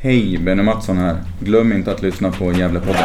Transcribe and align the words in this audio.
Hej, 0.00 0.38
Benny 0.38 0.62
Mattsson 0.62 0.98
här. 0.98 1.16
Glöm 1.40 1.72
inte 1.72 1.92
att 1.92 2.02
lyssna 2.02 2.30
på 2.30 2.52
Gävlepodden. 2.52 3.04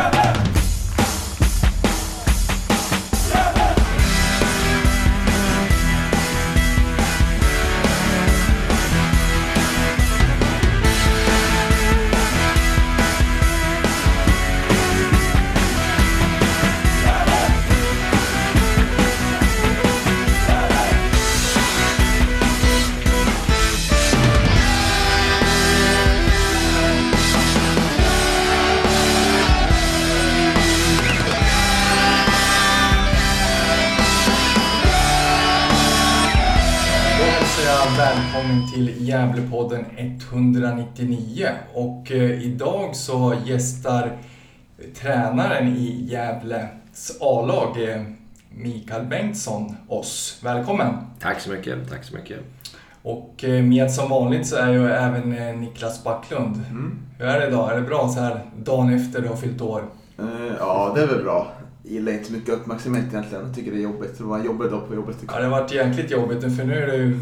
Idag 42.93 42.95
så 42.95 43.35
gästar 43.45 44.17
tränaren 45.01 45.67
i 45.67 46.05
Gävles 46.09 47.17
A-lag 47.21 47.89
eh, 47.89 48.01
Mikael 48.49 49.05
Bengtsson 49.05 49.75
oss. 49.87 50.39
Välkommen! 50.43 50.93
Tack 51.19 51.39
så 51.41 51.51
mycket, 51.51 51.89
tack 51.89 52.03
så 52.03 52.15
mycket. 52.15 52.39
Och 53.03 53.43
eh, 53.43 53.63
med 53.63 53.91
som 53.91 54.09
vanligt 54.09 54.47
så 54.47 54.55
är 54.55 54.71
ju 54.71 54.87
även 54.89 55.37
eh, 55.37 55.55
Niklas 55.55 56.03
Backlund. 56.03 56.61
Mm. 56.69 56.99
Hur 57.19 57.25
är 57.27 57.39
det 57.39 57.47
idag? 57.47 57.71
Är 57.71 57.75
det 57.75 57.87
bra 57.87 58.09
så 58.09 58.19
här 58.19 58.39
dagen 58.63 58.93
efter 58.93 59.21
du 59.21 59.27
har 59.27 59.35
fyllt 59.35 59.61
år? 59.61 59.83
Eh, 60.19 60.25
ja, 60.59 60.91
det 60.95 61.01
är 61.03 61.07
väl 61.07 61.23
bra. 61.23 61.51
Jag 61.83 61.93
gillar 61.93 62.11
inte 62.11 62.25
så 62.25 62.33
mycket 62.33 62.49
uppmärksamhet 62.53 63.05
egentligen. 63.11 63.45
Jag 63.45 63.55
tycker 63.55 63.71
det 63.71 63.77
är 63.77 63.81
jobbigt. 63.81 64.17
Det 64.17 64.23
var 64.23 64.39
en 64.39 64.45
jobbig 64.45 64.71
dag 64.71 64.87
på 64.87 64.95
jobbet. 64.95 65.15
Ja, 65.27 65.37
det 65.37 65.43
har 65.43 65.51
varit 65.61 65.71
jäkligt 65.71 66.11
jobbigt 66.11 66.41
för 66.57 66.63
nu 66.63 66.83
är 66.83 66.87
det 66.87 66.95
ju 66.95 67.17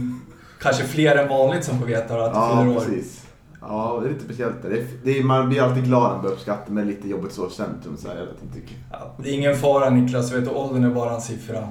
kanske 0.62 0.84
fler 0.84 1.16
än 1.16 1.28
vanligt 1.30 1.64
som 1.64 1.80
får 1.80 1.86
veta 1.86 2.26
att 2.26 2.34
du 2.34 2.40
Ja, 2.40 2.60
fyller 2.62 2.76
år. 2.78 2.80
precis. 2.80 3.20
Ja, 3.62 4.00
det 4.02 4.08
är 4.09 4.14
lite 4.14 4.26
speciellt. 4.26 4.62
Det 4.62 4.67
är, 4.67 4.86
det 5.04 5.20
är, 5.20 5.23
man 5.23 5.50
blir 5.50 5.62
alltid 5.62 5.84
glad 5.84 6.04
när 6.04 6.09
man 6.12 6.22
blir 6.22 6.31
uppskattad, 6.31 6.73
men 6.73 6.88
lite 6.88 7.08
jobbigt 7.09 7.31
så 7.34 7.50
centrum. 7.50 7.98
Så 7.98 8.08
här, 8.08 8.16
jag 8.16 8.26
vet 8.26 8.44
inte. 8.44 8.56
tycker- 8.56 8.78
Ja, 8.92 9.14
det 9.17 9.30
är 9.30 9.34
ingen 9.34 9.56
fara 9.56 9.90
Niklas, 9.90 10.34
vet 10.34 10.45
du, 10.45 10.52
åldern 10.52 10.84
är 10.84 10.90
bara 10.90 11.14
en 11.16 11.22
siffra. 11.22 11.67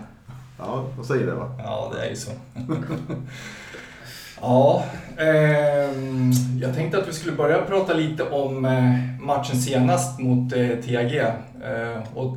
Ja, 0.59 0.85
vad 0.97 1.07
säger 1.07 1.27
det 1.27 1.35
va? 1.35 1.51
Ja, 1.59 1.93
det 1.95 2.07
är 2.07 2.11
ju 2.11 2.17
så. 2.17 2.31
ja, 4.41 4.85
ehm, 5.17 6.33
jag 6.61 6.75
tänkte 6.75 6.99
att 6.99 7.09
vi 7.09 7.13
skulle 7.13 7.37
börja 7.37 7.63
prata 7.63 7.95
lite 7.95 8.23
om 8.23 8.65
eh, 8.65 8.95
matchen 9.27 9.57
senast 9.57 10.19
mot 10.21 10.53
eh, 10.53 10.69
TAG. 10.69 11.15
Eh, 11.17 12.03
och 12.15 12.37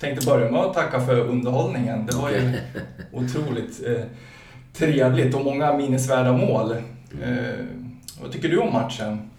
tänkte 0.00 0.26
börja 0.26 0.50
med 0.50 0.60
att 0.60 0.74
tacka 0.74 1.00
för 1.00 1.20
underhållningen. 1.20 2.06
Det 2.06 2.16
var 2.16 2.30
ju 2.30 2.52
otroligt 3.12 3.80
eh, 3.86 4.04
trevligt 4.74 5.34
och 5.34 5.44
många 5.44 5.72
minnesvärda 5.74 6.32
mål. 6.32 6.70
Eh, 7.22 7.64
vad 8.22 8.32
tycker 8.32 8.48
du 8.48 8.58
om 8.58 8.72
matchen? 8.72 9.30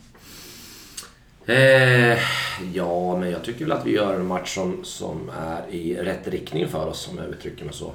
Eh, 1.46 2.20
ja, 2.74 3.18
men 3.18 3.32
jag 3.32 3.44
tycker 3.44 3.66
väl 3.66 3.72
att 3.72 3.86
vi 3.86 3.92
gör 3.92 4.14
en 4.14 4.26
match 4.26 4.56
som, 4.56 4.84
som 4.84 5.32
är 5.40 5.76
i 5.76 5.96
rätt 5.96 6.28
riktning 6.28 6.68
för 6.68 6.88
oss, 6.88 7.10
om 7.12 7.18
jag 7.18 7.28
uttrycker 7.28 7.66
mig 7.66 7.74
så. 7.74 7.94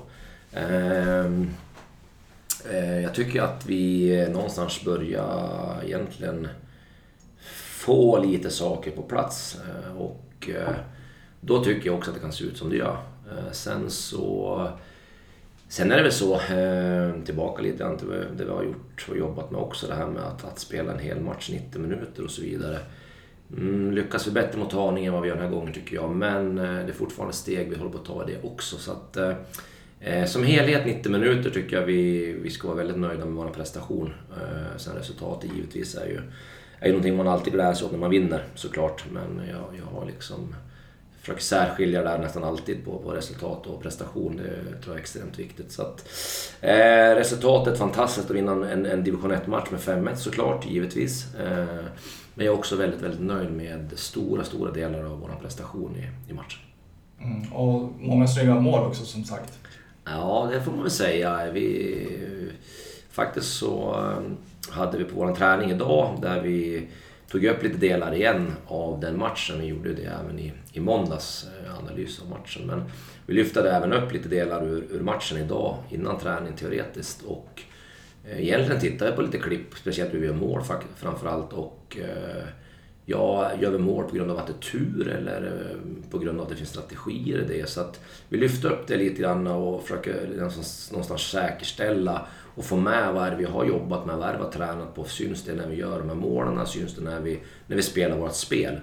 Eh, 0.53 1.27
eh, 2.71 3.01
jag 3.03 3.15
tycker 3.15 3.43
att 3.43 3.67
vi 3.67 4.27
någonstans 4.31 4.85
börjar 4.85 5.81
egentligen 5.85 6.49
få 7.87 8.19
lite 8.19 8.51
saker 8.51 8.91
på 8.91 9.03
plats. 9.03 9.57
Eh, 9.57 9.97
och 9.97 10.49
eh, 10.49 10.75
då 11.41 11.65
tycker 11.65 11.87
jag 11.87 11.99
också 11.99 12.11
att 12.11 12.17
det 12.17 12.21
kan 12.21 12.33
se 12.33 12.45
ut 12.45 12.57
som 12.57 12.71
det 12.71 12.77
gör. 12.77 12.99
Eh, 13.31 13.53
sen 13.53 13.91
så... 13.91 14.69
Sen 15.69 15.93
är 15.93 15.97
det 15.97 16.03
väl 16.03 16.13
så, 16.13 16.35
eh, 16.35 17.23
tillbaka 17.25 17.63
lite 17.63 17.79
grann 17.79 17.99
till 17.99 18.09
det 18.09 18.45
vi 18.45 18.51
har 18.51 18.65
gjort 18.65 19.07
och 19.09 19.17
jobbat 19.17 19.51
med 19.51 19.61
också, 19.61 19.87
det 19.87 19.95
här 19.95 20.07
med 20.07 20.23
att, 20.23 20.45
att 20.45 20.59
spela 20.59 20.93
en 20.93 20.99
hel 20.99 21.21
match 21.21 21.51
90 21.53 21.81
minuter 21.81 22.25
och 22.25 22.31
så 22.31 22.43
vidare. 22.43 22.79
Mm, 23.57 23.93
lyckas 23.93 24.27
vi 24.27 24.31
bättre 24.31 24.59
mot 24.59 24.73
Haninge 24.73 25.07
än 25.07 25.13
vad 25.13 25.23
vi 25.23 25.29
gör 25.29 25.37
den 25.37 25.45
här 25.45 25.53
gången 25.53 25.73
tycker 25.73 25.95
jag, 25.95 26.11
men 26.11 26.59
eh, 26.59 26.65
det 26.65 26.89
är 26.89 26.93
fortfarande 26.93 27.35
steg 27.35 27.71
vi 27.71 27.77
håller 27.77 27.91
på 27.91 27.99
att 27.99 28.05
ta 28.05 28.29
i 28.29 28.33
det 28.33 28.49
också. 28.49 28.77
Så 28.77 28.93
att, 28.93 29.17
eh, 29.17 29.33
eh, 30.01 30.25
som 30.25 30.45
helhet 30.45 30.87
90 30.87 31.13
minuter 31.13 31.51
tycker 31.51 31.77
jag 31.77 31.87
vi, 31.87 32.33
vi 32.33 32.51
ska 32.51 32.69
vara 32.69 32.79
väldigt 32.79 32.99
nöjda 32.99 33.25
med 33.25 33.35
vår 33.35 33.49
prestation. 33.49 34.13
Eh, 34.37 34.77
sen 34.77 34.97
resultatet 34.97 35.51
givetvis 35.57 35.95
är 35.95 36.07
ju, 36.07 36.21
är 36.81 36.87
ju 36.87 36.93
någonting 36.93 37.17
man 37.17 37.29
alltid 37.29 37.53
gläds 37.53 37.83
åt 37.83 37.93
när 37.93 37.99
man 37.99 38.11
vinner 38.11 38.45
såklart, 38.55 39.05
men 39.13 39.49
jag, 39.49 39.79
jag 39.79 39.99
har 39.99 40.07
liksom 40.07 40.55
försöker 41.27 41.43
särskilja 41.43 42.03
där 42.03 42.19
nästan 42.19 42.45
alltid 42.45 42.85
på, 42.85 42.99
på 42.99 43.11
resultat 43.11 43.67
och 43.67 43.83
prestation. 43.83 44.37
Det 44.37 44.43
tror 44.43 44.87
jag 44.87 44.95
är 44.95 45.01
extremt 45.01 45.39
viktigt. 45.39 45.73
Så 45.73 45.83
att, 45.83 46.09
eh, 46.61 47.15
resultatet 47.15 47.79
fantastiskt 47.79 48.31
att 48.31 48.37
vinna 48.37 48.53
en, 48.53 48.87
en 48.87 49.05
division 49.05 49.33
1-match 49.33 49.71
med 49.71 49.81
5-1 49.81 50.15
såklart, 50.15 50.67
givetvis. 50.67 51.35
Eh, 51.35 51.85
men 52.35 52.47
jag 52.47 52.55
är 52.55 52.59
också 52.59 52.77
väldigt, 52.77 53.01
väldigt 53.01 53.21
nöjd 53.21 53.53
med 53.53 53.93
stora, 53.97 54.45
stora 54.45 54.73
delar 54.73 55.05
av 55.05 55.21
vår 55.21 55.39
prestation 55.43 55.97
i, 55.97 56.31
i 56.31 56.35
matchen. 56.35 56.61
Mm, 57.21 57.53
och 57.53 57.91
många 58.01 58.27
snygga 58.27 58.55
mål 58.55 58.87
också 58.87 59.05
som 59.05 59.25
sagt. 59.25 59.59
Ja, 60.05 60.49
det 60.53 60.63
får 60.63 60.73
man 60.73 60.83
väl 60.83 60.91
säga. 60.91 61.51
Vi, 61.53 62.09
faktiskt 63.11 63.53
så 63.53 63.95
eh, 63.95 64.75
hade 64.75 64.99
vi 64.99 65.05
på 65.05 65.15
vår 65.17 65.35
träning 65.35 65.71
idag 65.71 66.19
där 66.23 66.41
vi 66.41 66.89
tog 67.37 67.45
upp 67.45 67.63
lite 67.63 67.79
delar 67.79 68.15
igen 68.15 68.53
av 68.67 69.01
den 69.01 69.19
matchen. 69.19 69.61
Vi 69.61 69.67
gjorde 69.67 69.95
det 69.95 70.03
även 70.03 70.39
i, 70.39 70.53
i 70.73 70.81
måndags, 70.81 71.47
eh, 71.65 71.79
analys 71.79 72.23
av 72.23 72.31
matchen. 72.31 72.67
Men 72.67 72.83
vi 73.27 73.35
lyfte 73.35 73.71
även 73.71 73.93
upp 73.93 74.13
lite 74.13 74.29
delar 74.29 74.67
ur, 74.67 74.85
ur 74.91 75.01
matchen 75.01 75.39
idag 75.39 75.77
innan 75.91 76.19
träning 76.19 76.53
teoretiskt. 76.53 77.23
Och 77.23 77.63
eh, 78.29 78.41
egentligen 78.41 78.81
tittade 78.81 79.11
jag 79.11 79.17
på 79.17 79.23
lite 79.23 79.39
klipp, 79.39 79.75
speciellt 79.75 80.15
hur 80.15 80.21
vi 80.21 80.27
gör 80.27 80.35
mål 80.35 80.63
framförallt. 80.97 81.53
Och 81.53 81.97
eh, 82.01 82.45
ja, 83.05 83.51
gör 83.61 83.71
vi 83.71 83.79
mål 83.79 84.05
på 84.05 84.17
grund 84.17 84.31
av 84.31 84.39
att 84.39 84.47
det 84.47 84.53
är 84.53 84.71
tur 84.73 85.09
eller 85.09 85.43
eh, 85.43 86.11
på 86.11 86.19
grund 86.19 86.39
av 86.39 86.45
att 86.45 86.51
det 86.51 86.57
finns 86.57 86.71
strategier 86.71 87.39
i 87.39 87.59
det. 87.59 87.69
Så 87.69 87.81
att 87.81 88.01
vi 88.29 88.39
lyfter 88.39 88.73
upp 88.73 88.87
det 88.87 88.97
lite 88.97 89.23
grann 89.23 89.47
och 89.47 89.83
försöker 89.83 90.29
liksom 90.29 90.65
någonstans 90.91 91.23
säkerställa 91.23 92.27
och 92.57 92.65
få 92.65 92.77
med 92.77 93.15
vad 93.15 93.27
är 93.27 93.31
det 93.31 93.37
vi 93.37 93.45
har 93.45 93.65
jobbat 93.65 94.07
med, 94.07 94.17
vad 94.17 94.29
är 94.29 94.33
det 94.33 94.39
vi 94.39 94.45
har 94.45 94.53
tränat 94.53 94.95
på, 94.95 95.05
syns 95.05 95.45
det 95.45 95.55
när 95.55 95.67
vi 95.67 95.77
gör 95.77 95.99
de 95.99 96.09
här 96.09 96.17
målen, 96.17 96.67
syns 96.67 96.95
det 96.95 97.03
när 97.03 97.21
vi, 97.21 97.41
när 97.67 97.77
vi 97.77 97.83
spelar 97.83 98.17
vårt 98.17 98.35
spel. 98.35 98.81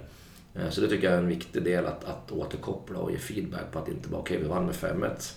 Eh, 0.55 0.69
så 0.69 0.81
det 0.81 0.87
tycker 0.87 1.07
jag 1.07 1.13
är 1.13 1.17
en 1.17 1.27
viktig 1.27 1.63
del 1.63 1.85
att, 1.85 2.03
att 2.03 2.31
återkoppla 2.31 2.99
och 2.99 3.11
ge 3.11 3.17
feedback 3.17 3.71
på 3.71 3.79
att 3.79 3.87
inte 3.87 4.09
bara 4.09 4.21
okej, 4.21 4.37
vi 4.37 4.47
vann 4.47 4.65
med 4.65 4.75
5-1, 4.75 5.33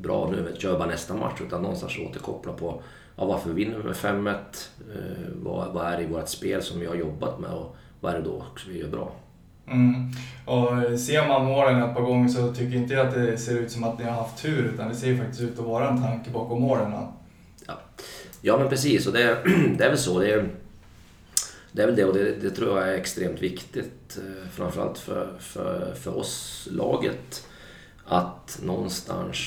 bra 0.00 0.30
nu, 0.30 0.54
kör 0.58 0.78
bara 0.78 0.88
nästa 0.88 1.14
match, 1.14 1.40
utan 1.46 1.62
någonstans 1.62 1.98
återkoppla 1.98 2.52
på 2.52 2.82
ja, 3.16 3.24
varför 3.24 3.50
vinner 3.50 3.76
vi 3.78 3.84
med 3.84 3.94
5-1, 3.94 4.34
eh, 4.34 5.32
vad, 5.42 5.72
vad 5.72 5.86
är 5.86 5.96
det 5.96 6.02
i 6.02 6.06
vårt 6.06 6.28
spel 6.28 6.62
som 6.62 6.80
vi 6.80 6.86
har 6.86 6.94
jobbat 6.94 7.40
med 7.40 7.50
och 7.50 7.76
vad 8.00 8.14
är 8.14 8.18
det 8.18 8.24
då 8.24 8.44
vi 8.68 8.78
gör 8.78 8.88
bra. 8.88 9.12
Mm. 9.66 10.10
Och 10.46 11.00
ser 11.00 11.28
man 11.28 11.44
målen 11.44 11.82
ett 11.82 11.94
par 11.94 12.02
gånger 12.02 12.28
så 12.28 12.52
tycker 12.52 12.76
inte 12.76 12.94
jag 12.94 13.06
att 13.06 13.14
det 13.14 13.38
ser 13.38 13.58
ut 13.58 13.70
som 13.70 13.84
att 13.84 13.98
ni 13.98 14.04
har 14.04 14.12
haft 14.12 14.42
tur 14.42 14.72
utan 14.74 14.88
det 14.88 14.94
ser 14.94 15.06
ju 15.06 15.18
faktiskt 15.18 15.40
ut 15.40 15.58
att 15.58 15.64
vara 15.64 15.88
en 15.88 16.02
tanke 16.02 16.30
bakom 16.30 16.62
målen. 16.62 16.92
Ja, 18.44 18.58
men 18.58 18.68
precis. 18.68 19.06
Och 19.06 19.12
det, 19.12 19.38
det 19.78 19.84
är 19.84 19.88
väl 19.88 19.98
så. 19.98 20.18
Det 20.18 20.32
är, 20.32 20.48
det 21.72 21.82
är 21.82 21.86
väl 21.86 21.96
det 21.96 22.04
och 22.04 22.14
det, 22.14 22.36
det 22.40 22.50
tror 22.50 22.78
jag 22.78 22.88
är 22.88 22.94
extremt 22.94 23.42
viktigt. 23.42 24.18
Eh, 24.18 24.48
framförallt 24.50 24.98
för, 24.98 25.32
för, 25.38 25.94
för 25.94 26.16
oss, 26.16 26.68
laget. 26.70 27.46
Att 28.04 28.60
någonstans 28.62 29.38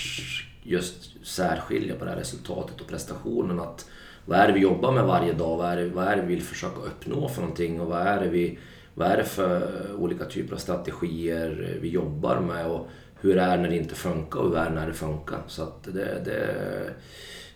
just 0.63 1.25
särskilja 1.27 1.95
på 1.95 2.05
det 2.05 2.11
här 2.11 2.17
resultatet 2.17 2.81
och 2.81 2.87
prestationen. 2.87 3.59
Att 3.59 3.89
vad 4.25 4.39
är 4.39 4.47
det 4.47 4.53
vi 4.53 4.59
jobbar 4.59 4.91
med 4.91 5.03
varje 5.03 5.33
dag? 5.33 5.57
Vad 5.57 5.71
är 5.71 5.77
det, 5.77 5.89
vad 5.89 6.07
är 6.07 6.15
det 6.15 6.21
vi 6.21 6.35
vill 6.35 6.43
försöka 6.43 6.81
uppnå 6.81 7.29
för 7.29 7.41
någonting? 7.41 7.81
Och 7.81 7.87
vad 7.87 8.01
är 8.01 8.21
det, 8.21 8.29
vi, 8.29 8.59
vad 8.93 9.07
är 9.07 9.17
det 9.17 9.23
för 9.23 9.85
olika 9.97 10.25
typer 10.25 10.53
av 10.53 10.59
strategier 10.59 11.77
vi 11.81 11.89
jobbar 11.89 12.39
med? 12.39 12.65
Och 12.65 12.89
hur 13.21 13.37
är 13.37 13.57
det 13.57 13.63
när 13.63 13.69
det 13.69 13.77
inte 13.77 13.95
funkar 13.95 14.39
och 14.39 14.49
hur 14.49 14.57
är 14.57 14.69
det 14.69 14.75
när 14.75 14.87
det 14.87 14.93
funkar? 14.93 15.39
Så 15.47 15.63
att 15.63 15.83
det, 15.83 16.21
det, 16.25 16.55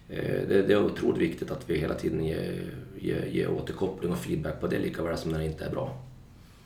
det, 0.10 0.68
det 0.68 0.74
är 0.74 0.86
otroligt 0.86 1.22
viktigt 1.22 1.52
att 1.52 1.70
vi 1.70 1.78
hela 1.78 1.94
tiden 1.94 2.26
ger, 2.26 2.74
ger, 3.00 3.26
ger 3.26 3.52
återkoppling 3.52 4.12
och 4.12 4.18
feedback 4.18 4.62
på 4.62 4.68
det 4.68 4.80
lika 4.80 5.04
väl 5.04 5.18
som 5.18 5.32
när 5.32 5.40
det 5.40 5.46
inte 5.46 5.66
är 5.66 5.72
bra. 5.72 5.96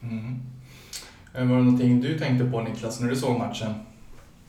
Mm. 0.02 0.36
Eh, 1.34 1.48
Var 1.48 1.58
det 1.58 1.64
någonting 1.64 2.02
du 2.02 2.20
tänkte 2.20 2.46
på 2.52 2.62
Niklas 2.62 3.00
när 3.00 3.10
du 3.10 3.16
såg 3.16 3.38
matchen? 3.38 3.74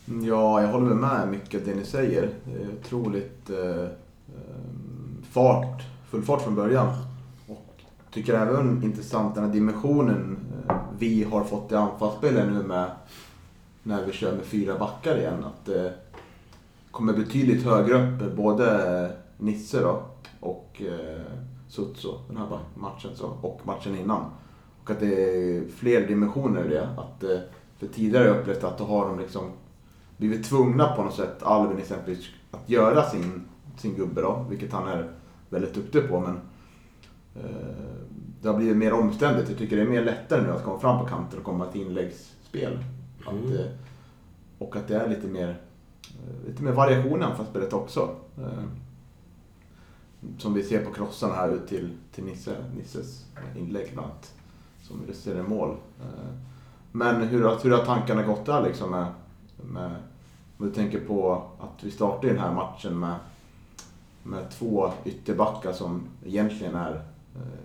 Ja, 0.07 0.63
jag 0.63 0.69
håller 0.69 0.95
med 0.95 1.29
mycket 1.29 1.61
av 1.61 1.67
det 1.67 1.75
ni 1.75 1.85
säger. 1.85 2.29
Det 2.45 2.63
är 2.63 2.69
otroligt 2.69 3.51
eh, 3.51 3.83
eh, 3.83 3.89
fart, 5.31 5.83
full 6.11 6.23
fart 6.23 6.43
från 6.43 6.55
början. 6.55 6.89
Och 7.47 7.83
tycker 8.11 8.35
även 8.35 8.83
intressant 8.83 9.35
den 9.35 9.45
här 9.45 9.53
dimensionen 9.53 10.37
eh, 10.69 10.77
vi 10.99 11.25
har 11.25 11.45
fått 11.45 11.73
i 11.73 11.75
anfallsspelet 11.75 12.47
nu 12.47 12.63
med 12.63 12.91
när 13.83 14.07
vi 14.07 14.13
kör 14.13 14.33
med 14.33 14.45
fyra 14.45 14.79
backar 14.79 15.19
igen. 15.19 15.45
Att 15.45 15.67
det 15.67 15.95
kommer 16.95 17.13
betydligt 17.13 17.65
högre 17.65 17.95
upp, 17.95 18.37
både 18.37 19.11
Nisse 19.39 19.81
då 19.81 20.03
och 20.41 20.83
eh, 20.83 21.21
Sutso 21.69 22.19
den 22.29 22.37
här 22.37 22.59
matchen 22.75 23.11
så, 23.15 23.27
och 23.27 23.61
matchen 23.65 23.97
innan. 23.97 24.25
Och 24.83 24.91
att 24.91 25.01
det 25.01 25.07
är 25.15 25.69
fler 25.69 26.07
dimensioner 26.09 26.65
i 26.65 26.69
det. 26.69 26.89
Att, 26.97 27.23
eh, 27.25 27.39
för 27.79 27.87
tidigare 27.87 28.23
har 28.23 28.35
jag 28.35 28.41
upplevt 28.41 28.65
att 28.65 28.79
då 28.79 28.85
har 28.85 29.09
de 29.09 29.19
liksom 29.19 29.51
blivit 30.17 30.45
tvungna 30.45 30.97
på 30.97 31.03
något 31.03 31.15
sätt, 31.15 31.43
Alvin 31.43 31.79
exempelvis, 31.79 32.27
att 32.51 32.71
göra 32.71 33.03
sin, 33.03 33.45
sin 33.77 33.95
gubbe 33.95 34.21
då, 34.23 34.47
vilket 34.51 34.73
han 34.73 34.89
är 34.89 35.11
väldigt 35.51 35.75
duktig 35.75 36.09
på. 36.09 36.21
Men 36.21 36.41
eh, 37.37 37.51
det 38.43 38.49
har 38.49 38.57
blivit 38.57 38.77
mer 38.77 38.93
omständigt. 38.93 39.49
Jag 39.49 39.59
tycker 39.59 39.77
det 39.77 39.83
är 39.83 39.87
mer 39.87 40.05
lättare 40.05 40.43
nu 40.43 40.51
att 40.51 40.65
komma 40.65 40.79
fram 40.79 41.01
på 41.01 41.07
kanten 41.07 41.39
och 41.39 41.45
komma 41.45 41.67
till 41.67 41.81
inläggsspel. 41.81 42.79
Att, 43.27 43.33
Mm. 43.33 43.53
eh, 43.57 43.67
och 44.59 44.77
att 44.77 44.89
det 44.89 44.97
är 44.97 45.09
lite 45.09 45.27
mer, 45.27 45.61
lite 46.47 46.63
mer 46.63 46.73
variation 46.73 47.21
i 47.21 47.25
anfallsspelet 47.25 47.73
också. 47.73 48.15
Eh, 48.39 48.65
som 50.39 50.55
vi 50.55 50.63
ser 50.63 50.85
på 50.85 50.93
krossarna 50.93 51.35
här 51.35 51.49
ut 51.49 51.69
till, 51.69 51.91
till 52.15 52.25
Nisse, 52.25 52.57
Nisses 52.77 53.25
inlägg 53.57 53.91
bland 53.93 54.09
annat. 54.11 54.33
Som 54.83 55.03
illustrerar 55.05 55.43
mål. 55.43 55.71
Eh, 56.01 56.35
men 56.93 57.23
hur, 57.23 57.45
har- 57.45 57.59
hur 57.63 57.71
har 57.71 57.85
tankarna 57.85 58.23
gått 58.23 58.47
där 58.47 58.63
liksom 58.63 58.91
med, 58.91 59.07
med 59.63 59.91
om 60.59 60.67
du 60.67 60.73
tänker 60.75 61.01
på 61.01 61.43
att 61.61 61.85
vi 61.85 61.91
startar 61.91 62.29
den 62.29 62.39
här 62.39 62.53
matchen 62.55 62.99
med, 62.99 63.15
med 64.23 64.51
två 64.51 64.93
ytterbackar 65.05 65.73
som 65.73 66.03
egentligen 66.25 66.75
är 66.75 66.95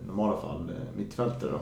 i 0.03 0.07
normala 0.07 0.37
fall 0.41 0.71
mittfältare 0.97 1.51
då. 1.51 1.59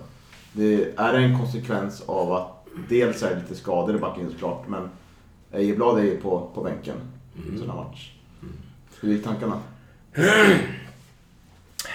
Det, 0.54 0.94
är 0.98 1.14
det 1.14 1.20
en 1.20 1.40
konsekvens 1.40 2.04
av 2.06 2.32
att 2.34 2.66
dels 2.90 3.24
är 3.24 3.36
det 3.36 3.42
lite 3.42 3.56
skador 3.56 3.96
i 3.96 4.00
backlinjen 4.00 4.32
såklart 4.34 4.68
men 4.68 4.90
Ejeblad 5.52 6.00
är 6.00 6.04
ju 6.04 6.18
på, 6.18 6.50
på 6.54 6.64
bänken 6.64 6.96
sån 7.60 7.70
här 7.70 7.76
match. 7.78 8.12
Hur 9.02 9.10
gick 9.14 9.24
tankarna? 9.24 9.60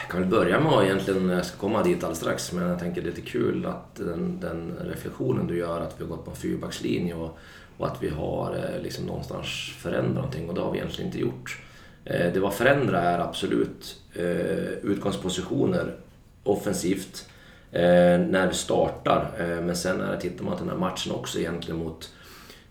Jag 0.02 0.10
kan 0.10 0.20
väl 0.20 0.30
börja 0.30 0.60
med 0.60 0.72
att 0.72 0.84
egentligen, 0.84 1.28
jag 1.28 1.46
ska 1.46 1.56
komma 1.56 1.82
dit 1.82 1.96
alldeles 1.96 2.18
strax, 2.18 2.52
men 2.52 2.68
jag 2.68 2.78
tänker 2.78 3.02
det 3.02 3.08
är 3.08 3.10
lite 3.10 3.30
kul 3.30 3.66
att 3.66 3.94
den, 3.96 4.40
den 4.40 4.74
reflektionen 4.80 5.46
du 5.46 5.56
gör 5.58 5.80
att 5.80 5.94
vi 5.98 6.04
har 6.04 6.10
gått 6.10 6.24
på 6.24 6.30
en 6.30 6.36
fyrbackslinje 6.36 7.14
och, 7.14 7.38
och 7.78 7.86
att 7.86 8.02
vi 8.02 8.08
har 8.08 8.54
eh, 8.56 8.82
liksom 8.82 9.04
någonstans 9.04 9.72
förändrat 9.78 10.14
någonting 10.14 10.48
och 10.48 10.54
det 10.54 10.60
har 10.60 10.72
vi 10.72 10.78
egentligen 10.78 11.06
inte 11.06 11.20
gjort. 11.20 11.60
Eh, 12.04 12.32
Det 12.32 12.40
var 12.40 12.50
förändra 12.50 13.00
är 13.00 13.18
absolut 13.18 14.00
eh, 14.14 14.72
utgångspositioner 14.82 15.94
offensivt 16.44 17.28
när 17.70 18.46
vi 18.48 18.54
startar. 18.54 19.30
Men 19.38 19.76
sen 19.76 19.96
när 19.98 20.12
det 20.12 20.20
tittar 20.20 20.44
man 20.44 20.56
till 20.56 20.66
den 20.66 20.74
här 20.74 20.80
matchen 20.88 21.12
också 21.12 21.38
egentligen 21.38 21.78
mot 21.80 22.10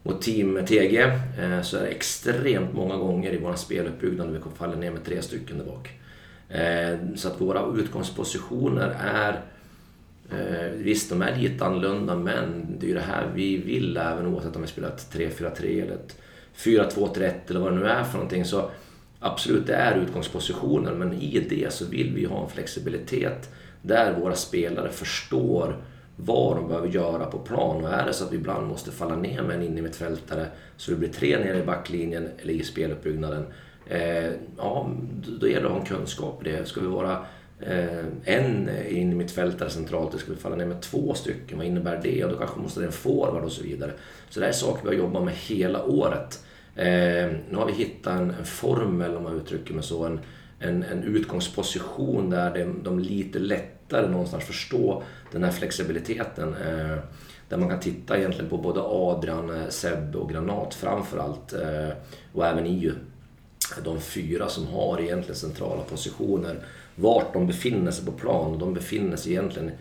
mot 0.04 0.22
Team 0.22 0.66
TG 0.66 0.98
eh, 0.98 1.62
så 1.62 1.78
är 1.78 1.82
det 1.82 1.88
extremt 1.88 2.74
många 2.74 2.98
gånger 2.98 3.34
i 3.34 3.38
vår 3.38 3.56
speluppbyggnad 3.56 4.28
där 4.28 4.34
vi 4.34 4.58
faller 4.58 4.76
ner 4.76 4.92
med 4.92 5.06
tre 5.06 5.22
stycken 5.22 5.58
där 5.58 5.66
bak. 5.66 6.00
Eh, 6.50 7.16
så 7.16 7.28
att 7.28 7.42
våra 7.42 7.80
utgångspositioner 7.80 8.96
är 9.00 9.42
eh, 10.32 10.72
Visst, 10.78 11.10
de 11.10 11.22
är 11.22 11.36
lite 11.36 11.66
annorlunda 11.66 12.16
men 12.16 12.78
det 12.80 12.86
är 12.86 12.88
ju 12.88 12.94
det 12.94 13.02
här 13.02 13.28
vi 13.36 13.58
vill 13.58 13.98
även 13.98 14.26
oavsett 14.26 14.56
om 14.56 14.62
vi 14.62 14.68
spelar 14.68 14.90
ett 14.90 15.08
3-4-3 15.14 15.84
eller 15.84 15.94
ett 15.94 16.18
4-2-3-1 16.56 17.34
eller 17.48 17.60
vad 17.60 17.74
det 17.74 17.80
nu 17.80 17.88
är 17.88 18.04
för 18.04 18.14
någonting. 18.14 18.46
Så 18.46 18.70
absolut, 19.20 19.68
det 19.68 19.76
är 19.76 19.98
utgångspositioner 19.98 20.94
men 20.94 21.14
i 21.14 21.46
det 21.50 21.74
så 21.74 21.86
vill 21.86 22.14
vi 22.16 22.26
ha 22.26 22.44
en 22.44 22.50
flexibilitet 22.50 23.50
där 23.82 24.20
våra 24.20 24.36
spelare 24.36 24.90
förstår 24.90 25.76
vad 26.16 26.56
de 26.58 26.68
behöver 26.68 26.88
göra 26.88 27.26
på 27.26 27.40
plan. 27.40 27.84
Och 27.84 27.90
är 27.94 28.06
det 28.06 28.14
så 28.14 28.24
att 28.26 28.32
vi 28.32 28.36
ibland 28.36 28.68
måste 28.68 28.92
falla 28.92 29.16
ner 29.16 29.42
med 29.42 29.56
en 29.56 29.64
innermittfältare 29.64 30.46
så 30.78 30.92
det 30.92 30.98
blir 30.98 31.10
tre 31.10 31.40
nere 31.40 31.60
i 31.60 31.66
backlinjen 31.66 32.30
eller 32.42 32.54
i 32.54 32.64
speluppbyggnaden. 32.64 33.46
Eh, 33.88 34.26
ja, 34.58 34.90
då- 35.40 35.48
gäller 35.48 35.62
det 35.62 35.66
att 35.68 35.72
ha 35.74 35.80
en 35.80 35.86
kunskap 35.86 36.48
i 36.48 36.52
det. 36.52 36.66
Ska 36.66 36.82
vi 36.82 36.88
vara 36.88 37.26
eh, 37.60 38.06
en 38.24 38.70
innermittfältare 38.90 39.70
centralt, 39.70 40.10
eller 40.10 40.20
ska 40.20 40.32
vi 40.32 40.38
falla 40.38 40.56
ner 40.56 40.66
med 40.66 40.82
två 40.82 41.14
stycken. 41.14 41.58
Vad 41.58 41.68
innebär 41.68 42.00
det? 42.04 42.24
Och 42.26 42.32
då 42.32 42.38
kanske 42.38 42.60
måste 42.60 42.80
det 42.80 42.86
en 42.86 42.92
forward 42.92 43.44
och 43.44 43.52
så 43.52 43.64
vidare. 43.64 43.92
Så 44.30 44.40
det 44.40 44.46
här 44.46 44.52
är 44.54 44.56
saker 44.56 44.82
vi 44.84 44.88
har 44.96 45.04
jobbat 45.04 45.24
med 45.24 45.34
hela 45.34 45.84
året. 45.86 46.44
Eh, 46.76 46.86
nu 47.50 47.56
har 47.56 47.66
vi 47.66 47.74
hittat 47.74 48.14
en, 48.20 48.30
en 48.40 48.46
formel, 48.46 49.16
om 49.16 49.24
man 49.24 49.36
uttrycker 49.38 49.74
mig 49.74 49.84
så, 49.84 50.06
en, 50.06 50.20
en, 50.60 50.84
en 50.84 51.04
utgångsposition 51.04 52.30
där 52.30 52.54
de, 52.54 52.84
de 52.84 53.00
lite 53.00 53.40
lättare 53.92 54.12
någonstans 54.12 54.44
förstå 54.44 55.04
den 55.32 55.44
här 55.44 55.52
flexibiliteten. 55.52 56.56
Eh, 56.56 56.98
där 57.50 57.58
man 57.58 57.70
kan 57.70 57.80
titta 57.80 58.18
egentligen 58.18 58.50
på 58.50 58.58
både 58.58 58.82
Adrian, 58.82 59.50
eh, 59.50 59.70
Sebbe 59.70 60.18
och 60.18 60.30
Granat 60.30 60.74
framförallt. 60.74 61.54
Eh, 61.54 61.90
och 62.34 62.46
även 62.46 62.66
EU. 62.66 62.94
De 63.84 64.02
fyra 64.02 64.50
som 64.50 64.68
har 64.68 65.02
egentligen 65.02 65.36
centrala 65.36 65.82
positioner. 65.82 66.60
Vart 66.96 67.34
de 67.34 67.48
befinner 67.48 67.92
sig 67.92 68.06
på 68.06 68.12
plan. 68.12 68.60
De 68.60 68.74
befinner 68.74 69.18
sig 69.18 69.32
egentligen 69.32 69.72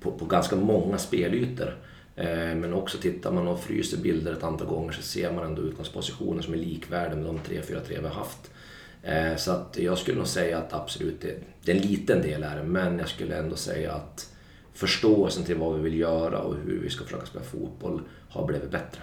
på, 0.00 0.10
på 0.10 0.24
ganska 0.24 0.56
många 0.56 0.98
spelytor. 0.98 1.76
Eh, 2.16 2.54
men 2.54 2.74
också 2.74 2.98
tittar 2.98 3.32
man 3.32 3.48
och 3.48 3.60
fryser 3.60 3.98
bilder 3.98 4.32
ett 4.32 4.44
antal 4.44 4.66
gånger 4.66 4.92
så 4.92 5.02
ser 5.02 5.32
man 5.32 5.44
ändå 5.44 5.62
utgångspositioner 5.62 6.42
som 6.42 6.54
är 6.54 6.58
likvärdiga 6.58 7.16
med 7.16 7.26
de 7.26 7.38
3-4-3 7.38 7.82
vi 7.88 7.96
har 7.96 8.14
haft. 8.14 8.50
Eh, 9.02 9.36
så 9.36 9.50
att 9.52 9.78
jag 9.78 9.98
skulle 9.98 10.16
nog 10.18 10.26
säga 10.26 10.58
att 10.58 10.72
absolut, 10.72 11.20
det, 11.20 11.34
det 11.64 11.72
är 11.72 11.76
en 11.76 11.82
liten 11.82 12.22
del 12.22 12.42
är 12.42 12.56
det, 12.56 12.62
men 12.62 12.98
jag 12.98 13.08
skulle 13.08 13.38
ändå 13.38 13.56
säga 13.56 13.92
att 13.92 14.32
förståelsen 14.74 15.44
till 15.44 15.56
vad 15.56 15.76
vi 15.76 15.82
vill 15.82 15.98
göra 15.98 16.38
och 16.38 16.54
hur 16.64 16.80
vi 16.82 16.90
ska 16.90 17.04
försöka 17.04 17.26
spela 17.26 17.44
fotboll 17.44 18.00
har 18.28 18.46
blivit 18.46 18.70
bättre. 18.70 19.00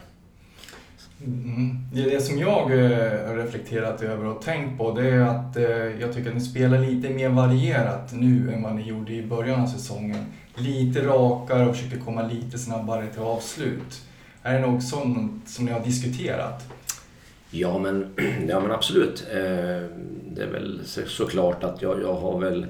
Mm. 1.24 1.78
Det, 1.94 2.24
som 2.24 2.40
jag 2.40 2.72
eh, 2.72 3.28
har 3.28 3.36
reflekterat 3.36 4.02
över 4.02 4.26
och 4.26 4.42
tänkt 4.42 4.78
på 4.78 4.92
det 4.92 5.10
är 5.10 5.20
att 5.20 5.58
eh, 5.58 5.66
jag 6.02 6.14
tycker 6.14 6.30
att 6.30 6.36
ni 6.36 6.42
spelar 6.42 6.80
lite 6.80 7.10
mer 7.10 7.30
varierat 7.30 8.14
nu 8.14 8.54
än 8.54 8.62
vad 8.64 8.76
ni 8.76 8.82
gjorde 8.82 9.14
i 9.14 9.28
början 9.28 9.62
av 9.62 9.68
säsongen. 9.68 10.26
Lite 10.56 11.08
rakare 11.08 11.70
och 11.70 11.76
försöker 11.76 11.98
komma 11.98 12.28
lite 12.28 12.58
snabbare 12.58 13.08
till 13.08 13.22
avslut. 13.22 14.02
Är 14.44 14.54
det 14.54 14.68
något 14.68 14.84
sånt 14.84 15.50
som 15.50 15.66
ni 15.66 15.72
har 15.72 15.80
diskuterat? 15.80 16.64
Ja 17.56 17.78
men, 17.78 18.14
ja, 18.50 18.60
men 18.60 18.72
absolut. 18.72 19.28
Eh, 19.32 19.90
det 20.30 20.44
är 20.44 20.52
väl 20.52 20.82
såklart 21.08 21.64
att 21.64 21.82
jag, 21.82 22.02
jag 22.02 22.14
har 22.14 22.40
väl 22.40 22.68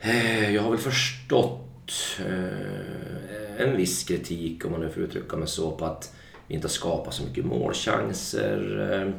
eh, 0.00 0.54
Jag 0.54 0.62
har 0.62 0.70
väl 0.70 0.78
förstått 0.78 2.18
eh, 2.18 3.66
en 3.66 3.76
viss 3.76 4.04
kritik, 4.04 4.64
om 4.64 4.72
man 4.72 4.80
nu 4.80 4.88
får 4.88 5.02
uttrycka 5.02 5.36
mig 5.36 5.48
så, 5.48 5.70
på 5.70 5.84
att 5.84 6.14
vi 6.46 6.54
inte 6.54 6.68
skapar 6.68 7.10
så 7.10 7.22
mycket 7.22 7.44
målchanser. 7.44 9.12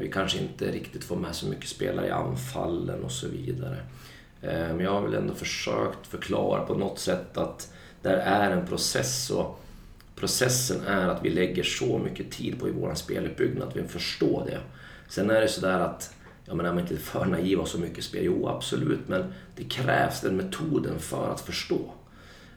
Vi 0.00 0.10
kanske 0.12 0.38
inte 0.38 0.72
riktigt 0.72 1.04
får 1.04 1.16
med 1.16 1.34
så 1.34 1.48
mycket 1.48 1.68
spelare 1.68 2.06
i 2.06 2.10
anfallen 2.10 3.04
och 3.04 3.12
så 3.12 3.28
vidare. 3.28 3.76
Men 4.40 4.80
jag 4.80 4.90
har 4.90 5.02
väl 5.02 5.14
ändå 5.14 5.34
försökt 5.34 6.06
förklara 6.06 6.66
på 6.66 6.74
något 6.74 6.98
sätt 6.98 7.36
att 7.36 7.72
där 8.02 8.16
är 8.16 8.50
en 8.50 8.66
process 8.66 9.30
och 9.30 9.61
processen 10.22 10.86
är 10.86 11.08
att 11.08 11.24
vi 11.24 11.30
lägger 11.30 11.62
så 11.62 11.98
mycket 11.98 12.30
tid 12.30 12.60
på 12.60 12.68
i 12.68 12.70
vår 12.70 12.94
speluppbyggnad 12.94 13.68
att 13.68 13.76
vi 13.76 13.88
förstår 13.88 14.44
det. 14.46 14.58
Sen 15.08 15.30
är 15.30 15.40
det 15.40 15.48
sådär 15.48 15.78
att, 15.78 16.14
jag 16.44 16.56
menar 16.56 16.70
är 16.70 16.74
man 16.74 16.82
inte 16.82 16.96
för 16.96 17.24
naiv 17.24 17.58
och 17.58 17.68
så 17.68 17.78
mycket 17.78 18.04
spel? 18.04 18.24
Jo 18.24 18.48
absolut, 18.48 19.08
men 19.08 19.32
det 19.56 19.64
krävs 19.64 20.20
den 20.20 20.36
metoden 20.36 20.98
för 20.98 21.32
att 21.32 21.40
förstå. 21.40 21.80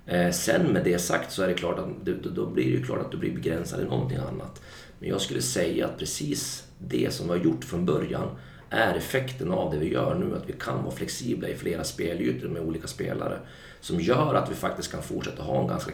Eh, 0.05 0.31
sen 0.31 0.65
med 0.65 0.84
det 0.84 1.00
sagt 1.00 1.31
så 1.31 1.43
är 1.43 1.48
det 1.48 1.53
klart 1.53 1.79
att 1.79 2.05
då, 2.05 2.29
då 2.29 2.45
blir 2.45 2.65
det 2.65 2.72
ju 2.72 2.84
klart 2.84 3.00
att 3.00 3.12
du 3.12 3.17
blir 3.17 3.34
begränsad 3.34 3.81
i 3.81 3.86
någonting 3.86 4.17
annat. 4.17 4.62
Men 5.00 5.10
jag 5.10 5.22
skulle 5.22 5.41
säga 5.41 5.86
att 5.86 5.98
precis 5.98 6.67
det 6.79 7.13
som 7.13 7.27
vi 7.27 7.38
har 7.38 7.45
gjort 7.45 7.63
från 7.63 7.86
början 7.86 8.27
är 8.69 8.95
effekten 8.95 9.51
av 9.51 9.72
det 9.72 9.79
vi 9.79 9.93
gör 9.93 10.15
nu, 10.15 10.36
att 10.36 10.50
vi 10.50 10.53
kan 10.53 10.84
vara 10.84 10.95
flexibla 10.95 11.48
i 11.48 11.55
flera 11.55 11.84
spelytor 11.84 12.48
med 12.48 12.62
olika 12.62 12.88
spelare. 12.88 13.39
Som 13.81 14.00
gör 14.00 14.36
att 14.36 14.51
vi 14.51 14.55
faktiskt 14.55 14.91
kan 14.91 15.03
fortsätta 15.03 15.43
ha 15.43 15.62
en 15.62 15.67
ganska, 15.67 15.91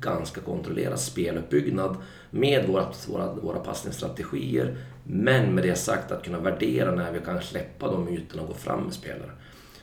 ganska 0.00 0.40
kontrollerad 0.40 1.00
speluppbyggnad 1.00 1.96
med 2.30 2.68
våra, 2.68 2.86
våra, 3.08 3.32
våra 3.32 3.58
passningsstrategier. 3.58 4.76
Men 5.04 5.54
med 5.54 5.64
det 5.64 5.74
sagt 5.74 6.12
att 6.12 6.24
kunna 6.24 6.38
värdera 6.38 6.94
när 6.94 7.12
vi 7.12 7.20
kan 7.20 7.42
släppa 7.42 7.90
de 7.90 8.08
ytorna 8.08 8.42
och 8.42 8.48
gå 8.48 8.54
fram 8.54 8.82
med 8.82 8.92
spelare. 8.92 9.30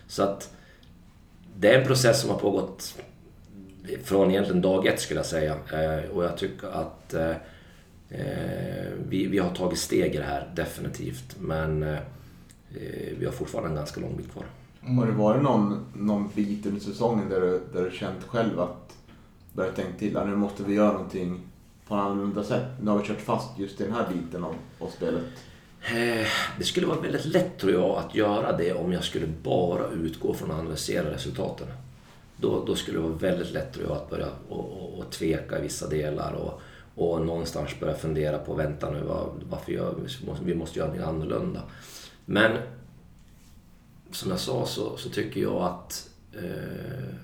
Så 0.08 0.24
att 0.24 0.54
det 1.56 1.74
är 1.74 1.80
en 1.80 1.88
process 1.88 2.22
som 2.22 2.30
har 2.30 2.40
pågått 2.40 2.96
från 4.04 4.32
egentligen 4.32 4.62
dag 4.62 4.86
ett 4.86 5.00
skulle 5.00 5.20
jag 5.20 5.26
säga. 5.26 5.56
Eh, 5.74 6.10
och 6.10 6.24
jag 6.24 6.38
tycker 6.38 6.68
att 6.68 7.14
eh, 7.14 7.30
eh 8.10 8.88
vi, 9.10 9.28
vi 9.28 9.40
har 9.40 9.50
tagit 9.50 9.80
steg 9.80 10.16
i 10.16 10.18
det 10.18 10.24
här, 10.24 10.52
definitivt. 10.56 11.36
Men 11.40 11.84
eh, 11.84 11.94
eh, 11.94 13.18
vi 13.20 13.26
har 13.26 13.32
fortfarande 13.32 13.70
en 13.70 13.76
ganska 13.76 14.02
lång 14.02 14.18
bit 14.18 14.32
kvar. 14.32 14.46
Har 14.82 15.06
det 15.06 15.12
varit 15.12 15.44
någon, 15.44 15.86
någon 15.94 16.30
bit 16.36 16.66
under 16.66 16.82
säsongen 16.82 17.30
där 17.30 17.42
du, 17.42 17.62
där 17.74 17.84
du 17.84 17.92
känt 17.92 18.24
själv 18.24 18.60
att 18.60 18.97
börjat 19.58 19.76
tänka 19.76 19.98
till 20.00 20.14
nu 20.14 20.36
måste 20.36 20.64
vi 20.64 20.74
göra 20.74 20.92
någonting 20.92 21.40
på 21.88 21.96
ett 21.96 22.02
annorlunda 22.02 22.44
sätt? 22.44 22.66
Nu 22.82 22.92
har 22.92 22.98
vi 23.00 23.06
kört 23.08 23.22
fast 23.22 23.60
just 23.60 23.82
i 23.82 23.84
den 23.84 23.94
här 23.94 24.06
biten 24.14 24.44
av, 24.44 24.56
av 24.80 24.88
spelet. 24.88 25.24
Eh, 25.82 26.28
det 26.58 26.64
skulle 26.64 26.88
vara 26.88 27.00
väldigt 27.02 27.26
lätt 27.26 27.58
tror 27.60 27.72
jag 27.74 27.90
att 27.98 28.16
göra 28.16 28.58
det 28.58 28.74
om 28.74 28.94
jag 28.94 29.04
skulle 29.04 29.28
bara 29.44 29.88
utgå 29.88 30.34
från 30.34 30.52
att 30.52 30.60
analysera 30.60 31.12
resultaten. 31.12 31.68
Då, 32.38 32.64
då 32.66 32.76
skulle 32.76 32.98
det 32.98 33.04
vara 33.04 33.14
väldigt 33.14 33.52
lätt 33.52 33.74
tror 33.74 33.86
jag 33.88 33.98
att 33.98 34.10
börja 34.10 34.28
och, 34.50 34.60
och, 34.60 35.00
och 35.00 35.12
tveka 35.12 35.60
i 35.60 35.62
vissa 35.62 35.88
delar 35.88 36.34
och, 36.34 36.62
och 37.04 37.26
någonstans 37.26 37.80
börja 37.80 37.96
fundera 37.96 38.38
på 38.38 38.54
vänta 38.54 38.90
nu, 38.92 39.02
var, 39.04 39.30
varför 39.50 39.72
gör 39.72 39.96
vi, 39.96 40.08
vi 40.22 40.28
måste- 40.28 40.46
vi 40.46 40.56
måste 40.56 40.80
göra 40.80 40.94
något 40.94 41.08
annorlunda. 41.08 41.62
Men 42.26 42.58
som 44.12 44.32
jag 44.32 44.40
sa 44.40 44.66
så, 44.66 44.98
så 44.98 45.10
tycker 45.10 45.42
jag 45.42 45.62
att 45.62 46.10
eh, 46.34 47.16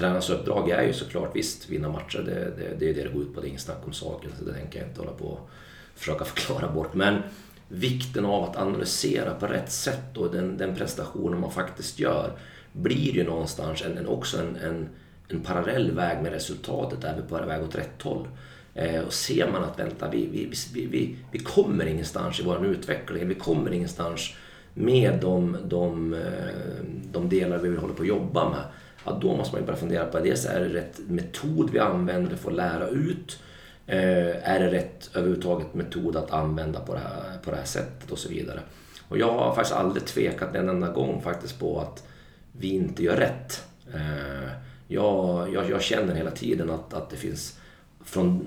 tränarens 0.00 0.30
uppdrag 0.30 0.70
är 0.70 0.82
ju 0.82 0.92
såklart 0.92 1.36
visst 1.36 1.70
vinna 1.70 1.88
matcher. 1.88 2.18
Det, 2.18 2.34
det, 2.34 2.74
det 2.78 2.90
är 2.90 2.94
det 2.94 3.02
det 3.02 3.12
går 3.12 3.22
ut 3.22 3.34
på. 3.34 3.40
Det 3.40 3.46
är 3.46 3.48
inget 3.48 3.60
snack 3.60 3.82
om 3.86 3.92
saken. 3.92 4.30
Så 4.38 4.44
det 4.44 4.52
tänker 4.52 4.78
jag 4.78 4.88
inte 4.88 5.00
hålla 5.00 5.12
på 5.12 5.24
och 5.24 5.50
försöka 5.94 6.24
förklara 6.34 6.72
bort. 6.72 6.94
Men 6.94 7.22
vikten 7.68 8.24
av 8.24 8.44
att 8.44 8.56
analysera 8.56 9.34
på 9.34 9.46
rätt 9.46 9.72
sätt 9.72 10.16
och 10.16 10.32
den, 10.32 10.56
den 10.56 10.76
prestationen 10.76 11.40
man 11.40 11.50
faktiskt 11.50 11.98
gör 11.98 12.32
blir 12.72 13.14
ju 13.14 13.24
någonstans 13.24 13.82
en, 13.82 13.98
en 13.98 14.06
också 14.06 14.38
en, 14.38 14.56
en, 14.56 14.88
en 15.28 15.40
parallell 15.40 15.90
väg 15.90 16.22
med 16.22 16.32
resultatet. 16.32 17.04
Är 17.04 17.16
vi 17.16 17.22
på 17.22 17.46
väg 17.46 17.62
åt 17.62 17.74
rätt 17.74 18.02
håll? 18.02 18.28
Eh, 18.74 19.00
och 19.00 19.12
ser 19.12 19.50
man 19.52 19.64
att 19.64 19.78
vänta, 19.78 20.10
vi, 20.10 20.26
vi, 20.26 20.52
vi, 20.74 20.86
vi, 20.86 21.16
vi 21.32 21.38
kommer 21.38 21.86
ingenstans 21.86 22.40
i 22.40 22.42
vår 22.42 22.66
utveckling. 22.66 23.28
Vi 23.28 23.34
kommer 23.34 23.72
ingenstans 23.72 24.34
med 24.74 25.18
de, 25.20 25.56
de, 25.64 26.14
eh, 26.14 26.84
de 27.12 27.28
delar 27.28 27.58
vi 27.58 27.76
håller 27.76 27.94
på 27.94 28.02
att 28.02 28.08
jobba 28.08 28.50
med. 28.50 28.62
Ja, 29.04 29.18
då 29.20 29.36
måste 29.36 29.54
man 29.54 29.62
ju 29.62 29.66
börja 29.66 29.78
fundera 29.78 30.06
på, 30.06 30.18
dels 30.18 30.46
är 30.46 30.60
det 30.60 30.68
rätt 30.68 30.98
metod 31.08 31.70
vi 31.70 31.78
använder 31.78 32.36
för 32.36 32.50
att 32.50 32.56
lära 32.56 32.88
ut? 32.88 33.38
Eh, 33.86 34.50
är 34.50 34.60
det 34.60 34.70
rätt 34.70 35.10
överhuvudtaget 35.14 35.74
metod 35.74 36.16
att 36.16 36.30
använda 36.30 36.80
på 36.80 36.94
det, 36.94 37.00
här, 37.00 37.38
på 37.44 37.50
det 37.50 37.56
här 37.56 37.64
sättet 37.64 38.10
och 38.10 38.18
så 38.18 38.28
vidare. 38.28 38.60
Och 39.08 39.18
jag 39.18 39.32
har 39.32 39.54
faktiskt 39.54 39.76
aldrig 39.76 40.06
tvekat 40.06 40.54
en 40.54 40.68
enda 40.68 40.88
gång 40.88 41.22
faktiskt 41.22 41.58
på 41.58 41.80
att 41.80 42.04
vi 42.52 42.68
inte 42.68 43.02
gör 43.02 43.16
rätt. 43.16 43.64
Eh, 43.94 44.50
jag, 44.88 45.52
jag, 45.54 45.70
jag 45.70 45.82
känner 45.82 46.14
hela 46.14 46.30
tiden 46.30 46.70
att, 46.70 46.94
att 46.94 47.10
det 47.10 47.16
finns 47.16 47.58
från 48.04 48.46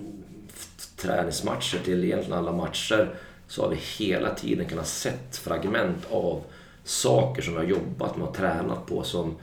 träningsmatcher 0.98 1.79
till 1.83 2.03
egentligen 2.03 2.38
alla 2.38 2.51
matcher 2.51 3.15
så 3.48 3.62
har 3.62 3.69
vi 3.69 3.75
hela 3.98 4.36
tiden 4.36 4.65
kunnat 4.65 4.88
sett 4.88 5.38
fragment 5.38 6.05
av 6.12 6.43
saker 6.83 7.41
som 7.41 7.53
vi 7.53 7.60
har 7.60 7.65
jobbat 7.65 8.17
med 8.17 8.27
och 8.27 8.36
tränat 8.36 8.86
på 8.86 9.03
som, 9.03 9.36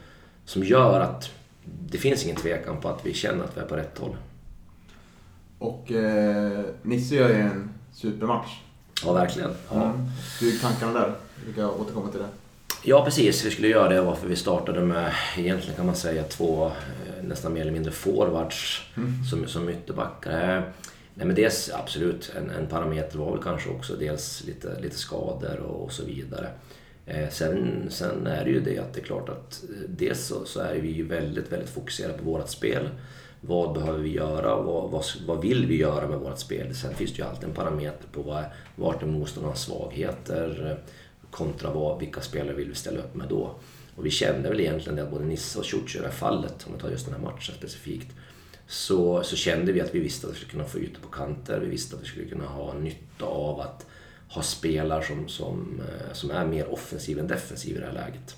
som 0.51 0.63
gör 0.63 0.99
att 0.99 1.31
det 1.63 1.97
finns 1.97 2.23
ingen 2.23 2.35
tvekan 2.35 2.81
på 2.81 2.89
att 2.89 3.05
vi 3.05 3.13
känner 3.13 3.43
att 3.43 3.57
vi 3.57 3.61
är 3.61 3.65
på 3.65 3.75
rätt 3.75 3.97
håll. 3.97 4.15
Och 5.59 5.91
eh, 5.91 6.61
Nisse 6.81 7.15
gör 7.15 7.29
ju 7.29 7.35
en 7.35 7.69
supermatch. 7.93 8.49
Ja, 9.05 9.13
verkligen. 9.13 9.51
Ja. 9.69 9.83
Mm. 9.83 9.97
Hur 10.39 10.53
är 10.55 10.59
tankarna 10.59 10.93
där? 10.93 11.13
Vi 11.47 11.53
kan 11.53 11.65
återkomma 11.65 12.11
till 12.11 12.19
det. 12.19 12.27
Ja, 12.83 13.05
precis. 13.05 13.45
Vi 13.45 13.51
skulle 13.51 13.67
göra 13.67 13.89
det 13.89 14.01
varför 14.01 14.27
vi 14.27 14.35
startade 14.35 14.81
med, 14.81 15.13
egentligen 15.37 15.75
kan 15.75 15.85
man 15.85 15.95
säga, 15.95 16.23
två 16.23 16.65
eh, 16.65 17.23
nästan 17.23 17.53
mer 17.53 17.61
eller 17.61 17.71
mindre 17.71 17.91
forwards 17.91 18.81
mm. 18.97 19.23
som, 19.23 19.47
som 19.47 19.69
ytterbackar. 19.69 20.57
Eh, 20.57 20.63
nej, 21.13 21.27
men 21.27 21.35
dels 21.35 21.71
absolut, 21.73 22.31
en, 22.37 22.49
en 22.49 22.67
parameter 22.67 23.17
var 23.17 23.31
väl 23.31 23.43
kanske 23.43 23.69
också 23.69 23.95
dels 23.95 24.43
lite, 24.43 24.79
lite 24.81 24.97
skador 24.97 25.59
och, 25.59 25.83
och 25.83 25.91
så 25.91 26.05
vidare. 26.05 26.49
Eh, 27.05 27.29
sen, 27.29 27.85
sen 27.89 28.27
är 28.27 28.45
det 28.45 28.51
ju 28.51 28.59
det 28.59 28.79
att 28.79 28.93
det 28.93 28.99
är 28.99 29.03
klart 29.03 29.29
att 29.29 29.63
eh, 29.63 29.89
dels 29.89 30.25
så, 30.25 30.45
så 30.45 30.59
är 30.59 30.75
vi 30.75 30.91
ju 30.91 31.07
väldigt, 31.07 31.51
väldigt 31.51 31.69
fokuserade 31.69 32.17
på 32.17 32.23
vårt 32.23 32.49
spel. 32.49 32.89
Vad 33.41 33.73
behöver 33.73 33.99
vi 33.99 34.09
göra 34.09 34.55
och 34.55 34.65
vad, 34.65 34.91
vad, 34.91 35.05
vad, 35.27 35.41
vill 35.41 35.65
vi 35.65 35.77
göra 35.77 36.07
med 36.07 36.19
vårt 36.19 36.39
spel? 36.39 36.75
Sen 36.75 36.95
finns 36.95 37.11
det 37.11 37.17
ju 37.17 37.27
alltid 37.27 37.49
en 37.49 37.55
parameter 37.55 38.07
på 38.11 38.21
vad, 38.21 38.43
vart 38.75 39.03
är 39.03 39.07
motståndarnas 39.07 39.61
svagheter 39.61 40.67
eh, 40.69 40.93
kontra 41.31 41.73
vad, 41.73 41.99
vilka 41.99 42.21
spelare 42.21 42.55
vill 42.55 42.69
vi 42.69 42.75
ställa 42.75 42.99
upp 42.99 43.15
med 43.15 43.27
då. 43.27 43.55
Och 43.95 44.05
vi 44.05 44.11
kände 44.11 44.49
väl 44.49 44.59
egentligen 44.59 44.95
det 44.95 45.03
att 45.03 45.11
både 45.11 45.25
Nisse 45.25 45.59
och 45.59 45.65
Ciuci 45.65 45.97
i 45.97 46.01
det 46.01 46.07
här 46.07 46.13
fallet, 46.13 46.65
om 46.67 46.73
vi 46.73 46.79
tar 46.79 46.89
just 46.89 47.05
den 47.05 47.15
här 47.15 47.21
matchen 47.21 47.55
specifikt, 47.55 48.11
så, 48.67 49.23
så 49.23 49.35
kände 49.35 49.71
vi 49.71 49.81
att 49.81 49.95
vi 49.95 49.99
visste 49.99 50.27
att 50.27 50.33
vi 50.33 50.37
skulle 50.37 50.51
kunna 50.51 50.65
få 50.65 50.77
ut 50.77 51.01
på 51.01 51.07
kanter. 51.07 51.59
Vi 51.59 51.69
visste 51.69 51.95
att 51.95 52.01
vi 52.01 52.05
skulle 52.05 52.25
kunna 52.25 52.45
ha 52.45 52.73
nytta 52.73 53.25
av 53.25 53.59
att 53.59 53.85
ha 54.33 54.41
spelare 54.41 55.03
som, 55.03 55.27
som, 55.27 55.79
eh, 55.79 56.13
som 56.13 56.31
är 56.31 56.45
mer 56.45 56.73
offensiv 56.73 57.19
än 57.19 57.27
defensiv 57.27 57.77
i 57.77 57.79
det 57.79 57.85
här 57.85 57.93
läget. 57.93 58.35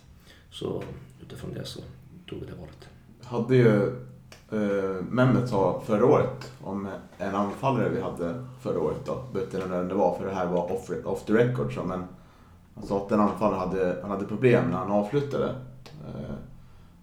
Så 0.52 0.84
utifrån 1.22 1.54
det 1.54 1.66
så 1.66 1.80
tog 2.30 2.40
vi 2.40 2.46
det 2.46 2.56
valet. 2.56 2.88
Hade 3.24 3.56
ju 3.56 3.88
eh, 4.52 5.04
Mehmet 5.10 5.50
sa 5.50 5.82
förra 5.86 6.06
året 6.06 6.52
om 6.64 6.88
en 7.18 7.36
anfallare 7.36 7.90
vi 7.90 8.02
hade 8.02 8.46
förra 8.62 8.80
året 8.80 9.06
då. 9.06 9.24
Vet 9.34 9.54
inte 9.54 9.68
när 9.68 9.84
det 9.84 9.96
var 9.96 10.18
för 10.18 10.26
det 10.26 10.34
här 10.34 10.46
var 10.46 10.72
off, 10.72 10.90
off 11.06 11.26
the 11.26 11.34
record 11.34 11.74
så 11.74 11.84
men 11.84 12.04
han 12.76 12.86
sa 12.86 12.98
att 12.98 13.10
den 13.10 13.20
anfallaren 13.20 13.60
hade, 13.60 14.00
han 14.02 14.12
hade 14.12 14.26
problem 14.26 14.70
när 14.70 14.78
han 14.78 14.92
avslutade. 14.92 15.56
Eh, 16.08 16.36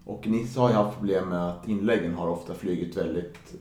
och 0.05 0.27
Nisse 0.27 0.59
har 0.59 0.69
ju 0.69 0.75
haft 0.75 0.97
problem 0.97 1.29
med 1.29 1.49
att 1.49 1.67
inläggen 1.67 2.13
har 2.13 2.27
ofta 2.27 2.53
flugit 2.53 2.97
väldigt 2.97 3.53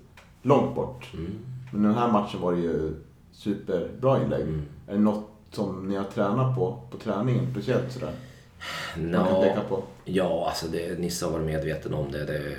långt 0.42 0.74
bort. 0.74 1.10
Mm. 1.14 1.30
Men 1.72 1.82
den 1.82 1.94
här 1.94 2.12
matchen 2.12 2.40
var 2.40 2.52
det 2.52 2.60
ju 2.60 2.94
superbra 3.32 4.22
inlägg. 4.22 4.42
Mm. 4.42 4.62
Är 4.90 4.94
det 4.94 5.00
något 5.00 5.28
som 5.52 5.88
ni 5.88 5.96
har 5.96 6.04
tränat 6.04 6.56
på, 6.56 6.78
på 6.90 6.98
träningen 6.98 7.50
speciellt 7.50 7.92
sådär? 7.92 8.12
No, 8.96 9.56
på? 9.68 9.82
Ja, 10.04 10.46
alltså 10.48 10.66
det, 10.66 10.98
Nisse 10.98 11.24
har 11.24 11.32
varit 11.32 11.46
medveten 11.46 11.94
om 11.94 12.12
det. 12.12 12.24
Det, 12.24 12.56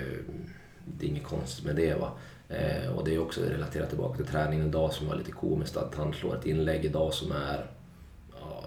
det 0.86 1.06
är 1.06 1.10
inget 1.10 1.24
konstigt 1.24 1.66
med 1.66 1.76
det. 1.76 1.94
Va? 1.94 2.12
Eh, 2.50 2.92
och 2.92 3.06
det 3.06 3.16
är 3.16 3.20
också 3.20 3.42
relaterat 3.42 3.90
tillbaka 3.90 4.18
till 4.18 4.26
träningen 4.26 4.68
idag 4.68 4.94
som 4.94 5.08
var 5.08 5.16
lite 5.16 5.32
komiskt. 5.32 5.78
Att 5.78 5.96
han 5.96 6.14
slår 6.14 6.36
ett 6.36 6.46
inlägg 6.46 6.86
idag 6.86 7.14
som 7.14 7.32
är 7.32 7.66
ja, 8.42 8.64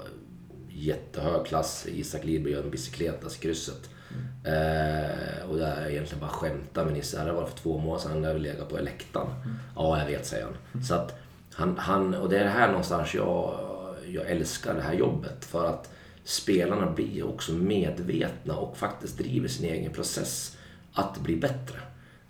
jättehög 0.68 1.46
klass. 1.46 1.86
Isak 1.88 2.24
Lidberg 2.24 2.52
gör 2.52 2.62
en 2.62 2.70
bicicletas 2.70 3.36
i 3.36 3.40
krysset. 3.40 3.90
Mm. 4.10 4.54
Eh, 4.54 5.50
och 5.50 5.58
där 5.58 5.80
jag 5.80 5.92
egentligen 5.92 6.20
bara 6.20 6.30
skämtar 6.30 6.84
med 6.84 6.94
Nisse. 6.94 7.24
Det 7.24 7.32
var 7.32 7.46
för 7.46 7.58
två 7.58 7.78
månader 7.78 8.02
sedan, 8.02 8.12
han 8.12 8.24
hade 8.24 8.38
legat 8.38 8.68
på 8.68 8.78
läktaren. 8.78 9.26
Mm. 9.26 9.56
Ja, 9.76 9.98
jag 9.98 10.06
vet, 10.06 10.26
säger 10.26 10.44
han. 10.44 10.54
Mm. 10.72 10.84
Så 10.84 10.94
att 10.94 11.23
han, 11.54 11.78
han, 11.78 12.14
och 12.14 12.28
det 12.28 12.38
är 12.38 12.48
här 12.48 12.68
någonstans 12.68 13.14
jag, 13.14 13.60
jag 14.06 14.30
älskar 14.30 14.74
det 14.74 14.82
här 14.82 14.94
jobbet. 14.94 15.44
För 15.44 15.66
att 15.66 15.90
spelarna 16.24 16.90
blir 16.90 17.26
också 17.26 17.52
medvetna 17.52 18.56
och 18.56 18.76
faktiskt 18.76 19.18
driver 19.18 19.48
sin 19.48 19.70
egen 19.70 19.92
process 19.92 20.56
att 20.92 21.20
bli 21.20 21.36
bättre. 21.36 21.78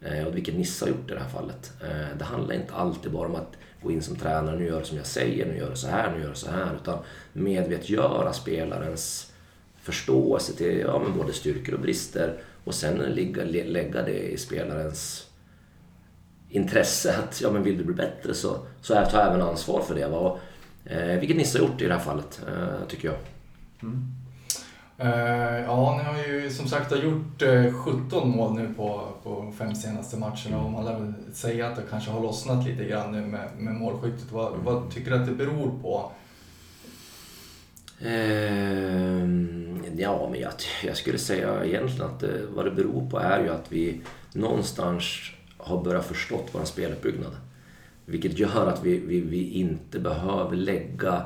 Eh, 0.01 0.27
och 0.27 0.37
vilket 0.37 0.55
Nisse 0.55 0.85
har 0.85 0.91
gjort 0.91 1.11
i 1.11 1.15
det 1.15 1.21
här 1.21 1.29
fallet. 1.29 1.73
Eh, 1.83 2.19
det 2.19 2.25
handlar 2.25 2.55
inte 2.55 2.75
alltid 2.75 3.13
bara 3.13 3.29
om 3.29 3.35
att 3.35 3.53
gå 3.83 3.91
in 3.91 4.03
som 4.03 4.17
tränare, 4.17 4.59
nu 4.59 4.67
gör 4.67 4.81
du 4.81 4.87
som 4.87 4.97
jag 4.97 5.07
säger, 5.07 5.47
nu 5.47 5.57
gör 5.59 5.71
du 5.71 5.77
så 5.77 5.89
här, 5.89 6.13
nu 6.17 6.23
gör 6.23 6.31
du 6.31 6.35
så 6.35 6.51
här. 6.51 6.75
Utan 6.83 6.99
medvetgöra 7.33 8.33
spelarens 8.33 9.33
förståelse 9.83 10.53
till 10.53 10.79
ja, 10.79 10.99
men 10.99 11.19
både 11.19 11.33
styrkor 11.33 11.75
och 11.75 11.81
brister 11.81 12.39
och 12.65 12.75
sen 12.75 12.97
lägga, 12.97 13.45
lägga 13.45 14.03
det 14.03 14.33
i 14.33 14.37
spelarens 14.37 15.27
intresse 16.49 17.17
att 17.19 17.41
ja, 17.41 17.51
men 17.51 17.63
vill 17.63 17.79
du 17.79 17.85
bli 17.85 17.95
bättre 17.95 18.35
så, 18.35 18.57
så 18.81 18.95
ta 18.95 19.21
även 19.21 19.43
ansvar 19.43 19.81
för 19.81 19.95
det. 19.95 20.09
Va? 20.09 20.39
eh, 20.85 21.19
vilket 21.19 21.37
Nisse 21.37 21.59
har 21.59 21.69
gjort 21.69 21.83
i 21.83 21.87
det 21.87 21.95
här 21.95 22.01
fallet, 22.01 22.41
eh, 22.49 22.87
tycker 22.89 23.09
jag. 23.09 23.17
Mm. 23.83 24.13
Uh, 25.01 25.61
ja, 25.61 25.97
ni 25.99 26.05
har 26.05 26.35
ju 26.35 26.51
som 26.51 26.69
sagt 26.69 26.93
gjort 26.93 27.43
uh, 27.43 27.67
eh, 27.67 27.73
17 27.73 28.31
mål 28.31 28.55
nu 28.55 28.75
på, 28.77 29.09
på 29.23 29.53
fem 29.59 29.75
senaste 29.75 30.17
matcherna 30.17 30.59
och 30.59 30.71
man 30.71 30.85
lär 30.85 31.01
väl 31.01 31.13
säga 31.33 31.69
att 31.69 31.77
det 31.77 31.83
kanske 31.91 32.11
har 32.11 32.21
lossnat 32.21 32.67
lite 32.67 32.85
grann 32.85 33.13
nu 33.13 33.21
med, 33.21 33.49
med 33.59 33.75
målskyttet. 33.75 34.33
Vad, 34.33 34.53
mm. 34.53 34.65
vad 34.65 34.91
tycker 34.91 35.11
du 35.11 35.17
att 35.17 35.27
det 35.27 35.33
beror 35.33 35.79
på? 35.83 36.13
Uh, 38.03 39.25
ja, 40.01 40.29
men 40.31 40.41
jag, 40.41 40.53
jag, 40.85 40.97
skulle 40.97 41.19
säga 41.19 41.65
egentligen 41.65 42.11
att 42.11 42.21
det, 42.21 42.47
vad 42.55 42.65
det 42.65 42.71
beror 42.71 43.11
på 43.11 43.19
är 43.19 43.43
ju 43.43 43.49
att 43.49 43.73
vi 43.73 44.01
någonstans 44.33 45.05
har 45.65 45.85
börjat 45.85 46.07
förstått 46.07 46.49
vår 46.53 46.65
speluppbyggnad. 46.65 47.37
Vilket 48.07 48.39
gör 48.39 48.67
att 48.67 48.85
vi, 48.85 48.99
vi, 48.99 49.21
vi 49.21 49.51
inte 49.51 50.01
behöver 50.01 50.57
lägga 50.57 51.25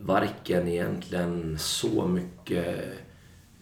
varken 0.00 0.68
egentligen 0.68 1.58
så 1.58 2.06
mycket 2.06 2.66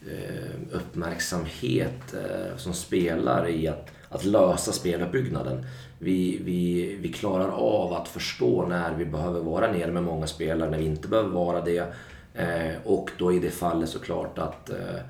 eh, 0.06 0.54
uppmärksamhet 0.72 2.14
eh, 2.14 2.56
som 2.56 2.74
spelare 2.74 3.50
i 3.50 3.68
att, 3.68 3.90
att 4.08 4.24
lösa 4.24 4.72
speluppbyggnaden. 4.72 5.66
Vi, 5.98 6.40
vi, 6.44 6.96
vi 7.00 7.12
klarar 7.12 7.48
av 7.48 7.92
att 7.92 8.08
förstå 8.08 8.66
när 8.66 8.94
vi 8.94 9.04
behöver 9.04 9.40
vara 9.40 9.72
nere 9.72 9.92
med 9.92 10.02
många 10.02 10.26
spelare, 10.26 10.70
när 10.70 10.78
vi 10.78 10.84
inte 10.84 11.08
behöver 11.08 11.30
vara 11.30 11.60
det. 11.60 11.92
Eh, 12.34 12.76
och 12.84 13.10
då 13.18 13.32
i 13.32 13.38
det 13.38 13.50
fallet 13.50 13.88
såklart 13.88 14.38
att 14.38 14.70
eh, 14.70 15.00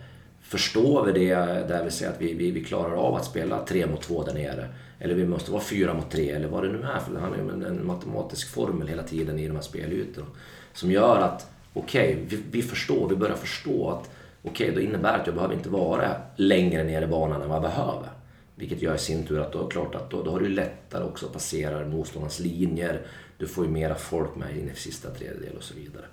förstår 0.49 1.05
vi 1.05 1.13
det, 1.13 1.35
där 1.69 1.85
vi 1.85 1.91
säger 1.91 2.13
att 2.13 2.21
vi, 2.21 2.35
vi, 2.35 2.51
vi 2.51 2.65
klarar 2.65 2.97
av 2.97 3.15
att 3.15 3.25
spela 3.25 3.65
tre 3.65 3.87
mot 3.87 4.03
två 4.03 4.23
där 4.23 4.35
nere. 4.35 4.69
Eller 4.99 5.15
vi 5.15 5.27
måste 5.27 5.51
vara 5.51 5.63
fyra 5.63 5.95
mot 5.95 6.11
tre 6.11 6.31
eller 6.31 6.49
vad 6.49 6.63
det 6.63 6.69
nu 6.69 6.83
är. 6.83 6.99
För 6.99 7.13
det 7.13 7.21
handlar 7.21 7.39
ju 7.39 7.53
om 7.53 7.65
en, 7.65 7.87
matematisk 7.87 8.51
formel 8.51 8.89
hela 8.89 9.03
tiden 9.03 9.39
i 9.39 9.47
de 9.47 9.55
här 9.55 9.63
spelytorna. 9.63 10.27
Som 10.73 10.91
gör 10.91 11.21
att, 11.21 11.51
okej, 11.73 12.15
okay, 12.15 12.25
vi, 12.29 12.43
vi, 12.51 12.63
förstår, 12.63 13.09
vi 13.09 13.17
börjar 13.17 13.37
förstå 13.37 13.91
att 13.91 14.11
okej, 14.43 14.71
okay, 14.71 14.75
då 14.75 14.81
innebär 14.81 15.13
det 15.13 15.19
att 15.19 15.27
jag 15.27 15.35
behöver 15.35 15.55
inte 15.55 15.69
vara 15.69 16.17
längre 16.37 16.85
ner 16.85 17.03
i 17.03 17.07
banan 17.07 17.43
än 17.43 17.49
vad 17.49 17.57
jag 17.57 17.63
behöver. 17.63 18.09
Vilket 18.55 18.83
gör 18.83 18.95
i 18.95 18.99
sin 18.99 19.27
tur 19.27 19.41
att 19.41 19.53
då, 19.53 19.67
klart 19.67 19.95
att 19.95 20.11
då, 20.11 20.23
då 20.23 20.31
har 20.31 20.41
du 20.41 20.49
lättare 20.49 21.05
också 21.05 21.27
att 21.27 21.33
passera 21.33 21.87
motståndarnas 21.87 22.41
linjer. 22.41 23.01
Du 23.39 23.47
får 23.47 23.65
ju 23.65 23.71
mera 23.71 23.95
folk 23.95 24.37
med 24.37 24.57
in 24.57 24.71
i 24.71 24.75
sista 24.75 25.11
tredjedel 25.11 25.57
och 25.57 25.63
så 25.63 25.75
vidare. 25.75 26.05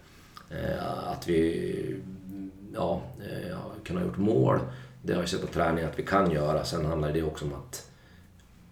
Eh, 0.50 1.10
att 1.12 1.30
vi 1.30 1.96
ja, 2.76 3.02
eh, 3.20 3.58
kunna 3.58 3.84
kunna 3.86 4.02
gjort 4.02 4.18
mål, 4.18 4.60
det 5.02 5.14
har 5.14 5.20
jag 5.22 5.30
sett 5.30 5.42
på 5.42 5.48
träning 5.48 5.84
att 5.84 6.00
vi 6.00 6.04
kan 6.04 6.32
göra. 6.32 6.66
Sen 6.66 6.86
handlar 6.86 7.14
det 7.14 7.24
också 7.24 7.46
om 7.46 7.54
att 7.54 7.90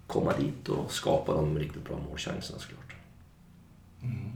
komma 0.07 0.33
dit 0.39 0.69
och 0.69 0.91
skapa 0.91 1.33
de 1.33 1.59
riktigt 1.59 1.85
bra 1.85 1.97
målchanserna 2.09 2.59
såklart. 2.59 2.95
Mm. 4.03 4.33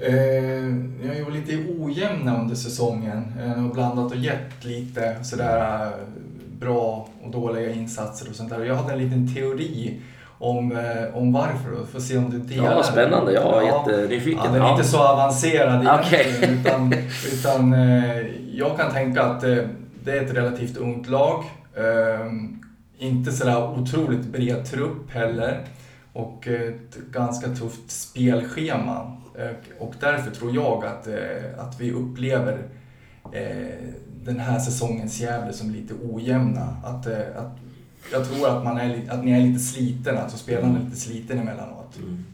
Eh, 0.00 0.62
ni 1.00 1.08
har 1.08 1.14
ju 1.14 1.24
varit 1.24 1.48
lite 1.48 1.72
ojämna 1.78 2.40
under 2.40 2.54
säsongen. 2.54 3.32
Eh, 3.40 3.66
och 3.66 3.74
blandat 3.74 4.12
och 4.12 4.18
gett 4.18 4.64
lite 4.64 5.24
sådär 5.24 5.86
eh, 5.86 5.92
bra 6.58 7.08
och 7.22 7.30
dåliga 7.30 7.72
insatser 7.72 8.30
och 8.30 8.36
sånt 8.36 8.50
där. 8.50 8.64
Jag 8.64 8.74
hade 8.74 8.92
en 8.92 8.98
liten 8.98 9.34
teori 9.34 10.00
om, 10.38 10.72
eh, 10.72 11.16
om 11.16 11.32
varför 11.32 11.72
och 11.80 11.88
får 11.88 12.00
se 12.00 12.16
om 12.18 12.30
du 12.30 12.38
delar 12.38 12.72
Ja, 12.76 12.82
spännande. 12.82 13.32
Jag 13.32 13.62
är 13.62 13.66
Ja. 13.66 13.84
jättenyfiken. 13.86 14.40
Ja, 14.44 14.50
den 14.52 14.62
är 14.62 14.70
inte 14.72 14.84
så 14.84 14.98
avancerad 14.98 15.82
egentligen. 15.82 16.52
Utan, 16.60 16.94
utan 17.32 17.72
eh, 17.72 18.26
jag 18.52 18.76
kan 18.76 18.92
tänka 18.92 19.22
att 19.22 19.44
eh, 19.44 19.56
det 20.04 20.18
är 20.18 20.24
ett 20.24 20.34
relativt 20.34 20.76
ungt 20.76 21.08
lag. 21.08 21.44
Eh, 21.74 22.26
inte 22.98 23.32
sådär 23.32 23.68
otroligt 23.80 24.26
bred 24.26 24.64
trupp 24.66 25.10
heller. 25.10 25.60
Och 26.12 26.48
ett 26.48 26.96
ganska 27.12 27.48
tufft 27.48 27.90
spelschema. 27.90 29.12
Och 29.78 29.94
därför 30.00 30.30
tror 30.30 30.54
jag 30.54 30.84
att, 30.84 31.08
att 31.58 31.80
vi 31.80 31.92
upplever 31.92 32.58
den 34.24 34.40
här 34.40 34.58
säsongens 34.58 35.20
Gävle 35.20 35.52
som 35.52 35.70
lite 35.70 35.94
ojämna. 36.10 36.76
Att, 36.84 37.06
att, 37.36 37.56
jag 38.12 38.28
tror 38.28 38.48
att, 38.48 38.64
man 38.64 38.78
är, 38.78 39.02
att 39.10 39.24
ni 39.24 39.30
är 39.32 39.40
lite 39.40 39.60
sliten, 39.60 40.18
alltså 40.18 40.36
spelarna 40.38 40.78
är 40.78 40.84
lite 40.84 40.96
sliten 40.96 41.38
emellanåt. 41.38 41.96
Mm. 41.98 42.24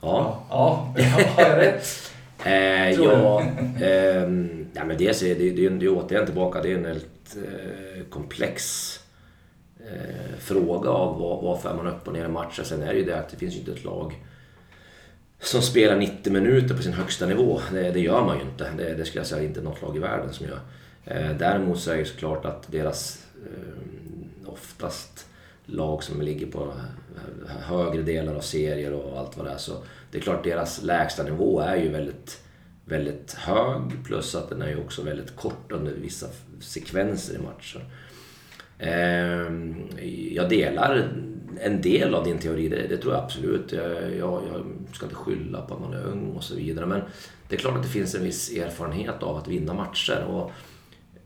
Ja. 0.00 0.44
Ja, 0.50 0.94
ja, 0.96 1.04
har 1.36 1.42
jag 1.42 1.58
rätt? 1.58 1.86
Eh, 2.44 2.94
Tror 2.94 3.12
ja, 3.12 3.40
ehm, 3.86 4.66
ja, 4.74 4.84
men 4.84 4.98
dels 4.98 5.22
är 5.22 5.28
det, 5.34 5.50
det, 5.50 5.66
är- 5.66 5.70
det 5.70 5.86
är 5.86 5.90
återigen 5.98 6.26
tillbaka, 6.26 6.62
det 6.62 6.72
är 6.72 6.76
en 6.76 6.82
väldigt 6.82 7.36
eh, 7.36 8.04
komplex 8.10 8.62
eh, 9.80 10.38
fråga 10.38 10.90
av 10.90 11.18
var, 11.20 11.42
varför 11.42 11.70
är 11.70 11.74
man 11.74 11.86
upp 11.86 12.06
och 12.08 12.12
ner 12.12 12.24
i 12.24 12.28
matcher. 12.28 12.62
Sen 12.62 12.82
är 12.82 12.92
det 12.92 12.98
ju 12.98 13.04
det 13.04 13.18
att 13.18 13.28
det 13.28 13.36
finns 13.36 13.54
ju 13.54 13.58
inte 13.58 13.72
ett 13.72 13.84
lag 13.84 14.22
som 15.40 15.62
spelar 15.62 15.96
90 15.96 16.32
minuter 16.32 16.76
på 16.76 16.82
sin 16.82 16.92
högsta 16.92 17.26
nivå. 17.26 17.60
Det, 17.72 17.90
det 17.90 18.00
gör 18.00 18.24
man 18.24 18.36
ju 18.38 18.42
inte. 18.44 18.70
Det, 18.76 18.94
det 18.94 19.04
skulle 19.04 19.20
jag 19.20 19.26
säga 19.26 19.42
inte 19.44 19.60
något 19.60 19.82
lag 19.82 19.96
i 19.96 19.98
världen 19.98 20.32
som 20.32 20.46
gör. 20.46 20.60
Eh, 21.04 21.36
däremot 21.38 21.80
så 21.80 21.90
är 21.90 21.96
det 21.96 22.04
såklart 22.04 22.44
att 22.44 22.72
deras 22.72 23.18
eh, 23.18 23.21
Eh, 23.46 24.48
oftast 24.48 25.26
lag 25.66 26.02
som 26.02 26.22
ligger 26.22 26.46
på 26.46 26.72
högre 27.46 28.02
delar 28.02 28.34
av 28.34 28.40
serier 28.40 28.92
och 28.92 29.18
allt 29.18 29.36
vad 29.36 29.46
det 29.46 29.52
är. 29.52 29.58
Så 29.58 29.72
det 30.10 30.18
är 30.18 30.22
klart 30.22 30.44
deras 30.44 30.82
lägsta 30.82 31.22
nivå 31.22 31.60
är 31.60 31.76
ju 31.76 31.88
väldigt, 31.88 32.42
väldigt 32.84 33.32
hög 33.32 34.04
plus 34.04 34.34
att 34.34 34.48
den 34.48 34.62
är 34.62 34.68
ju 34.68 34.80
också 34.80 35.02
väldigt 35.02 35.36
kort 35.36 35.72
under 35.72 35.92
vissa 35.92 36.26
sekvenser 36.60 37.34
i 37.34 37.38
matcher. 37.38 37.84
Ehm, 38.78 39.74
jag 40.32 40.48
delar 40.48 41.12
en 41.60 41.82
del 41.82 42.14
av 42.14 42.24
din 42.24 42.38
teori, 42.38 42.68
det, 42.68 42.86
det 42.88 42.96
tror 42.96 43.14
jag 43.14 43.24
absolut. 43.24 43.72
Jag, 43.72 44.16
jag, 44.16 44.42
jag 44.52 44.64
ska 44.92 45.06
inte 45.06 45.16
skylla 45.16 45.62
på 45.62 45.74
att 45.74 45.80
man 45.80 45.94
är 45.94 46.04
ung 46.04 46.32
och 46.36 46.44
så 46.44 46.54
vidare. 46.54 46.86
Men 46.86 47.00
det 47.48 47.54
är 47.54 47.58
klart 47.58 47.76
att 47.76 47.82
det 47.82 47.88
finns 47.88 48.14
en 48.14 48.24
viss 48.24 48.52
erfarenhet 48.52 49.22
av 49.22 49.36
att 49.36 49.48
vinna 49.48 49.74
matcher. 49.74 50.24
Och, 50.24 50.50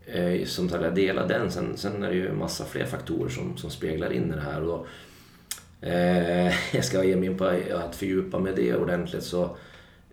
Eh, 0.06 0.44
som 0.44 0.68
sagt, 0.68 0.84
jag 0.84 0.94
delar 0.94 1.28
den. 1.28 1.50
Sen, 1.50 1.76
sen 1.76 2.02
är 2.02 2.08
det 2.08 2.16
ju 2.16 2.28
en 2.28 2.38
massa 2.38 2.64
fler 2.64 2.84
faktorer 2.84 3.28
som, 3.28 3.56
som 3.56 3.70
speglar 3.70 4.12
in 4.12 4.32
i 4.32 4.34
det 4.34 4.40
här. 4.40 4.60
Och 4.60 4.66
då, 4.66 4.86
eh, 5.88 6.46
jag 6.74 6.84
ska 6.84 7.04
ge 7.04 7.16
mig 7.16 7.28
in 7.28 7.38
på 7.38 7.44
att 7.74 7.96
fördjupa 7.96 8.38
mig 8.38 8.52
i 8.52 8.56
det 8.56 8.76
ordentligt. 8.76 9.24
Så, 9.24 9.56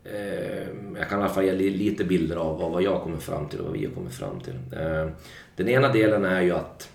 eh, 0.03 0.67
jag 0.97 1.09
kan 1.09 1.19
i 1.19 1.23
alla 1.23 1.33
fall 1.33 1.45
ge 1.45 1.51
lite 1.51 2.03
bilder 2.03 2.35
av 2.35 2.59
vad, 2.59 2.71
vad 2.71 2.83
jag 2.83 3.01
kommer 3.01 3.17
fram 3.17 3.50
till 3.50 3.59
och 3.59 3.65
vad 3.65 3.73
vi 3.73 3.85
har 3.85 3.93
kommit 3.93 4.13
fram 4.13 4.39
till. 4.39 4.55
Eh, 4.71 5.09
den 5.55 5.69
ena 5.69 5.91
delen 5.91 6.25
är 6.25 6.41
ju 6.41 6.51
att 6.51 6.89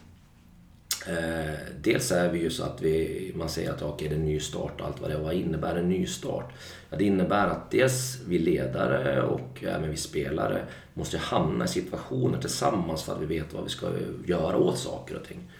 Eh, 1.09 1.55
dels 1.81 2.13
är 2.13 2.29
vi 2.33 2.39
ju 2.39 2.51
så 2.51 2.65
att 2.65 2.83
vi, 2.83 3.33
man 3.35 3.49
säger 3.49 3.71
att 3.71 3.83
okay, 3.83 4.09
det 4.09 4.15
är 4.15 4.19
en 4.19 4.25
ny 4.25 4.41
start 4.41 4.81
och 4.81 4.87
allt 4.87 5.01
vad 5.01 5.11
det 5.11 5.17
är. 5.17 5.21
Vad 5.21 5.35
innebär 5.35 5.77
en 5.77 5.89
ny 5.89 6.07
start? 6.07 6.53
Ja, 6.91 6.97
det 6.97 7.05
innebär 7.05 7.47
att 7.47 7.71
dels 7.71 8.19
vi 8.27 8.39
ledare 8.39 9.23
och 9.23 9.65
även 9.65 9.91
vi 9.91 9.97
spelare 9.97 10.65
måste 10.95 11.19
hamna 11.19 11.65
i 11.65 11.69
situationer 11.69 12.41
tillsammans 12.41 13.03
för 13.03 13.15
att 13.15 13.21
vi 13.21 13.27
vet 13.27 13.53
vad 13.53 13.65
vi 13.65 13.71
ska 13.71 13.87
göra 14.27 14.57
åt 14.57 14.79
saker 14.79 15.17
och 15.17 15.25
ting. 15.25 15.51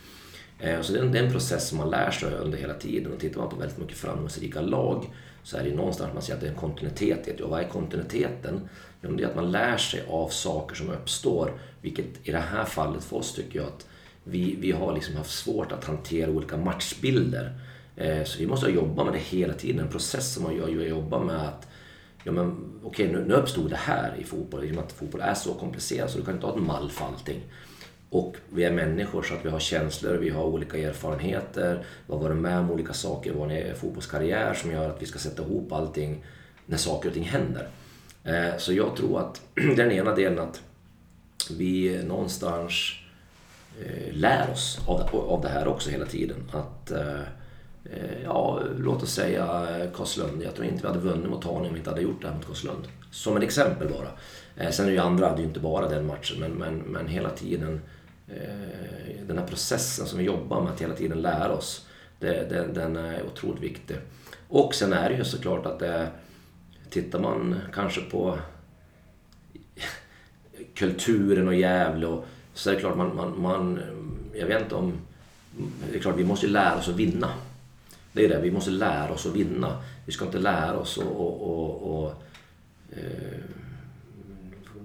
Eh, 0.59 0.81
så 0.81 0.93
det 0.93 0.99
är, 0.99 1.03
en, 1.03 1.13
det 1.13 1.19
är 1.19 1.25
en 1.25 1.33
process 1.33 1.69
som 1.69 1.79
man 1.79 1.91
lär 1.91 2.11
sig 2.11 2.35
under 2.35 2.59
hela 2.59 2.75
tiden. 2.75 3.13
Och 3.13 3.21
tittar 3.21 3.41
man 3.41 3.51
på 3.51 3.57
väldigt 3.57 3.79
mycket 3.79 3.97
framgångsrika 3.97 4.61
lag 4.61 5.07
så 5.43 5.57
är 5.57 5.63
det 5.63 5.69
ju 5.69 5.77
någonstans 5.77 6.15
man 6.15 6.23
säger 6.23 6.35
att 6.35 6.41
det 6.41 6.47
är 6.47 6.51
en 6.51 6.59
kontinuitet. 6.59 7.29
i. 7.29 7.43
Och 7.43 7.51
vad 7.51 7.61
är 7.61 7.69
kontinuiteten? 7.69 8.69
Jo, 9.03 9.11
det 9.11 9.25
är 9.25 9.29
att 9.29 9.37
man 9.37 9.53
lär 9.53 9.77
sig 9.77 10.05
av 10.09 10.29
saker 10.29 10.77
som 10.77 10.91
uppstår. 10.91 11.53
Vilket 11.81 12.07
i 12.23 12.33
det 12.33 12.39
här 12.39 12.65
fallet 12.65 13.05
för 13.05 13.17
oss 13.17 13.35
tycker 13.35 13.59
jag 13.59 13.69
att 13.69 13.87
vi, 14.31 14.57
vi 14.61 14.73
har 14.73 14.95
liksom 14.95 15.17
haft 15.17 15.31
svårt 15.31 15.73
att 15.73 15.85
hantera 15.85 16.31
olika 16.31 16.57
matchbilder. 16.57 17.53
Eh, 17.97 18.25
så 18.25 18.39
vi 18.39 18.47
måste 18.47 18.71
jobba 18.71 19.05
med 19.05 19.13
det 19.13 19.19
hela 19.19 19.55
tiden. 19.55 19.81
En 19.81 19.91
process 19.91 20.35
som 20.35 20.43
man 20.43 20.57
gör 20.57 20.69
ju 20.69 20.83
att 20.83 20.89
jobba 20.89 21.25
med 21.25 21.49
att 21.49 21.69
Ja 22.25 22.33
men 22.33 22.57
okej, 22.83 23.13
nu, 23.13 23.25
nu 23.25 23.35
uppstod 23.35 23.71
det 23.71 23.77
här 23.77 24.17
i 24.19 24.25
fotboll. 24.25 24.65
I 24.65 24.71
och 24.71 24.75
med 24.75 24.85
att 24.85 24.93
fotboll 24.93 25.21
är 25.21 25.35
så 25.35 25.55
komplicerat 25.55 26.11
så 26.11 26.19
du 26.19 26.25
kan 26.25 26.35
inte 26.35 26.47
ha 26.47 26.57
en 26.57 26.67
mall 26.67 26.91
för 26.91 27.05
allting. 27.05 27.41
Och 28.11 28.37
vi 28.49 28.65
är 28.65 28.73
människor 28.73 29.23
så 29.23 29.35
att 29.35 29.45
vi 29.45 29.51
har 29.51 29.59
känslor, 29.59 30.15
vi 30.15 30.31
har 30.31 30.45
olika 30.45 30.79
erfarenheter. 30.79 31.85
Vi 32.07 32.13
har 32.13 32.21
varit 32.21 32.37
med 32.37 32.59
om 32.59 32.71
olika 32.71 32.93
saker 32.93 33.31
i 33.31 33.35
vår 33.35 33.53
eh, 33.53 33.75
fotbollskarriär 33.75 34.55
som 34.55 34.71
gör 34.73 34.91
att 34.91 35.03
vi 35.03 35.07
ska 35.07 35.19
sätta 35.19 35.43
ihop 35.43 35.73
allting 35.73 36.25
när 36.67 36.77
saker 36.77 37.09
och 37.09 37.15
ting 37.15 37.25
händer. 37.25 37.69
Eh, 38.25 38.59
så 38.59 38.73
jag 38.73 38.97
tror 38.97 39.21
att 39.21 39.43
den 39.77 39.93
ena 39.93 40.15
delen 40.15 40.39
att 40.39 40.63
vi 41.51 42.03
någonstans 42.05 42.93
Eh, 43.85 44.15
lär 44.15 44.51
oss 44.51 44.81
av, 44.87 45.17
av 45.17 45.41
det 45.41 45.49
här 45.49 45.69
också 45.69 45.91
hela 45.91 46.07
tiden. 46.07 46.37
Att, 46.53 46.91
eh, 46.91 47.21
ja, 48.25 48.63
låt 48.79 49.03
oss 49.03 49.13
säga 49.13 49.45
eh, 49.45 49.91
Karlslund. 49.91 50.43
Jag 50.43 50.55
tror 50.55 50.67
inte 50.67 50.83
vi 50.83 50.89
hade 50.89 51.01
vunnit 51.01 51.31
mot 51.31 51.45
Haninge 51.45 51.69
om 51.69 51.73
vi 51.73 51.79
inte 51.79 51.91
hade 51.91 52.03
gjort 52.03 52.23
det 52.23 52.29
här 52.29 52.35
mot 52.35 52.47
Karlslund. 52.47 52.89
Som 53.11 53.37
ett 53.37 53.43
exempel 53.43 53.89
bara. 53.89 54.09
Eh, 54.57 54.71
sen 54.71 54.85
är 54.87 54.91
det 54.91 54.95
ju 54.95 55.03
andra, 55.03 55.29
det 55.29 55.35
är 55.35 55.39
ju 55.39 55.45
inte 55.45 55.61
bara 55.61 55.89
den 55.89 56.07
matchen, 56.07 56.41
men, 56.41 56.51
men, 56.51 56.79
men 56.79 57.07
hela 57.07 57.31
tiden 57.31 57.81
eh, 58.29 59.27
den 59.27 59.39
här 59.39 59.47
processen 59.47 60.07
som 60.07 60.19
vi 60.19 60.25
jobbar 60.25 60.63
med 60.63 60.73
att 60.73 60.81
hela 60.81 60.95
tiden 60.95 61.23
lära 61.23 61.53
oss. 61.53 61.87
Det, 62.19 62.51
den, 62.51 62.75
den 62.75 62.97
är 62.97 63.23
otroligt 63.23 63.63
viktig. 63.63 63.97
Och 64.49 64.75
sen 64.75 64.93
är 64.93 65.11
det 65.11 65.17
ju 65.17 65.25
såklart 65.25 65.67
att 65.67 65.79
det, 65.79 66.09
tittar 66.91 67.19
man 67.19 67.61
kanske 67.75 68.01
på 68.01 68.39
kulturen 70.75 71.49
och 71.49 71.55
Gävle 71.55 72.07
och 72.07 72.25
så 72.59 72.71
är 72.71 72.75
det 72.75 72.81
klart 72.81 72.97
man, 72.97 73.17
man, 73.17 73.43
man 73.43 73.81
jag 74.35 74.47
vet 74.47 74.63
inte 74.63 74.75
om, 74.75 74.93
det 75.91 75.97
är 75.97 76.01
klart 76.01 76.17
vi 76.17 76.25
måste 76.25 76.47
lära 76.47 76.79
oss 76.79 76.89
att 76.89 76.95
vinna. 76.95 77.33
Det 78.13 78.25
är 78.25 78.29
det, 78.29 78.41
vi 78.41 78.51
måste 78.51 78.71
lära 78.71 79.13
oss 79.13 79.27
att 79.27 79.35
vinna. 79.35 79.83
Vi 80.07 80.13
ska 80.13 80.25
inte 80.25 80.39
lära 80.39 80.79
oss 80.79 80.99
att 80.99 81.05
och, 81.05 81.43
och, 81.43 82.05
och, 82.05 82.23
eh, 82.91 83.41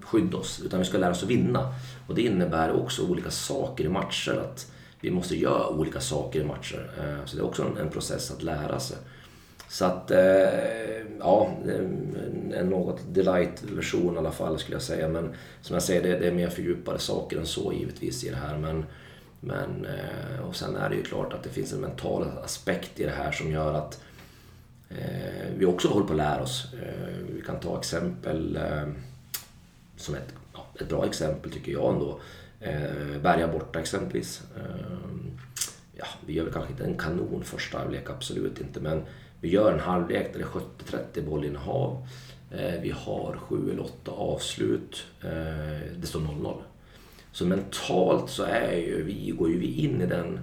skydda 0.02 0.38
oss, 0.38 0.62
utan 0.66 0.80
vi 0.80 0.86
ska 0.86 0.98
lära 0.98 1.12
oss 1.12 1.24
att 1.24 1.30
vinna. 1.30 1.74
Och 2.08 2.16
det 2.16 2.22
innebär 2.22 2.72
också 2.72 3.08
olika 3.08 3.32
saker 3.32 3.84
i 3.84 3.90
matcher, 3.90 4.32
att 4.32 4.72
vi 5.00 5.12
måste 5.12 5.36
göra 5.36 5.68
olika 5.68 6.00
saker 6.00 6.40
i 6.42 6.44
matcher. 6.44 6.92
Eh, 6.98 7.26
så 7.26 7.36
det 7.36 7.42
är 7.42 7.46
också 7.46 7.64
en, 7.64 7.78
en 7.78 7.90
process 7.90 8.32
att 8.32 8.44
lära 8.44 8.80
sig. 8.80 8.98
Så 9.74 9.86
att, 9.86 10.12
eh, 10.12 10.20
ja, 11.20 11.58
en, 12.54 12.70
något 12.70 13.00
delight-version 13.14 14.16
i 14.16 14.18
alla 14.18 14.32
fall 14.32 14.60
skulle 14.60 14.76
jag 14.76 14.82
säga. 14.82 15.08
Men 15.08 15.36
som 15.62 15.74
jag 15.74 15.84
säger, 15.84 16.04
det, 16.04 16.20
det 16.20 16.28
är 16.28 16.32
mer 16.32 16.50
fördjupade 16.50 17.00
saker 17.00 17.38
än 17.38 17.46
så 17.46 17.74
givetvis 17.74 18.24
i 18.24 18.30
det 18.30 18.36
här. 18.36 18.58
Men, 18.58 18.86
men, 19.40 19.86
eh, 19.86 20.46
och 20.48 20.56
sen 20.56 20.76
är 20.76 20.90
det 20.90 20.96
ju 20.96 21.04
klart 21.04 21.34
att 21.34 21.44
det 21.44 21.50
finns 21.50 21.74
en 21.74 21.80
mental 21.80 22.32
aspekt 22.44 23.00
i 23.00 23.04
det 23.04 23.12
här 23.12 23.32
som 23.32 23.52
gör 23.52 23.74
att 23.74 24.02
eh, 24.90 25.50
vi 25.58 25.66
också 25.66 25.88
håller 25.88 26.06
på 26.06 26.14
att 26.14 26.18
lära 26.18 26.44
oss. 26.44 26.68
Eh, 26.74 27.26
vi 27.36 27.42
kan 27.42 27.60
ta 27.60 27.80
exempel 27.80 28.56
eh, 28.56 28.88
som 29.98 30.16
ett, 30.16 30.34
ja, 30.54 30.66
ett 30.80 30.90
bra 30.90 31.06
exempel 31.06 31.52
tycker 31.52 31.72
jag 31.72 31.94
ändå. 31.94 32.20
Eh, 32.60 33.22
Berga 33.22 33.48
borta 33.48 33.80
exempelvis. 33.80 34.42
Ja, 35.96 36.06
vi 36.26 36.34
gör 36.34 36.44
väl 36.44 36.54
kanske 36.54 36.72
inte 36.72 36.84
en 36.84 36.98
kanon 36.98 37.44
första 37.44 37.78
halvlek, 37.78 38.10
absolut 38.10 38.62
inte. 38.62 38.80
Men 38.80 39.04
vi 39.44 39.50
gör 39.50 39.74
en 39.74 39.80
halvlek 39.80 40.34
där 40.34 40.40
det 40.40 40.46
är 40.46 41.00
70-30 41.22 41.30
bollinnehav. 41.30 42.08
Eh, 42.52 42.82
vi 42.82 42.90
har 42.90 43.38
sju 43.38 43.72
eller 43.72 43.84
åtta 43.84 44.12
avslut. 44.12 45.06
Eh, 45.22 45.92
det 45.98 46.08
står 46.08 46.20
0-0. 46.20 46.62
Så 47.32 47.46
mentalt 47.46 48.30
så 48.30 48.44
är 48.44 48.78
ju 48.78 49.04
vi, 49.04 49.32
går 49.32 49.50
ju 49.50 49.60
vi 49.60 49.74
in 49.74 50.02
i 50.02 50.06
den 50.06 50.40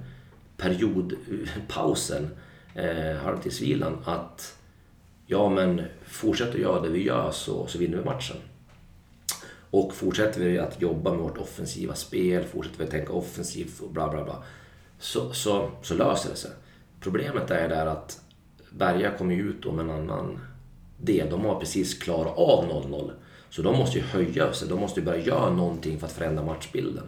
periodpausen, 0.56 2.30
eh, 2.74 3.16
halvtidsvilan, 3.16 3.98
att 4.04 4.58
ja 5.26 5.48
men 5.48 5.82
fortsätter 6.06 6.52
vi 6.52 6.62
göra 6.62 6.80
det 6.80 6.88
vi 6.88 7.04
gör 7.04 7.30
så, 7.30 7.66
så 7.66 7.78
vinner 7.78 7.98
vi 7.98 8.04
matchen. 8.04 8.36
Och 9.70 9.94
fortsätter 9.94 10.40
vi 10.40 10.58
att 10.58 10.82
jobba 10.82 11.10
med 11.10 11.20
vårt 11.20 11.38
offensiva 11.38 11.94
spel, 11.94 12.44
fortsätter 12.44 12.78
vi 12.78 12.84
att 12.84 12.90
tänka 12.90 13.12
offensivt 13.12 13.80
och 13.80 13.90
bla 13.90 14.08
bla 14.08 14.24
bla, 14.24 14.42
så, 14.98 15.32
så, 15.32 15.70
så 15.82 15.94
löser 15.94 16.30
det 16.30 16.36
sig. 16.36 16.50
Problemet 17.00 17.50
är 17.50 17.68
där 17.68 17.86
att 17.86 18.20
Berga 18.70 19.10
kommer 19.18 19.34
ju 19.34 19.50
ut 19.50 19.62
då 19.62 19.72
med 19.72 19.84
en 19.84 19.90
annan 19.90 20.38
del. 20.96 21.30
De 21.30 21.44
har 21.44 21.60
precis 21.60 21.98
klarat 21.98 22.38
av 22.38 22.64
0-0. 22.64 23.10
Så 23.50 23.62
de 23.62 23.78
måste 23.78 23.98
ju 23.98 24.04
höja 24.04 24.52
sig, 24.52 24.68
de 24.68 24.80
måste 24.80 25.00
ju 25.00 25.06
börja 25.06 25.24
göra 25.24 25.50
någonting 25.50 25.98
för 25.98 26.06
att 26.06 26.12
förändra 26.12 26.44
matchbilden. 26.44 27.04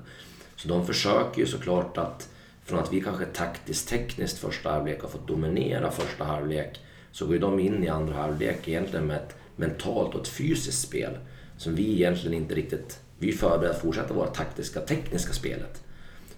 Så 0.56 0.68
de 0.68 0.86
försöker 0.86 1.40
ju 1.40 1.46
såklart 1.46 1.98
att, 1.98 2.28
från 2.64 2.78
att 2.78 2.92
vi 2.92 3.00
kanske 3.00 3.24
taktiskt 3.24 3.88
tekniskt 3.88 4.38
första 4.38 4.70
halvlek 4.70 5.02
har 5.02 5.08
fått 5.08 5.28
dominera 5.28 5.90
första 5.90 6.24
halvlek, 6.24 6.80
så 7.12 7.26
går 7.26 7.34
ju 7.34 7.40
de 7.40 7.60
in 7.60 7.84
i 7.84 7.88
andra 7.88 8.14
halvlek 8.14 8.68
egentligen 8.68 9.06
med 9.06 9.16
ett 9.16 9.36
mentalt 9.56 10.14
och 10.14 10.20
ett 10.20 10.28
fysiskt 10.28 10.82
spel 10.82 11.18
som 11.56 11.74
vi 11.74 11.92
egentligen 11.92 12.36
inte 12.36 12.54
riktigt 12.54 13.00
Vi 13.18 13.32
förbereder 13.32 13.74
att 13.74 13.80
fortsätta 13.80 14.14
våra 14.14 14.26
taktiska, 14.26 14.80
tekniska 14.80 15.32
spelet. 15.32 15.82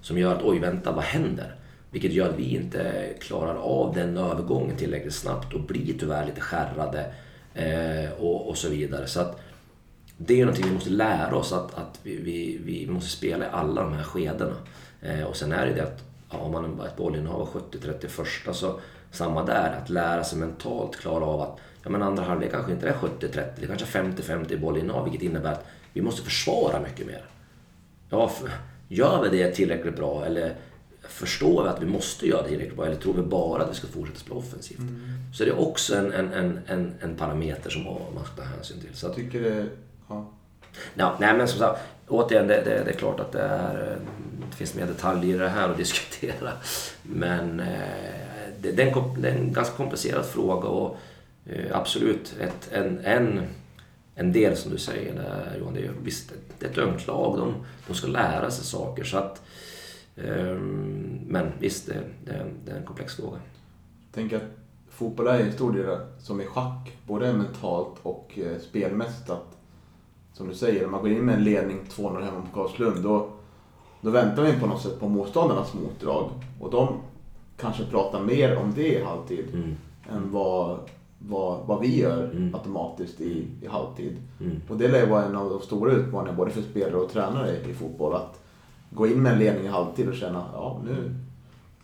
Som 0.00 0.18
gör 0.18 0.34
att, 0.34 0.42
oj 0.42 0.58
vänta, 0.58 0.92
vad 0.92 1.04
händer? 1.04 1.56
Vilket 1.94 2.12
gör 2.12 2.28
att 2.28 2.38
vi 2.38 2.54
inte 2.54 3.08
klarar 3.20 3.54
av 3.54 3.94
den 3.94 4.16
övergången 4.16 4.76
tillräckligt 4.76 5.14
snabbt 5.14 5.54
och 5.54 5.60
blir 5.60 5.98
tyvärr 5.98 6.26
lite 6.26 6.40
skärrade 6.40 7.12
eh, 7.54 8.12
och, 8.18 8.48
och 8.48 8.58
så 8.58 8.68
vidare. 8.68 9.06
Så 9.06 9.20
att 9.20 9.40
det 10.16 10.40
är 10.40 10.44
någonting 10.44 10.64
vi 10.68 10.74
måste 10.74 10.90
lära 10.90 11.36
oss, 11.36 11.52
att, 11.52 11.74
att 11.74 12.00
vi, 12.02 12.16
vi, 12.16 12.60
vi 12.64 12.86
måste 12.86 13.10
spela 13.10 13.44
i 13.44 13.48
alla 13.52 13.82
de 13.82 13.92
här 13.92 14.02
skedena. 14.02 14.56
Eh, 15.02 15.22
och 15.22 15.36
sen 15.36 15.52
är 15.52 15.66
det 15.66 15.72
det 15.72 15.82
att 15.82 16.04
har 16.28 16.50
man 16.50 16.80
ett 16.80 16.96
bollinnehav 16.96 17.40
av 17.40 17.48
70-30 17.48 18.06
första 18.06 18.54
så 18.54 18.80
samma 19.10 19.44
där, 19.44 19.80
att 19.82 19.90
lära 19.90 20.24
sig 20.24 20.38
mentalt 20.38 20.96
klara 20.96 21.24
av 21.24 21.40
att 21.40 21.58
ja, 21.82 21.90
men 21.90 22.02
andra 22.02 22.22
halvlek 22.22 22.50
kanske 22.50 22.72
inte 22.72 22.88
är 22.88 22.94
70-30, 22.94 23.46
det 23.60 23.66
kanske 23.66 23.98
är 23.98 24.02
50-50 24.02 24.52
i 24.52 24.56
bollinnehav 24.56 25.04
vilket 25.04 25.22
innebär 25.22 25.52
att 25.52 25.66
vi 25.92 26.02
måste 26.02 26.22
försvara 26.22 26.80
mycket 26.80 27.06
mer. 27.06 27.24
Ja, 28.10 28.28
för, 28.28 28.50
gör 28.88 29.22
vi 29.22 29.38
det 29.38 29.54
tillräckligt 29.54 29.96
bra 29.96 30.24
eller 30.26 30.54
förstår 31.08 31.62
vi 31.62 31.68
att 31.68 31.82
vi 31.82 31.86
måste 31.86 32.26
göra 32.26 32.42
det 32.42 32.48
tillräckligt 32.48 32.76
bra 32.76 32.86
eller 32.86 32.96
tror 32.96 33.14
vi 33.14 33.22
bara 33.22 33.62
att 33.62 33.70
vi 33.70 33.74
ska 33.74 33.86
fortsätta 33.86 34.18
spela 34.18 34.36
offensivt? 34.36 34.78
Mm. 34.78 35.00
Så 35.34 35.44
det 35.44 35.50
är 35.50 35.60
också 35.60 35.96
en, 35.96 36.12
en, 36.12 36.58
en, 36.66 36.94
en 37.00 37.16
parameter 37.16 37.70
som 37.70 37.84
man 37.84 38.24
ska 38.24 38.42
ta 38.42 38.42
hänsyn 38.42 38.80
till. 38.80 38.94
Så 38.94 39.06
att, 39.06 39.14
tycker 39.14 39.40
det... 39.40 39.66
Ja. 40.08 40.30
Ja, 40.94 41.16
nej 41.20 41.34
men 41.36 41.48
som 41.48 41.58
sagt, 41.58 41.80
återigen, 42.08 42.46
det, 42.46 42.62
det, 42.64 42.84
det, 42.84 42.90
är 42.90 42.96
klart 42.96 43.20
att 43.20 43.32
det, 43.32 43.42
är, 43.42 43.98
det 44.50 44.56
finns 44.56 44.74
mer 44.74 44.86
detaljer 44.86 45.36
i 45.36 45.38
det 45.38 45.48
här 45.48 45.68
att 45.68 45.76
diskutera. 45.76 46.52
Men 47.02 47.60
eh, 47.60 47.66
det, 48.60 48.72
det, 48.72 48.82
är 48.82 48.86
en, 48.86 49.22
det, 49.22 49.28
är 49.28 49.34
en, 49.34 49.52
ganska 49.52 49.76
komplicerad 49.76 50.24
fråga 50.24 50.68
och 50.68 50.96
eh, 51.46 51.76
absolut 51.78 52.34
ett, 52.40 52.72
en, 52.72 53.00
en, 53.04 53.42
en 54.14 54.32
del 54.32 54.56
som 54.56 54.70
du 54.70 54.78
säger 54.78 55.14
där, 55.14 55.56
Johan, 55.58 55.74
det 55.74 55.80
är, 55.80 55.90
visst, 56.02 56.32
det 56.58 56.66
är 56.66 56.70
ett 56.70 56.78
ungt 56.78 57.06
lag. 57.06 57.38
De, 57.38 57.54
de 57.86 57.94
ska 57.94 58.06
lära 58.06 58.50
sig 58.50 58.64
saker. 58.64 59.04
Så 59.04 59.18
att, 59.18 59.36
eh, 59.36 59.42
men 61.26 61.52
visst, 61.58 61.86
det, 61.86 62.02
det, 62.24 62.46
det 62.64 62.72
är 62.72 62.76
en 62.76 62.86
komplex 62.86 63.16
fråga. 63.16 63.36
Jag 64.06 64.14
tänker 64.14 64.36
att 64.36 64.42
fotboll 64.88 65.26
är 65.26 65.40
en 65.40 65.52
stor 65.52 65.72
del 65.72 65.98
som 66.18 66.40
i 66.40 66.44
schack, 66.44 66.96
både 67.06 67.32
mentalt 67.32 67.94
och 68.02 68.38
eh, 68.38 68.58
spelmässigt. 68.58 69.30
Att 69.30 69.56
som 70.32 70.48
du 70.48 70.54
säger, 70.54 70.84
om 70.84 70.90
man 70.90 71.00
går 71.00 71.10
in 71.10 71.24
med 71.24 71.34
en 71.34 71.44
ledning 71.44 71.80
2-0 71.90 72.22
hemma 72.22 72.42
på 72.52 72.54
Karlslund, 72.54 73.02
då, 73.02 73.28
då 74.00 74.10
väntar 74.10 74.42
vi 74.42 74.60
på 74.60 74.66
något 74.66 74.82
sätt 74.82 75.00
på 75.00 75.08
motståndarnas 75.08 75.74
motdrag. 75.74 76.30
Och 76.60 76.70
de 76.70 77.00
kanske 77.56 77.84
pratar 77.84 78.22
mer 78.22 78.56
om 78.56 78.72
det 78.74 78.98
i 78.98 79.04
halvtid 79.04 79.48
mm. 79.54 79.76
än 80.10 80.32
vad, 80.32 80.78
vad, 81.18 81.66
vad 81.66 81.80
vi 81.80 82.00
gör 82.00 82.24
mm. 82.24 82.54
automatiskt 82.54 83.20
i, 83.20 83.46
i 83.62 83.66
halvtid. 83.66 84.16
Mm. 84.40 84.60
Och 84.68 84.76
det 84.76 84.88
lär 84.88 85.06
vara 85.06 85.24
en 85.24 85.36
av 85.36 85.50
de 85.50 85.60
stora 85.60 85.92
utmaningarna 85.92 86.36
både 86.36 86.50
för 86.50 86.62
spelare 86.62 86.96
och 86.96 87.10
tränare 87.10 87.56
i 87.70 87.74
fotboll. 87.74 88.14
Att 88.14 88.43
gå 88.94 89.06
in 89.06 89.22
med 89.22 89.32
en 89.32 89.38
ledning 89.38 89.64
i 89.64 89.68
halvtid 89.68 90.08
och 90.08 90.14
känna 90.14 90.44
ja 90.52 90.80
nu, 90.84 91.14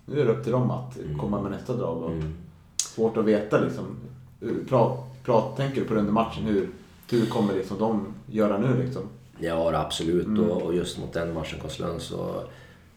nu 0.05 0.21
är 0.21 0.25
det 0.25 0.33
upp 0.33 0.43
till 0.43 0.53
dem 0.53 0.71
att 0.71 0.99
mm. 0.99 1.19
komma 1.19 1.43
med 1.43 1.51
nästa 1.51 1.77
drag. 1.77 2.03
Och 2.03 2.11
mm. 2.11 2.35
Svårt 2.77 3.17
att 3.17 3.25
veta 3.25 3.61
liksom. 3.61 3.85
Prat, 4.69 4.99
prat, 5.25 5.57
tänker 5.57 5.81
du 5.81 5.87
på 5.87 5.95
det 5.95 6.01
under 6.01 6.13
matchen? 6.13 6.45
Hur, 6.45 6.69
hur 7.11 7.27
kommer 7.27 7.55
liksom 7.55 7.79
de 7.79 8.15
göra 8.27 8.59
nu 8.59 8.83
liksom? 8.85 9.03
Ja, 9.39 9.81
absolut. 9.81 10.27
Mm. 10.27 10.51
Och, 10.51 10.75
just 10.75 10.99
mot 10.99 11.13
den 11.13 11.35
matchen, 11.35 11.61
Karlslund, 11.61 12.03
så 12.03 12.43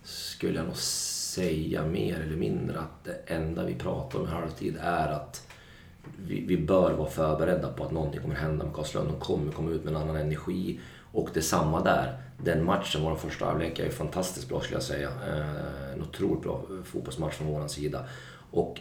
skulle 0.04 0.58
jag 0.58 0.66
nog 0.66 0.76
säga 0.76 1.86
mer 1.86 2.20
eller 2.20 2.38
mindre 2.38 2.80
att 2.80 3.04
det 3.04 3.34
enda 3.34 3.66
vi 3.66 3.76
pratar 3.76 4.20
om 4.20 4.26
i 4.26 4.30
halvtid 4.30 4.78
är 4.82 5.08
att 5.08 5.48
vi, 6.28 6.46
vi 6.48 6.58
bör 6.58 6.94
vara 6.94 7.10
förberedda 7.10 7.68
på 7.68 7.84
att 7.84 7.92
någonting 7.92 8.22
kommer 8.22 8.36
hända 8.36 8.66
med 8.66 8.74
Karlslund. 8.74 9.10
De 9.10 9.20
kommer 9.20 9.52
komma 9.52 9.72
ut 9.72 9.84
med 9.84 9.96
en 9.96 10.02
annan 10.02 10.16
energi. 10.16 10.80
Och 11.12 11.30
det 11.34 11.40
är 11.40 11.42
samma 11.42 11.84
där. 11.84 12.23
Den 12.44 12.66
matchen, 12.66 13.02
vår 13.04 13.16
första 13.16 13.46
halvlek, 13.46 13.80
är 13.80 13.90
fantastiskt 13.90 14.50
bra 14.50 14.62
skulle 14.62 14.76
jag 14.76 14.84
säga. 14.84 15.10
Eh, 15.28 15.94
en 15.94 16.02
otroligt 16.02 16.44
bra 16.44 16.66
eh, 16.70 16.84
fotbollsmatch 16.84 17.36
från 17.36 17.48
vår 17.48 17.68
sida. 17.68 18.06
Och 18.52 18.80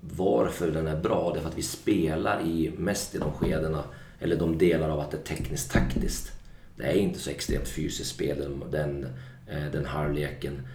varför 0.00 0.70
den 0.70 0.86
är 0.86 1.00
bra, 1.00 1.30
det 1.32 1.38
är 1.38 1.42
för 1.42 1.48
att 1.48 1.58
vi 1.58 1.62
spelar 1.62 2.40
i, 2.40 2.72
mest 2.76 3.14
i 3.14 3.18
de 3.18 3.32
skedena 3.32 3.84
eller 4.20 4.36
de 4.36 4.58
delar 4.58 4.90
av 4.90 5.00
att 5.00 5.10
det 5.10 5.16
är 5.16 5.22
tekniskt 5.22 5.72
taktiskt. 5.72 6.32
Det 6.76 6.84
är 6.84 6.94
inte 6.94 7.18
så 7.18 7.30
extremt 7.30 7.68
fysiskt 7.68 8.10
spel 8.10 8.38
den, 8.38 8.70
den, 8.70 9.06
eh, 9.48 9.72
den 9.72 9.86
halvleken. 9.86 10.68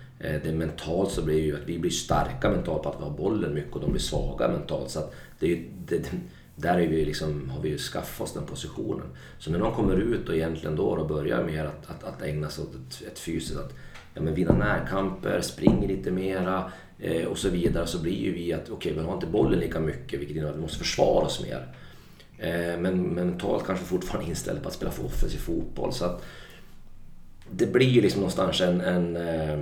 Det 0.44 0.54
mentalt 0.54 1.12
så 1.12 1.22
blir 1.22 1.40
ju 1.40 1.56
att 1.56 1.70
vi 1.70 1.80
blir 1.80 1.92
starka 1.92 2.50
mentalt 2.50 2.84
på 2.84 2.90
att 2.90 3.00
vi 3.00 3.04
har 3.04 3.18
bollen 3.18 3.54
mycket 3.54 3.74
och 3.74 3.82
de 3.82 3.92
blir 3.92 4.02
svaga 4.02 4.48
mentalt. 4.48 4.90
Så 4.90 5.10
det 5.40 5.52
är 5.52 5.66
det, 5.86 6.12
där 6.62 6.80
är 6.80 6.88
vi 6.88 7.06
liksom, 7.06 7.50
har 7.50 7.62
vi 7.62 7.70
ju 7.70 7.78
skaffat 7.78 8.28
oss 8.28 8.34
den 8.34 8.46
positionen. 8.46 9.08
Så 9.40 9.52
när 9.52 9.60
de 9.60 9.74
kommer 9.74 9.96
ut 9.96 10.30
och 10.30 10.36
egentligen 10.36 10.76
då 10.76 10.84
och 10.84 11.08
börjar 11.08 11.44
mer 11.44 11.66
att, 11.66 11.90
att, 11.90 12.04
att 12.04 12.22
ägna 12.22 12.50
sig 12.50 12.64
åt 12.64 12.76
ett, 12.76 13.08
ett 13.08 13.20
fysiskt, 13.20 13.60
att 13.60 13.74
ja, 14.14 14.22
men 14.22 14.34
vinna 14.34 14.54
närkamper, 14.54 15.42
springa 15.42 15.88
lite 15.88 16.12
mera 16.12 16.72
eh, 17.00 17.26
och 17.26 17.38
så 17.38 17.50
vidare 17.50 17.88
så 17.88 18.00
blir 18.00 18.18
ju 18.18 18.34
vi 18.34 18.54
att 18.54 18.70
okej, 18.70 18.76
okay, 18.76 18.94
vi 18.94 19.00
har 19.08 19.14
inte 19.14 19.28
bollen 19.28 19.60
lika 19.60 19.80
mycket 19.80 20.20
vilket 20.20 20.38
innebär 20.38 20.52
att 20.52 20.58
vi 20.58 20.62
måste 20.62 20.78
försvara 20.78 21.26
oss 21.26 21.44
mer. 21.44 21.68
Eh, 22.38 22.80
men 22.80 23.02
mentalt 23.02 23.66
kanske 23.66 23.86
fortfarande 23.86 24.30
inställd 24.30 24.62
på 24.62 24.68
att 24.68 24.74
spela 24.74 24.92
för 24.92 25.06
offensiv 25.06 25.38
fotboll. 25.38 25.94
Så 25.94 26.06
att 26.06 26.26
det 27.52 27.66
blir 27.66 27.90
ju 27.90 28.02
liksom 28.02 28.22
någonstans 28.22 28.62
en, 28.62 28.82
en, 28.82 29.16
eh, 29.16 29.60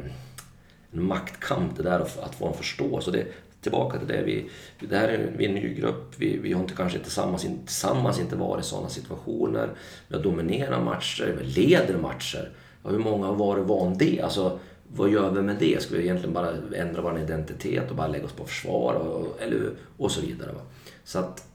en 0.91 1.03
maktkamp 1.03 1.77
det 1.77 1.83
där 1.83 1.99
att 1.99 2.36
få 2.36 2.47
en 2.47 2.53
förståelse. 2.53 3.12
Det, 3.12 3.27
tillbaka 3.62 4.00
till 4.00 4.08
det, 4.08 4.24
vi, 4.26 4.50
det 4.80 4.98
här 4.98 5.08
är, 5.08 5.34
vi 5.38 5.46
är 5.46 5.50
en 5.50 5.56
ny 5.56 5.74
grupp, 5.74 6.13
vi, 6.17 6.38
vi 6.38 6.54
har 6.54 6.62
inte 6.62 6.74
kanske 6.74 7.00
tillsammans, 7.00 7.41
tillsammans 7.65 8.20
inte 8.20 8.36
varit 8.36 8.65
i 8.65 8.67
sådana 8.67 8.89
situationer. 8.89 9.70
Vi 10.08 10.15
har 10.15 10.24
dominerat 10.24 10.84
matcher, 10.84 11.36
vi 11.39 11.46
leder 11.46 11.98
matcher. 11.98 12.52
Ja, 12.84 12.89
hur 12.89 13.00
många 13.00 13.28
har 13.28 13.36
varit 13.36 13.65
van 13.65 13.98
det? 13.98 14.22
Alltså, 14.22 14.60
vad 14.88 15.10
gör 15.10 15.32
vi 15.32 15.41
med 15.41 15.56
det? 15.60 15.82
Ska 15.82 15.96
vi 15.96 16.04
egentligen 16.04 16.34
bara 16.34 16.54
ändra 16.76 17.02
vår 17.02 17.20
identitet 17.20 17.89
och 17.89 17.96
bara 17.96 18.08
lägga 18.08 18.26
oss 18.26 18.32
på 18.32 18.46
försvar? 18.46 18.93
Och, 18.93 19.41
eller, 19.41 19.72
och 19.98 20.12
så 20.12 20.22
vidare. 20.22 20.52
Va? 20.52 20.62
Så 21.04 21.20
att 21.20 21.48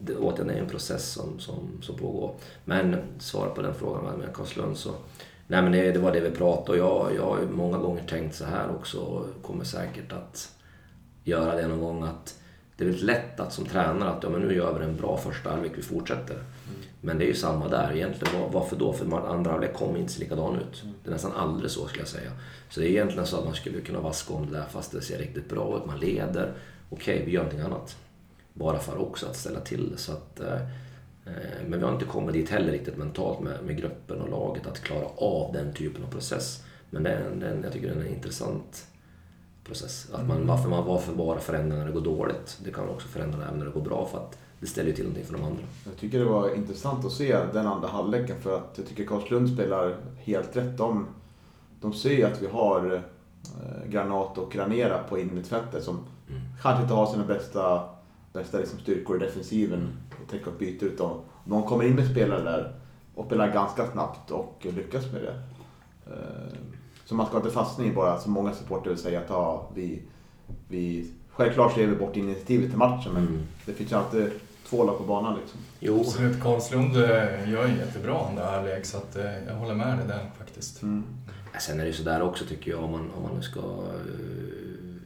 det, 0.00 0.16
återigen 0.16 0.50
är 0.50 0.60
en 0.60 0.68
process 0.68 1.12
som, 1.12 1.38
som, 1.38 1.78
som 1.82 1.96
pågår. 1.96 2.34
Men 2.64 2.96
svara 3.18 3.50
på 3.50 3.62
den 3.62 3.74
frågan 3.74 4.18
med 4.18 4.34
Karlslund 4.34 4.76
så... 4.76 4.90
Nej 5.48 5.62
men 5.62 5.72
det, 5.72 5.92
det, 5.92 5.98
var 5.98 6.12
det 6.12 6.20
vi 6.20 6.30
pratade 6.30 6.82
och 6.82 6.86
jag, 6.86 7.16
jag 7.16 7.22
har 7.22 7.40
många 7.52 7.78
gånger 7.78 8.02
tänkt 8.02 8.34
så 8.34 8.44
här 8.44 8.70
också 8.70 8.98
och 8.98 9.42
kommer 9.42 9.64
säkert 9.64 10.12
att 10.12 10.55
göra 11.26 11.56
det 11.56 11.68
någon 11.68 11.80
gång 11.80 12.02
att 12.02 12.38
det 12.76 12.84
är 12.84 12.86
väldigt 12.86 13.04
lätt 13.04 13.40
att 13.40 13.52
som 13.52 13.64
tränare 13.64 14.10
att 14.10 14.22
ja, 14.22 14.28
men 14.28 14.40
nu 14.40 14.54
gör 14.54 14.78
vi 14.78 14.84
en 14.84 14.96
bra 14.96 15.16
första 15.16 15.50
halvlek, 15.50 15.72
vi 15.74 15.82
fortsätter. 15.82 16.34
Mm. 16.34 16.46
Men 17.00 17.18
det 17.18 17.24
är 17.24 17.28
ju 17.28 17.34
samma 17.34 17.68
där 17.68 17.92
egentligen. 17.96 18.52
Varför 18.52 18.76
då? 18.76 18.92
För 18.92 19.28
andra 19.28 19.50
halvlek 19.50 19.74
kommer 19.74 19.98
inte 19.98 20.12
se 20.12 20.20
likadan 20.20 20.56
ut. 20.56 20.82
Mm. 20.82 20.94
Det 21.02 21.10
är 21.10 21.12
nästan 21.12 21.32
aldrig 21.32 21.70
så 21.70 21.86
skulle 21.86 22.02
jag 22.02 22.08
säga. 22.08 22.30
Så 22.70 22.80
det 22.80 22.86
är 22.86 22.90
egentligen 22.90 23.26
så 23.26 23.38
att 23.38 23.44
man 23.44 23.54
skulle 23.54 23.80
kunna 23.80 24.00
vaska 24.00 24.34
om 24.34 24.46
det 24.46 24.58
där 24.58 24.66
fast 24.70 24.92
det 24.92 25.00
ser 25.00 25.18
riktigt 25.18 25.48
bra 25.48 25.76
ut. 25.76 25.86
Man 25.86 25.98
leder. 25.98 26.52
Okej, 26.90 27.14
okay, 27.14 27.26
vi 27.26 27.32
gör 27.32 27.42
någonting 27.42 27.60
annat 27.66 27.96
bara 28.52 28.78
för 28.78 29.00
också 29.00 29.26
att 29.26 29.36
ställa 29.36 29.60
till 29.60 29.90
det. 29.90 29.98
Så 29.98 30.12
att, 30.12 30.40
eh, 30.40 30.60
eh, 31.26 31.66
men 31.68 31.78
vi 31.78 31.84
har 31.84 31.92
inte 31.92 32.04
kommit 32.04 32.32
dit 32.32 32.50
heller 32.50 32.72
riktigt 32.72 32.96
mentalt 32.96 33.40
med, 33.40 33.64
med 33.64 33.76
gruppen 33.76 34.20
och 34.20 34.30
laget 34.30 34.66
att 34.66 34.80
klara 34.80 35.06
av 35.16 35.52
den 35.52 35.72
typen 35.72 36.04
av 36.04 36.10
process. 36.10 36.62
Men 36.90 37.02
det 37.02 37.10
är 37.10 37.20
en, 37.20 37.40
det 37.40 37.46
är 37.46 37.50
en, 37.50 37.62
jag 37.62 37.72
tycker 37.72 37.94
det 37.94 38.00
är 38.00 38.14
intressant 38.14 38.86
process. 39.66 40.08
Att 40.12 40.26
man, 40.26 40.36
mm. 40.36 40.48
varför 40.48 40.68
man 40.68 40.86
varför 40.86 41.12
bara 41.12 41.38
förändrar 41.38 41.78
när 41.78 41.86
det 41.86 41.92
går 41.92 42.00
dåligt. 42.00 42.58
Det 42.64 42.70
kan 42.70 42.86
man 42.86 42.94
också 42.94 43.08
förändra 43.08 43.44
även 43.44 43.58
när 43.58 43.64
det 43.64 43.72
går 43.72 43.80
bra 43.80 44.08
för 44.12 44.18
att 44.18 44.38
det 44.60 44.66
ställer 44.66 44.88
ju 44.88 44.94
till 44.94 45.04
någonting 45.04 45.24
för 45.24 45.32
de 45.32 45.44
andra. 45.44 45.62
Jag 45.84 45.96
tycker 45.96 46.18
det 46.18 46.24
var 46.24 46.54
intressant 46.54 47.04
att 47.04 47.12
se 47.12 47.38
den 47.52 47.66
andra 47.66 47.88
halvleken 47.88 48.40
för 48.40 48.56
att 48.56 48.74
jag 48.76 48.86
tycker 48.86 49.04
Karlslund 49.04 49.50
spelar 49.50 49.96
helt 50.18 50.56
rätt. 50.56 50.78
De, 50.78 51.06
de 51.80 51.92
ser 51.92 52.10
ju 52.10 52.22
att 52.22 52.42
vi 52.42 52.46
har 52.46 52.94
eh, 52.94 53.90
Granat 53.90 54.38
och 54.38 54.52
Granera 54.52 55.02
på 55.02 55.18
innermittfältet 55.18 55.84
som 55.84 55.94
mm. 55.94 56.40
kanske 56.62 56.82
inte 56.82 56.94
har 56.94 57.06
sina 57.06 57.24
bästa 57.24 57.88
bästa 58.32 58.58
liksom 58.58 58.78
styrkor 58.78 59.16
i 59.16 59.18
defensiven 59.26 59.88
och 60.22 60.30
täcka 60.30 60.50
upp 60.50 60.62
ytor. 60.62 60.88
Utan 60.88 61.20
de 61.44 61.62
kommer 61.62 61.84
in 61.84 61.94
med 61.94 62.10
spelare 62.10 62.42
där 62.42 62.72
och 63.14 63.26
spelar 63.26 63.52
ganska 63.52 63.86
snabbt 63.86 64.30
och 64.30 64.66
lyckas 64.76 65.12
med 65.12 65.22
det. 65.22 65.42
Så 67.06 67.14
man 67.14 67.26
ska 67.26 67.36
inte 67.36 67.50
fastna 67.50 67.84
i 67.84 67.92
bara, 67.92 68.20
som 68.20 68.32
många 68.32 68.52
supporter 68.52 68.90
vill 68.90 68.98
säga, 68.98 69.20
att 69.20 69.30
ja, 69.30 69.70
vi, 69.74 70.02
vi... 70.68 71.10
Självklart 71.30 71.72
så 71.72 71.80
ger 71.80 71.86
vi 71.86 71.96
bort 71.96 72.16
initiativet 72.16 72.70
till 72.70 72.78
matchen 72.78 73.12
men 73.12 73.26
mm. 73.26 73.46
det 73.66 73.72
finns 73.72 73.92
ju 73.92 73.96
alltid 73.96 74.30
två 74.68 74.84
lag 74.84 74.98
på 74.98 75.04
banan 75.04 75.38
liksom. 75.40 75.60
Jo. 75.80 76.00
Absolut, 76.00 76.42
Karlslund 76.42 76.96
eh, 76.96 77.50
gör 77.50 77.66
ju 77.66 77.76
jättebra 77.76 78.26
andra 78.28 78.44
halvlek 78.44 78.86
så 78.86 78.96
att, 78.96 79.16
eh, 79.16 79.44
jag 79.46 79.54
håller 79.54 79.74
med 79.74 79.98
dig 79.98 80.06
där 80.08 80.30
faktiskt. 80.38 80.82
Mm. 80.82 81.04
Sen 81.60 81.80
är 81.80 81.84
det 81.84 81.90
ju 81.90 81.96
sådär 81.96 82.22
också 82.22 82.44
tycker 82.44 82.70
jag 82.70 82.84
om 82.84 82.90
man, 82.90 83.10
om 83.16 83.22
man 83.22 83.34
nu 83.36 83.42
ska 83.42 83.60
uh, 83.60 84.96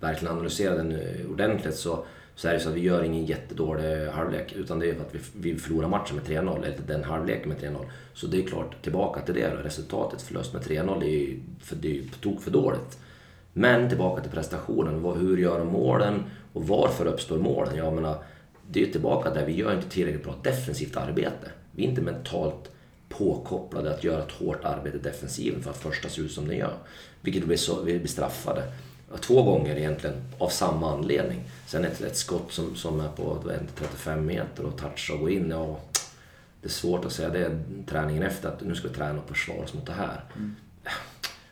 verkligen 0.00 0.34
analysera 0.34 0.74
den 0.76 0.98
ordentligt 1.30 1.76
så 1.76 2.04
så 2.38 2.48
är 2.48 2.52
det 2.52 2.60
så 2.60 2.68
att 2.68 2.74
vi 2.74 2.80
gör 2.80 3.02
ingen 3.02 3.26
jättedålig 3.26 4.06
halvlek 4.06 4.52
utan 4.52 4.78
det 4.78 4.90
är 4.90 4.94
för 4.94 5.00
att 5.00 5.14
vi, 5.14 5.18
vi 5.32 5.58
förlorar 5.58 5.88
matchen 5.88 6.16
med 6.16 6.24
3-0, 6.24 6.64
eller 6.64 6.78
den 6.86 7.04
halvleken 7.04 7.48
med 7.48 7.58
3-0. 7.58 7.84
Så 8.14 8.26
det 8.26 8.38
är 8.38 8.46
klart, 8.46 8.82
tillbaka 8.82 9.20
till 9.20 9.34
det 9.34 9.50
då. 9.50 9.56
Resultatet 9.56 10.22
förlust 10.22 10.52
med 10.52 10.62
3-0 10.62 11.02
är 11.02 11.08
ju 11.08 11.40
för, 11.60 11.76
det 11.76 11.98
är 11.98 12.02
tok 12.20 12.42
för 12.42 12.50
dåligt. 12.50 12.98
Men 13.52 13.88
tillbaka 13.88 14.22
till 14.22 14.30
prestationen. 14.30 15.04
hur 15.04 15.36
gör 15.36 15.58
de 15.58 15.68
målen 15.68 16.22
och 16.52 16.66
varför 16.68 17.06
uppstår 17.06 17.38
målen? 17.38 17.76
Jag 17.76 17.94
menar, 17.94 18.18
det 18.70 18.82
är 18.82 18.92
tillbaka 18.92 19.30
där 19.30 19.46
vi 19.46 19.52
gör 19.52 19.74
inte 19.74 19.88
tillräckligt 19.88 20.24
bra 20.24 20.34
defensivt 20.42 20.96
arbete. 20.96 21.50
Vi 21.72 21.84
är 21.84 21.88
inte 21.88 22.02
mentalt 22.02 22.70
påkopplade 23.08 23.94
att 23.94 24.04
göra 24.04 24.22
ett 24.22 24.32
hårt 24.32 24.64
arbete 24.64 24.96
i 24.96 25.00
defensiven 25.00 25.62
för 25.62 25.70
att 25.70 25.76
första 25.76 26.08
se 26.08 26.20
ut 26.20 26.32
som 26.32 26.48
den 26.48 26.56
gör. 26.56 26.74
Vilket 27.20 27.44
blir, 27.44 27.56
så, 27.56 27.82
vi 27.82 27.98
blir 27.98 28.08
straffade. 28.08 28.62
Två 29.20 29.42
gånger 29.42 29.76
egentligen 29.76 30.16
av 30.38 30.48
samma 30.48 30.92
anledning. 30.92 31.50
Sen 31.66 31.84
ett, 31.84 32.00
ett 32.00 32.16
skott 32.16 32.52
som, 32.52 32.76
som 32.76 33.00
är 33.00 33.08
på 33.08 33.42
35 33.76 34.26
meter 34.26 34.64
och 34.64 34.78
touchar 34.78 35.14
och 35.14 35.20
går 35.20 35.30
in. 35.30 35.50
Ja, 35.50 35.78
det 36.60 36.66
är 36.66 36.70
svårt 36.70 37.04
att 37.04 37.12
säga 37.12 37.28
det 37.28 37.58
träningen 37.86 38.22
efter 38.22 38.48
att 38.48 38.60
nu 38.60 38.74
ska 38.74 38.88
vi 38.88 38.94
träna 38.94 39.18
och 39.18 39.28
försvara 39.28 39.64
oss 39.64 39.74
mot 39.74 39.86
det 39.86 39.92
här. 39.92 40.24
Mm. 40.36 40.56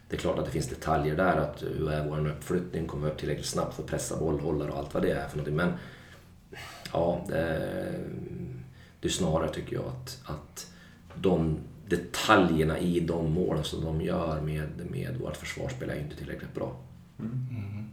Det 0.08 0.16
är 0.16 0.20
klart 0.20 0.38
att 0.38 0.44
det 0.44 0.50
finns 0.50 0.68
detaljer 0.68 1.16
där. 1.16 1.36
Att 1.36 1.62
hur 1.62 1.90
är 1.90 2.08
vår 2.08 2.28
uppflyttning? 2.28 2.86
Kommer 2.86 3.06
vi 3.06 3.12
upp 3.12 3.18
tillräckligt 3.18 3.46
snabbt 3.46 3.74
för 3.74 3.82
att 3.82 3.88
pressa 3.88 4.16
bollhållare 4.16 4.70
och 4.70 4.78
allt 4.78 4.94
vad 4.94 5.02
det 5.02 5.10
är 5.10 5.28
för 5.28 5.36
någonting. 5.36 5.56
Men 5.56 5.72
ja, 6.92 7.24
det, 7.28 7.92
det 9.00 9.08
är 9.08 9.12
snarare 9.12 9.54
tycker 9.54 9.76
jag 9.76 9.84
att, 9.84 10.20
att 10.24 10.66
de 11.14 11.58
detaljerna 11.88 12.78
i 12.78 13.00
de 13.00 13.32
målen 13.32 13.64
som 13.64 13.84
de 13.84 14.00
gör 14.00 14.40
med, 14.40 14.68
med 14.90 15.16
vårt 15.16 15.36
försvarsspel 15.36 15.90
är 15.90 15.98
inte 15.98 16.16
tillräckligt 16.16 16.54
bra. 16.54 16.76
Mm. 17.20 17.86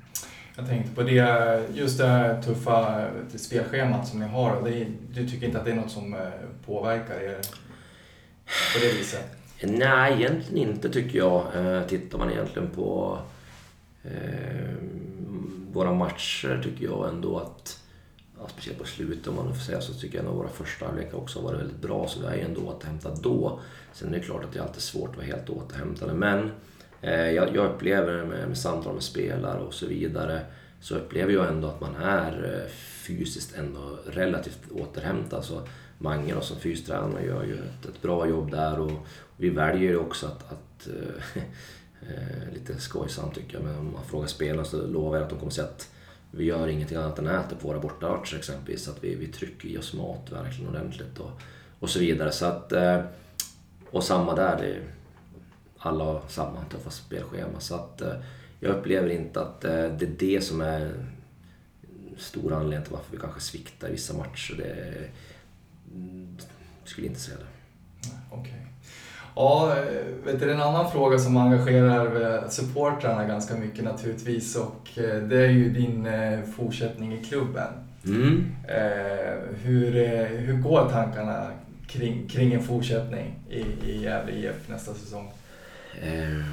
Jag 0.56 0.68
tänkte 0.68 0.96
på 0.96 1.04
det, 1.04 1.62
just 1.74 1.98
det 1.98 2.08
här 2.08 2.42
tuffa 2.42 3.08
spelschemat 3.36 4.08
som 4.08 4.20
ni 4.20 4.26
har. 4.26 4.62
Det, 4.64 4.88
du 5.14 5.30
tycker 5.30 5.48
inte 5.48 5.60
att 5.60 5.66
det 5.66 5.72
är 5.72 5.76
något 5.76 5.92
som 5.92 6.14
eh, 6.14 6.20
påverkar 6.66 7.20
er 7.20 7.38
på 8.74 8.80
det 8.82 8.94
viset? 8.98 9.26
Nej, 9.64 10.14
egentligen 10.14 10.70
inte 10.70 10.90
tycker 10.90 11.18
jag. 11.18 11.46
Eh, 11.56 11.88
tittar 11.88 12.18
man 12.18 12.32
egentligen 12.32 12.70
på 12.70 13.20
eh, 14.04 14.74
våra 15.74 15.94
matcher 15.94 16.62
tycker 16.64 16.86
jag 16.86 17.10
ändå 17.10 17.40
att, 17.40 17.80
ja, 18.40 18.48
speciellt 18.48 18.80
på 18.80 18.86
slutet 18.86 19.28
om 19.28 19.36
man 19.36 19.56
får 19.56 19.62
säga 19.62 19.82
så, 19.82 19.94
tycker 19.94 20.18
jag 20.18 20.28
att 20.28 20.36
våra 20.36 20.50
första 20.50 20.86
halvlekar 20.86 21.18
också 21.18 21.40
har 21.40 21.44
varit 21.44 21.60
väldigt 21.60 21.82
bra. 21.82 22.08
Så 22.08 22.20
vi 22.20 22.26
är 22.26 22.36
ju 22.36 22.42
ändå 22.42 22.62
återhämtade 22.62 23.16
då. 23.22 23.60
Sen 23.94 24.10
är 24.10 24.18
det 24.18 24.24
klart 24.24 24.44
att 24.44 24.54
det 24.54 24.60
är 24.60 24.64
alltid 24.64 24.82
svårt 24.82 25.10
att 25.10 25.16
vara 25.16 25.26
helt 25.26 25.50
återhämtade. 25.50 26.14
Men 26.14 26.52
Eh, 27.04 27.32
jag, 27.32 27.56
jag 27.56 27.66
upplever 27.66 28.26
med, 28.26 28.48
med 28.48 28.58
samtal 28.58 28.94
med 28.94 29.04
spelare 29.04 29.60
och 29.60 29.74
så 29.74 29.88
vidare 29.88 30.42
så 30.80 30.96
upplever 30.96 31.34
jag 31.34 31.48
ändå 31.48 31.68
att 31.68 31.82
man 31.82 31.96
är 31.96 32.54
eh, 32.54 32.72
fysiskt 33.08 33.56
ändå 33.58 34.00
relativt 34.06 34.72
återhämtad. 34.72 35.46
Så 35.46 35.62
Mange 35.98 36.34
då, 36.34 36.42
som 36.42 36.60
fystränare 36.60 37.26
gör 37.26 37.44
ju 37.44 37.54
ett, 37.54 37.86
ett, 37.86 38.02
bra 38.02 38.28
jobb 38.28 38.52
där 38.52 38.80
och, 38.80 38.92
vi 39.38 39.50
väljer 39.50 39.89
ju 39.89 39.98
också 39.98 40.26
att, 40.26 40.52
att 40.52 40.88
äh, 42.02 42.54
lite 42.54 42.80
skojsamt 42.80 43.36
tycker 43.36 43.54
jag, 43.54 43.63
men 43.63 43.78
om 43.78 43.92
man 43.92 44.04
frågar 44.06 44.28
spelarna 44.28 44.66
så 44.66 44.88
lovar 44.88 45.18
jag 45.18 45.24
att 45.24 45.30
de 45.30 45.39
kommer 45.39 45.52
säga 45.52 45.68
att 45.68 45.89
vi 46.32 46.46
gör 46.46 46.68
ingenting 46.68 46.98
annat 46.98 47.20
än 47.20 47.28
äter 47.28 47.56
på 47.62 47.68
våra 47.68 47.80
bortamatcher 47.80 48.38
exempelvis. 48.38 48.88
Att 48.88 49.04
vi, 49.04 49.16
vi 49.16 49.28
trycker 49.28 49.68
i 49.68 49.78
oss 49.78 49.94
mat 49.94 50.32
verkligen 50.32 50.70
ordentligt 50.70 51.20
och, 51.20 51.32
och 51.80 51.89
så 51.89 52.00
vidare. 52.00 52.32
Så 52.32 52.46
att, 52.46 52.74
och 53.92 54.04
samma 54.04 54.36
där. 54.36 54.58
Det, 54.58 54.82
alla 55.86 56.04
har 56.04 56.22
samma 56.28 56.65
tuffa 56.72 56.89
spelschema. 56.89 57.60
Så 57.60 57.76
att, 57.76 58.02
eh, 58.02 58.13
jag 58.60 58.72
upplever 58.76 59.10
inte 59.10 59.41
att 59.41 59.65
eh, 59.65 59.72
det 59.72 60.06
är 60.06 60.15
det 60.19 60.43
som 60.43 60.62
är 60.62 60.91
stor 62.17 62.54
anledning 62.54 62.84
till 62.84 62.93
varför 62.93 63.12
vi 63.12 63.17
kanske 63.17 63.39
sviktar 63.39 63.88
i 63.88 63.91
vissa 63.91 64.17
matcher. 64.17 64.56
Det, 64.58 64.93
mm, 65.96 66.38
skulle 66.84 67.08
inte 67.08 67.19
säga 67.19 67.38
det. 67.38 67.46
Okej. 68.32 68.41
Okay. 68.41 68.60
Ja, 69.36 69.76
vet 70.26 70.39
du, 70.39 70.52
en 70.52 70.62
annan 70.62 70.91
fråga 70.91 71.19
som 71.19 71.38
engagerar 71.38 72.50
supportrarna 72.50 73.26
ganska 73.26 73.56
mycket 73.56 73.84
naturligtvis 73.84 74.56
och 74.56 74.89
eh, 74.98 75.24
det 75.24 75.46
är 75.46 75.50
ju 75.50 75.69
din 75.69 76.08
fortsättning 76.56 77.13
i 77.13 77.24
klubben. 77.24 77.74
Mm. 78.06 78.56
Hur, 79.63 79.91
hur 80.26 80.54
går 80.54 80.89
tankarna 80.89 81.52
kring, 81.88 82.28
kring 82.28 82.54
en 82.54 82.63
fortsättning 82.63 83.39
i, 83.50 83.62
i 83.89 84.04
Gävle 84.04 84.32
IF 84.32 84.69
nästa 84.69 84.93
säsong? 84.93 85.32
Eh, 86.01 86.45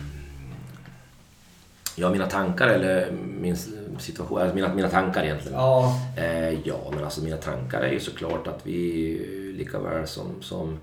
ja, 1.97 2.11
mina 2.11 2.27
tankar 2.27 2.69
eller 2.69 3.11
min 3.41 3.57
situation, 3.99 4.41
alltså 4.41 4.55
mina, 4.55 4.75
mina 4.75 4.89
tankar 4.89 5.25
egentligen. 5.25 5.59
Ja. 5.59 6.01
Eh, 6.17 6.51
ja, 6.65 6.91
men 6.95 7.05
alltså 7.05 7.23
mina 7.23 7.37
tankar 7.37 7.81
är 7.81 7.93
ju 7.93 8.01
såklart 8.01 8.47
att 8.47 8.67
vi 8.67 9.53
lika 9.59 9.79
väl 9.79 10.07
som, 10.07 10.43
som 10.43 10.79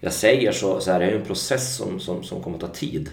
jag 0.00 0.12
säger 0.12 0.52
så, 0.52 0.80
så 0.80 0.90
är 0.90 1.00
det 1.00 1.10
en 1.10 1.24
process 1.24 1.76
som, 1.76 2.00
som, 2.00 2.24
som 2.24 2.42
kommer 2.42 2.56
att 2.56 2.60
ta 2.60 2.68
tid. 2.68 3.10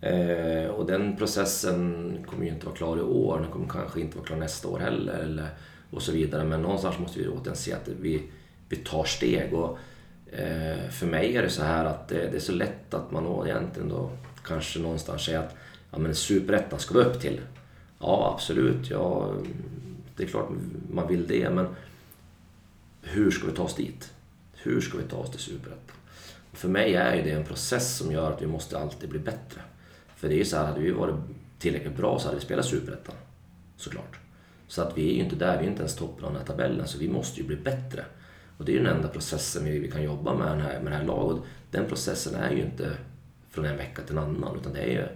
Eh, 0.00 0.70
och 0.70 0.86
den 0.86 1.16
processen 1.16 2.18
kommer 2.30 2.44
ju 2.44 2.50
inte 2.50 2.66
vara 2.66 2.76
klar 2.76 2.98
i 2.98 3.02
år, 3.02 3.40
den 3.40 3.50
kommer 3.50 3.68
kanske 3.68 4.00
inte 4.00 4.16
vara 4.16 4.26
klar 4.26 4.36
nästa 4.36 4.68
år 4.68 4.78
heller. 4.78 5.14
Eller, 5.14 5.48
och 5.90 6.02
så 6.02 6.12
vidare. 6.12 6.44
Men 6.44 6.62
någonstans 6.62 6.98
måste 6.98 7.18
vi 7.18 7.28
återigen 7.28 7.56
se 7.56 7.72
att 7.72 7.88
vi, 8.00 8.22
vi 8.68 8.76
tar 8.76 9.04
steg. 9.04 9.54
Och, 9.54 9.78
Eh, 10.32 10.90
för 10.90 11.06
mig 11.06 11.36
är 11.36 11.42
det 11.42 11.50
så 11.50 11.62
här 11.62 11.84
att 11.84 12.08
det, 12.08 12.34
är 12.34 12.40
så 12.40 12.52
lätt 12.52 12.94
att 12.94 13.10
man 13.10 13.46
egentligen 13.46 13.88
då 13.88 14.10
kanske 14.44 14.78
någonstans 14.78 15.24
säger 15.24 15.38
att 15.38 15.54
ja, 15.90 15.98
men 15.98 16.14
superettan 16.14 16.78
ska 16.78 16.94
vi 16.94 17.04
upp 17.04 17.20
till. 17.20 17.40
Ja, 17.98 18.32
absolut. 18.34 18.90
Ja, 18.90 19.34
det 20.16 20.22
är 20.22 20.26
klart 20.26 20.48
man 20.92 21.08
vill 21.08 21.26
det, 21.26 21.50
men 21.50 21.66
hur 23.02 23.30
ska 23.30 23.46
vi 23.46 23.52
ta 23.52 23.62
oss 23.62 23.74
dit? 23.74 24.12
Hur 24.54 24.80
ska 24.80 24.98
vi 24.98 25.04
ta 25.04 25.16
oss 25.16 25.30
till 25.30 25.40
superettan? 25.40 25.96
För 26.52 26.68
mig 26.68 26.94
är 26.94 27.22
det 27.22 27.30
en 27.30 27.44
process 27.44 27.96
som 27.96 28.12
gör 28.12 28.32
att 28.32 28.42
vi 28.42 28.46
måste 28.46 28.78
alltid 28.78 29.10
bli 29.10 29.18
bättre. 29.18 29.60
För 30.16 30.28
det 30.28 30.34
är 30.34 30.38
ju 30.38 30.44
så 30.44 30.56
här, 30.56 30.64
hade 30.64 30.80
vi 30.80 30.90
varit 30.90 31.14
tillräckligt 31.58 31.96
bra 31.96 32.18
så 32.18 32.26
hade 32.28 32.38
vi 32.38 32.44
spelat 32.44 32.64
superettan. 32.64 33.14
Såklart. 33.76 34.18
Så 34.68 34.82
att 34.82 34.98
vi 34.98 35.10
är 35.10 35.14
ju 35.14 35.20
inte 35.20 35.36
där, 35.36 35.58
vi 35.58 35.64
är 35.64 35.70
inte 35.70 35.80
ens 35.82 35.96
toppen 35.96 36.24
av 36.24 36.32
den 36.32 36.40
här 36.40 36.46
tabellen, 36.46 36.88
så 36.88 36.98
vi 36.98 37.08
måste 37.08 37.40
ju 37.40 37.46
bli 37.46 37.56
bättre. 37.56 38.04
Och 38.58 38.64
det 38.64 38.72
är 38.72 38.76
ju 38.76 38.82
den 38.82 38.96
enda 38.96 39.08
processen 39.08 39.64
vi, 39.64 39.78
vi 39.78 39.90
kan 39.90 40.02
jobba 40.02 40.34
med, 40.34 40.48
den 40.48 40.60
här, 40.60 40.80
med 40.80 40.92
det 40.92 40.96
här 40.96 41.04
laget. 41.04 41.42
Den 41.70 41.86
processen 41.88 42.34
är 42.34 42.50
ju 42.50 42.62
inte 42.62 42.92
från 43.50 43.64
en 43.64 43.76
vecka 43.76 44.02
till 44.02 44.16
en 44.16 44.24
annan, 44.24 44.56
utan 44.60 44.72
det, 44.72 44.96
är, 44.96 45.12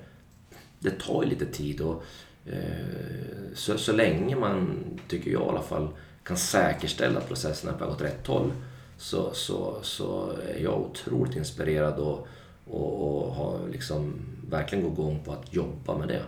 det 0.79 0.91
tar 0.91 1.23
ju 1.23 1.29
lite 1.29 1.47
tid. 1.47 1.81
Och, 1.81 2.05
eh, 2.47 3.53
så, 3.55 3.79
så 3.79 3.93
länge 3.93 4.37
man, 4.37 4.85
tycker 5.09 5.31
jag 5.31 5.43
i 5.43 5.49
alla 5.49 5.63
fall, 5.63 5.89
kan 6.23 6.37
säkerställa 6.37 7.19
att 7.19 7.29
processen 7.29 7.71
är 7.71 7.79
på 7.79 7.85
väg 7.85 7.95
åt 7.95 8.03
rätt 8.03 8.27
håll 8.27 8.53
så, 8.97 9.31
så, 9.35 9.79
så 9.83 10.33
är 10.57 10.63
jag 10.63 10.81
otroligt 10.81 11.37
inspirerad 11.37 11.99
och, 11.99 12.29
och, 12.71 13.23
och 13.27 13.35
har 13.35 13.59
liksom 13.73 14.15
verkligen 14.51 14.85
gått 14.85 14.99
igång 14.99 15.23
på 15.25 15.33
att 15.33 15.55
jobba 15.55 15.99
med 15.99 16.09
det. 16.09 16.23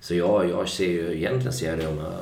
Så 0.00 0.14
jag, 0.14 0.48
jag 0.48 0.68
ser 0.68 0.88
ju, 0.88 1.16
egentligen 1.16 1.52
ser 1.52 1.70
jag 1.70 1.78
det 1.78 1.86
om 1.86 1.98
jag, 1.98 2.14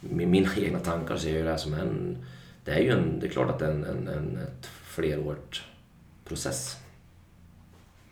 med 0.00 0.28
mina 0.28 0.50
egna 0.56 0.78
tankar 0.78 1.16
ser 1.16 1.36
jag 1.36 1.44
det 1.44 1.50
här 1.50 1.56
som 1.56 1.74
en 1.74 2.24
det 2.64 2.70
är 2.70 2.80
ju 2.80 2.90
en, 2.90 3.20
det 3.20 3.26
är 3.26 3.30
klart 3.30 3.50
att 3.50 3.58
det 3.58 3.66
är 3.66 3.70
en, 3.70 3.84
en, 3.84 4.08
en 4.08 4.38
ett 4.38 4.66
flerårigt 4.66 5.62
process. 6.24 6.76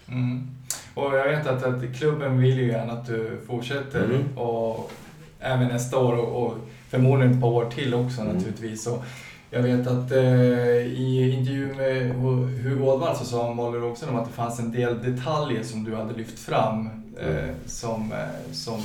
Mm. 0.08 0.50
Och 0.94 1.16
jag 1.16 1.28
vet 1.28 1.46
att, 1.46 1.62
att 1.62 1.96
klubben 1.96 2.38
vill 2.38 2.58
ju 2.58 2.66
gärna 2.66 2.92
att 2.92 3.06
du 3.06 3.38
fortsätter 3.46 4.04
mm. 4.04 4.38
och 4.38 4.92
även 5.40 5.68
nästa 5.68 5.98
år 5.98 6.12
och, 6.12 6.46
och 6.46 6.58
förmodligen 6.88 7.34
ett 7.34 7.40
par 7.40 7.48
år 7.48 7.70
till 7.70 7.94
också 7.94 8.20
mm. 8.20 8.34
naturligtvis. 8.34 8.86
Och 8.86 9.04
jag 9.50 9.62
vet 9.62 9.86
att 9.86 10.12
eh, 10.12 10.76
i 10.76 11.30
intervju 11.38 11.74
med 11.74 12.14
Hugo 12.62 12.84
Ådvall 12.84 13.16
så 13.16 13.24
sa 13.24 13.50
också 13.90 14.08
om 14.08 14.16
att 14.16 14.26
det 14.26 14.32
fanns 14.32 14.58
en 14.58 14.72
del 14.72 15.02
detaljer 15.02 15.62
som 15.62 15.84
du 15.84 15.94
hade 15.94 16.14
lyft 16.14 16.38
fram 16.38 16.88
eh, 17.20 17.44
mm. 17.44 17.54
som, 17.66 18.12
eh, 18.12 18.52
som, 18.52 18.82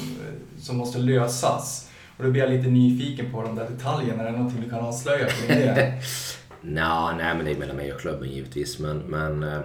som 0.59 0.77
måste 0.77 0.99
lösas. 0.99 1.86
Och 2.17 2.23
då 2.23 2.31
blir 2.31 2.41
jag 2.41 2.51
lite 2.51 2.67
nyfiken 2.69 3.31
på 3.31 3.41
de 3.41 3.55
där 3.55 3.69
detaljerna. 3.69 4.23
Är 4.23 4.31
det 4.31 4.37
någonting 4.37 4.61
du 4.63 4.69
kan 4.69 4.79
avslöja 4.79 5.27
kring 5.27 5.47
det? 5.47 5.93
Nå, 6.61 7.13
nej, 7.17 7.35
men 7.35 7.45
det 7.45 7.51
är 7.51 7.57
mellan 7.57 7.75
mig 7.75 7.93
och 7.93 7.99
klubben 7.99 8.29
givetvis. 8.29 8.79
Men... 8.79 8.97
men 8.97 9.43
eh, 9.43 9.59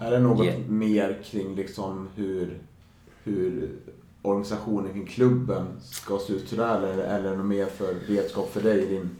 är 0.00 0.10
det 0.10 0.18
något 0.18 0.46
yeah. 0.46 0.58
mer 0.58 1.18
kring 1.24 1.54
liksom 1.54 2.08
hur, 2.16 2.58
hur 3.24 3.70
organisationen 4.22 4.92
kring 4.92 5.06
klubben 5.06 5.66
ska 5.82 6.18
se 6.18 6.32
ut 6.32 6.48
sådär? 6.48 6.76
Eller, 6.76 7.04
eller 7.04 7.36
något 7.36 7.46
mer 7.46 7.66
för 7.66 7.94
redskap 8.06 8.52
för 8.52 8.60
dig 8.60 8.82
i 8.82 8.86
din 8.86 9.10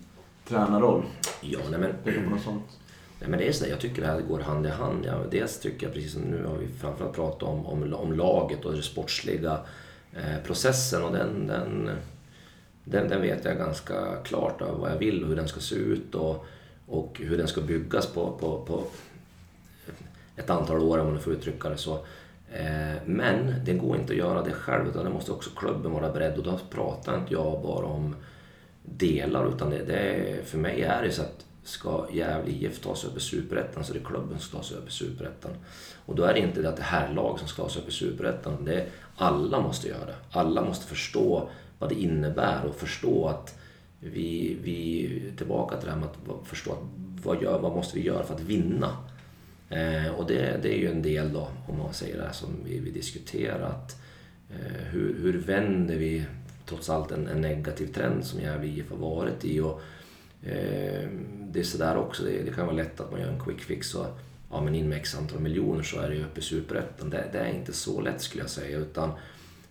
tränarroll? 0.49 1.05
Ja, 1.41 1.59
nej 1.71 1.81
men... 1.81 2.15
Är 2.15 2.21
något 2.31 2.43
sånt? 2.43 2.65
Nej, 3.21 3.31
men 3.31 3.39
det 3.39 3.49
är 3.49 3.53
så 3.53 3.65
där, 3.65 3.71
jag 3.71 3.81
tycker 3.81 4.03
det 4.03 4.09
här 4.09 4.21
går 4.21 4.41
hand 4.41 4.67
i 4.67 4.69
hand. 4.69 5.05
Ja, 5.07 5.15
dels 5.31 5.61
tycker 5.61 5.87
jag, 5.87 5.95
precis 5.95 6.13
som 6.13 6.23
nu 6.23 6.45
har 6.45 6.57
vi 6.57 6.67
framförallt 6.81 7.15
pratat 7.15 7.43
om, 7.43 7.67
om, 7.67 7.95
om 7.95 8.13
laget 8.13 8.65
och 8.65 8.73
det 8.73 8.83
sportsliga 8.83 9.53
Eh, 9.53 9.59
Eh, 10.17 10.43
processen 10.47 11.03
och 11.03 11.13
den, 11.13 11.47
den, 11.47 11.91
den, 12.85 13.09
den, 13.09 13.23
vet 13.23 13.45
jag 13.45 13.59
ganska 13.59 14.17
klart 14.25 14.63
av 14.63 14.81
vad 14.81 14.91
jag 14.91 14.99
vill 14.99 15.23
och 15.23 15.29
hur 15.29 15.37
den 15.37 15.49
ska 15.49 15.61
se 15.61 15.75
ut 15.75 16.15
och, 16.15 16.47
och 16.87 17.21
hur 17.25 17.39
den 17.39 17.49
ska 17.49 17.61
byggas 17.61 18.07
på, 18.07 18.31
på, 18.31 18.65
på 18.67 18.85
ett 20.37 20.51
antal 20.51 20.79
år 20.79 20.99
om 20.99 21.07
man 21.07 21.21
får 21.21 21.33
uttrycka 21.33 21.69
det 21.69 21.77
så. 21.77 21.95
Eh, 22.53 23.03
men 23.05 23.55
det 23.65 23.73
går 23.73 23.97
inte 23.97 24.13
att 24.13 24.19
göra 24.19 24.43
det 24.43 24.53
själv 24.53 24.89
utan 24.89 25.05
det 25.05 25.11
måste 25.11 25.33
också 25.33 25.51
klubben 25.57 25.93
vara 25.93 26.13
beredd 26.13 26.39
och 26.39 26.45
då 26.45 26.61
pratar 26.71 27.19
inte 27.19 27.33
jag 27.33 27.63
bara 27.63 27.87
om 27.87 28.17
delar 28.83 29.49
utan 29.49 29.71
det, 29.71 29.85
det, 29.85 30.39
för 30.45 30.59
mig 30.59 30.83
är 30.83 31.03
det 31.03 31.11
så 31.11 31.23
att 31.23 31.47
ska 31.65 32.07
Gävle 32.13 32.51
IF 32.51 32.81
ta 32.81 32.97
sig 32.97 33.11
upp 33.11 33.17
i 33.17 33.21
Superettan 33.21 33.85
så 33.85 33.95
är 33.95 33.99
det 33.99 34.05
klubben 34.05 34.39
som 34.39 34.41
ska 34.41 34.57
ta 34.59 34.65
sig 34.65 34.77
upp 34.77 34.89
i 34.89 34.93
Superettan. 34.93 35.51
Och 36.07 36.15
då 36.15 36.25
är 36.25 36.35
det 36.35 36.41
inte 36.41 36.63
det 36.63 36.69
att 36.69 36.77
det 36.77 36.83
här 36.83 37.15
lag 37.15 37.39
som 37.39 37.49
ska 37.49 37.63
ta 37.63 37.69
sig 37.69 37.83
upp 37.83 37.89
i 37.89 37.93
Superettan. 37.93 38.65
Det 38.65 38.75
är, 38.75 38.87
alla 39.17 39.61
måste 39.61 39.89
göra 39.89 40.07
det. 40.07 40.17
Alla 40.31 40.65
måste 40.65 40.87
förstå 40.87 41.49
vad 41.79 41.89
det 41.89 41.95
innebär 41.95 42.65
och 42.65 42.75
förstå 42.75 43.29
att 43.29 43.59
vi, 44.01 44.57
vi 44.63 45.33
tillbaka 45.37 45.77
till 45.77 45.87
det 45.87 45.93
här 45.93 46.01
med 46.01 46.09
att 46.09 46.49
förstå 46.49 46.73
att 46.73 46.79
vad, 47.25 47.43
gör, 47.43 47.59
vad 47.59 47.73
måste 47.73 47.99
vi 47.99 48.05
göra 48.05 48.25
för 48.25 48.35
att 48.35 48.41
vinna? 48.41 48.97
Eh, 49.69 50.15
och 50.17 50.27
det, 50.27 50.63
det 50.63 50.75
är 50.75 50.79
ju 50.79 50.91
en 50.91 51.03
del 51.03 51.33
då, 51.33 51.49
om 51.69 51.79
man 51.79 51.95
säger 51.95 52.17
det 52.17 52.25
här 52.25 52.33
som 52.33 52.49
vi, 52.65 52.79
vi 52.79 52.91
diskuterat. 52.91 53.97
Eh, 54.51 54.83
hur, 54.91 55.17
hur 55.23 55.39
vänder 55.39 55.97
vi 55.97 56.25
trots 56.67 56.91
allt 56.91 57.11
en, 57.11 57.27
en 57.27 57.41
negativ 57.41 57.87
trend 57.87 58.25
som 58.25 58.41
Gävle 58.41 58.67
IF 58.67 58.91
har 58.91 58.97
varit 58.97 59.45
i? 59.45 59.61
Och, 59.61 59.83
Eh, 60.43 61.09
det 61.53 61.61
är 61.61 61.65
sådär 61.65 61.97
också, 61.97 62.23
det, 62.23 62.43
det, 62.43 62.53
kan 62.53 62.67
vara 62.67 62.77
lätt 62.77 63.01
att 63.01 63.11
man 63.11 63.21
gör 63.21 63.29
en 63.29 63.41
quick 63.41 63.61
fix 63.61 63.95
och 63.95 64.07
ja, 64.51 64.61
men 64.61 64.75
in 64.75 64.89
med 64.89 64.99
x 64.99 65.15
antal 65.15 65.41
miljoner 65.41 65.83
så 65.83 66.01
är 66.01 66.09
det 66.09 66.15
ju 66.15 66.25
uppe 66.25 66.41
i 66.41 66.43
Superettan. 66.43 67.11
Det, 67.11 67.25
det, 67.33 67.39
är 67.39 67.51
inte 67.55 67.73
så 67.73 68.01
lätt 68.01 68.21
skulle 68.21 68.43
jag 68.43 68.51
säga. 68.51 68.79
Utan 68.79 69.13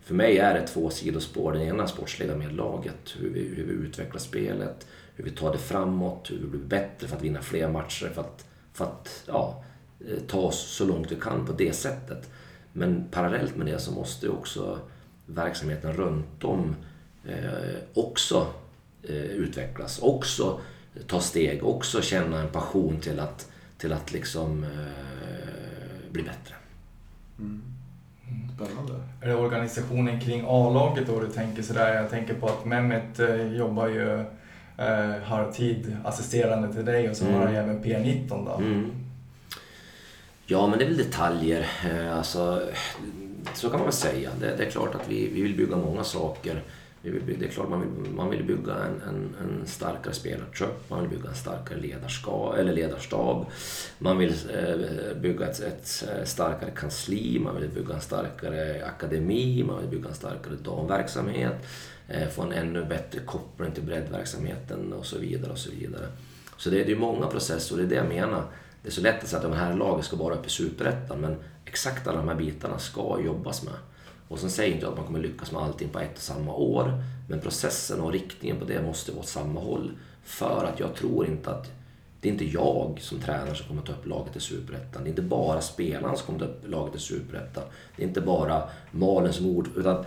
för 0.03 0.13
mig 0.13 0.37
är 0.37 0.53
det 0.53 0.67
två 0.67 0.89
sidospår. 0.89 1.53
Den 1.53 1.61
ena 1.61 1.87
sportsliga 1.87 2.35
med 2.35 2.53
laget, 2.53 3.15
hur 3.19 3.29
vi, 3.29 3.39
hur 3.39 3.65
vi 3.65 3.73
utvecklar 3.73 4.19
spelet, 4.19 4.87
hur 5.15 5.23
vi 5.23 5.31
tar 5.31 5.51
det 5.51 5.57
framåt, 5.57 6.31
hur 6.31 6.37
vi 6.37 6.47
blir 6.47 6.59
bättre 6.59 7.07
för 7.07 7.15
att 7.15 7.21
vinna 7.21 7.41
fler 7.41 7.69
matcher, 7.69 8.09
för 8.13 8.21
att, 8.21 8.45
för 8.73 8.85
att 8.85 9.23
ja, 9.27 9.63
eh, 9.99 10.19
ta 10.27 10.39
oss 10.39 10.59
så 10.59 10.85
långt 10.85 11.11
vi 11.11 11.15
kan 11.15 11.45
på 11.45 11.53
det 11.53 11.73
sättet. 11.73 12.29
Men 12.73 13.05
parallellt 13.11 13.55
med 13.55 13.67
det 13.67 13.79
så 13.79 13.91
måste 13.91 14.29
också 14.29 14.79
verksamheten 15.25 15.93
runt 15.93 16.43
om 16.43 16.75
eh, 17.25 17.75
också 17.93 18.47
utvecklas, 19.09 19.99
också 19.99 20.59
ta 21.07 21.19
steg, 21.19 21.63
också 21.63 22.01
känna 22.01 22.41
en 22.41 22.47
passion 22.49 22.99
till 22.99 23.19
att, 23.19 23.47
till 23.77 23.93
att 23.93 24.11
liksom 24.13 24.63
eh, 24.63 26.11
bli 26.11 26.23
bättre. 26.23 26.55
Mm. 27.39 27.61
Spännande. 28.55 28.93
Är 29.21 29.27
det 29.27 29.35
organisationen 29.35 30.19
kring 30.21 30.43
A-laget 30.47 31.07
då 31.07 31.19
du 31.19 31.27
tänker 31.27 31.61
sådär? 31.63 31.95
Jag 31.95 32.09
tänker 32.09 32.33
på 32.33 32.47
att 32.47 32.65
Mehmet 32.65 33.19
eh, 33.19 33.53
jobbar 33.55 33.87
ju 33.87 34.19
eh, 34.77 35.21
halvtid 35.23 35.97
assisterande 36.05 36.73
till 36.73 36.85
dig 36.85 37.09
och 37.09 37.17
så 37.17 37.25
Mm. 37.25 37.35
har 37.39 37.45
han 37.45 37.55
även 37.55 37.83
P19 37.83 38.45
då. 38.45 38.55
Mm. 38.55 38.91
Ja, 40.45 40.67
men 40.67 40.79
det 40.79 40.85
är 40.85 40.89
väl 40.89 40.97
detaljer. 40.97 41.67
Eh, 41.91 42.17
Alltså, 42.17 42.61
så 43.53 43.69
kan 43.69 43.79
man 43.79 43.87
väl 43.87 43.93
säga. 43.93 44.29
Det, 44.39 44.55
det 44.57 44.65
är 44.65 44.71
klart 44.71 44.95
att 44.95 45.07
vi, 45.09 45.27
vi 45.33 45.41
vill 45.41 45.55
bygga 45.57 45.75
många 45.75 46.03
saker. 46.03 46.63
Det 47.03 47.45
är 47.45 47.49
klart 47.49 47.69
man 47.69 47.81
vill, 47.81 48.13
man 48.13 48.29
vill 48.29 48.43
bygga 48.43 48.73
en, 48.73 49.01
en, 49.09 49.35
en 49.41 49.67
starkare 49.67 50.13
spelartrupp, 50.13 50.89
man 50.89 51.01
vill 51.01 51.09
bygga 51.09 51.29
en 51.29 51.35
starkare 51.35 51.79
ledarskap, 51.79 52.57
eller 52.57 52.73
ledarstab. 52.73 53.45
Man 53.97 54.17
vill 54.17 54.33
eh, 54.53 55.17
bygga 55.21 55.47
ett, 55.47 55.59
ett 55.59 56.03
eh, 56.09 56.25
starkare 56.25 56.71
kansli, 56.71 57.39
man 57.39 57.61
vill 57.61 57.69
bygga 57.69 57.93
en 57.93 58.01
starkare 58.01 58.85
akademi, 58.85 59.63
man 59.67 59.79
vill 59.79 59.89
bygga 59.89 60.09
en 60.09 60.15
starkare 60.15 60.55
damverksamhet. 60.63 61.55
Eh, 62.07 62.27
få 62.29 62.41
en 62.41 62.51
ännu 62.51 62.85
bättre 62.85 63.19
koppling 63.19 63.71
till 63.71 63.83
breddverksamheten 63.83 64.93
och 64.93 65.05
så 65.05 65.17
vidare. 65.17 65.51
och 65.51 65.57
Så 65.57 65.71
vidare. 65.71 66.07
Så 66.57 66.69
det, 66.69 66.83
det 66.83 66.91
är 66.91 66.95
många 66.95 67.27
processer 67.27 67.75
och 67.75 67.77
det 67.77 67.83
är 67.83 67.89
det 67.89 67.95
jag 67.95 68.07
menar. 68.07 68.43
Det 68.81 68.89
är 68.89 68.91
så 68.91 69.01
lätt 69.01 69.23
att 69.23 69.29
säga 69.29 69.37
att 69.37 69.51
de 69.51 69.57
här 69.57 69.75
lagen 69.75 70.03
ska 70.03 70.15
vara 70.15 70.35
uppe 70.35 70.47
i 70.47 70.49
Superettan 70.49 71.21
men 71.21 71.35
exakt 71.65 72.07
alla 72.07 72.17
de 72.17 72.27
här 72.27 72.35
bitarna 72.35 72.79
ska 72.79 73.21
jobbas 73.25 73.63
med. 73.63 73.73
Och 74.31 74.39
sen 74.39 74.49
säger 74.49 74.73
inte 74.73 74.85
jag 74.85 74.91
att 74.91 74.97
man 74.97 75.05
kommer 75.05 75.19
lyckas 75.19 75.51
med 75.51 75.61
allting 75.61 75.89
på 75.89 75.99
ett 75.99 76.15
och 76.15 76.21
samma 76.21 76.53
år. 76.53 77.03
Men 77.29 77.41
processen 77.41 78.01
och 78.01 78.11
riktningen 78.11 78.57
på 78.57 78.65
det 78.65 78.81
måste 78.81 79.11
vara 79.11 79.19
åt 79.19 79.27
samma 79.27 79.59
håll. 79.59 79.91
För 80.23 80.65
att 80.73 80.79
jag 80.79 80.95
tror 80.95 81.27
inte 81.27 81.51
att 81.51 81.71
det 82.21 82.29
är 82.29 82.33
inte 82.33 82.45
jag 82.45 82.97
som 83.01 83.19
tränare 83.19 83.55
som 83.55 83.67
kommer 83.67 83.81
ta 83.81 83.91
upp 83.91 84.05
laget 84.05 84.35
i 84.35 84.39
Superettan. 84.39 85.03
Det 85.03 85.07
är 85.07 85.09
inte 85.09 85.21
bara 85.21 85.61
spelarna 85.61 86.15
som 86.15 86.25
kommer 86.25 86.39
ta 86.39 86.45
upp 86.45 86.67
laget 86.67 86.95
i 86.95 86.99
Superettan. 86.99 87.63
Det 87.95 88.03
är 88.03 88.07
inte 88.07 88.21
bara 88.21 88.69
Malin 88.91 89.33
som 89.33 89.45
ord, 89.45 89.69
utan 89.75 90.05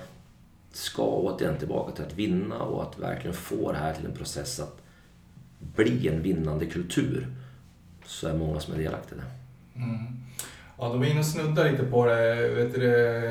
ska 0.72 1.02
återigen 1.02 1.58
tillbaka 1.58 1.92
till 1.92 2.04
att 2.04 2.14
vinna 2.14 2.58
och 2.58 2.82
att 2.82 2.98
verkligen 2.98 3.36
få 3.36 3.72
det 3.72 3.78
här 3.78 3.94
till 3.94 4.06
en 4.06 4.16
process 4.16 4.60
att 4.60 4.82
bli 5.58 6.08
en 6.08 6.22
vinnande 6.22 6.66
kultur. 6.66 7.28
Så 8.06 8.28
är 8.28 8.34
många 8.34 8.60
som 8.60 8.74
är 8.74 8.78
delaktiga 8.78 9.18
i 9.18 9.20
det. 9.20 9.80
Mm. 9.80 10.23
Ja, 10.78 10.88
de 10.88 10.98
var 10.98 11.06
inne 11.06 11.18
och 11.20 11.26
snuddade 11.26 11.70
lite 11.70 11.82
på 11.84 12.06
det. 12.06 12.48
Vet 12.48 12.74
du, 12.74 12.80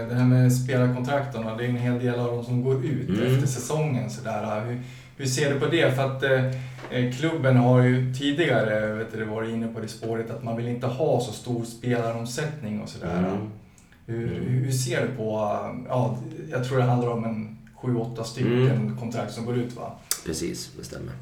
det 0.09 0.15
här 0.15 0.25
med 0.25 0.53
spelarkontrakten. 0.53 1.43
Det 1.57 1.65
är 1.65 1.69
en 1.69 1.75
hel 1.77 1.99
del 1.99 2.19
av 2.19 2.27
dem 2.27 2.43
som 2.43 2.63
går 2.63 2.85
ut 2.85 3.09
Mm. 3.09 3.35
efter 3.35 3.47
säsongen. 3.47 4.09
Sådär. 4.09 4.61
Hur, 4.65 4.81
hur 5.17 5.25
ser 5.25 5.53
du 5.53 5.59
på 5.59 5.65
det? 5.67 5.95
För 5.95 6.03
att 6.05 6.23
eh, 6.23 7.11
klubben 7.17 7.55
har 7.57 7.81
ju 7.83 8.13
tidigare 8.13 8.93
vet 8.93 9.13
du, 9.13 9.23
varit 9.25 9.49
inne 9.49 9.67
på 9.67 9.79
det 9.79 9.87
spåret 9.87 10.31
att 10.31 10.43
man 10.43 10.57
vill 10.57 10.67
inte 10.67 10.87
ha 10.87 11.21
så 11.21 11.31
stor 11.31 11.63
spelaromsättning 11.65 12.81
och 12.81 12.89
sådär. 12.89 13.17
Mm. 13.19 13.49
Hur, 14.05 14.27
Mm. 14.37 14.43
hur 14.63 14.71
ser 14.71 15.01
du 15.01 15.07
på, 15.07 15.31
ja, 15.89 16.17
jag 16.51 16.63
tror 16.67 16.77
det 16.77 16.83
handlar 16.83 17.09
om 17.11 17.23
en 17.25 17.57
sju, 17.75 17.95
åtta 17.95 18.23
stycken 18.23 18.61
Mm. 18.71 18.97
kontrakt 18.97 19.33
som 19.33 19.45
går 19.45 19.57
ut 19.57 19.75
va? 19.75 19.91
Precis, 20.25 20.71
det 20.77 20.83
stämmer. 20.85 21.13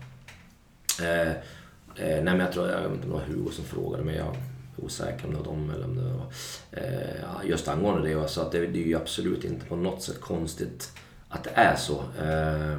Eh, 1.02 1.30
eh, 1.32 1.34
nej 1.96 2.24
men 2.24 2.40
jag 2.40 2.52
tror, 2.52 2.70
jag 2.70 2.82
vet 2.82 2.92
inte 2.92 3.04
om 3.04 3.10
det 3.10 3.16
var 3.18 3.26
Hugo 3.26 3.52
som 3.52 3.66
frågade 3.66 4.04
men 4.04 4.16
jag 4.16 4.28
är 4.28 4.34
osäker 4.84 5.26
om 5.26 5.32
det 5.32 5.38
var 5.38 5.46
dem 5.46 5.70
eller 5.70 5.86
om 5.86 5.96
det 5.96 6.02
var... 6.02 6.26
Eh, 6.72 7.50
just 7.50 7.68
angående 7.68 8.10
det, 8.10 8.28
så 8.28 8.42
att 8.42 8.52
det, 8.52 8.60
det 8.68 8.84
är 8.84 8.88
ju 8.88 8.96
absolut 8.96 9.44
inte 9.44 9.66
på 9.66 9.76
något 9.76 10.04
sätt 10.04 10.22
konstigt 10.22 10.92
att 11.30 11.44
det 11.44 11.52
är 11.54 11.76
så. 11.76 12.04
Eh, 12.20 12.72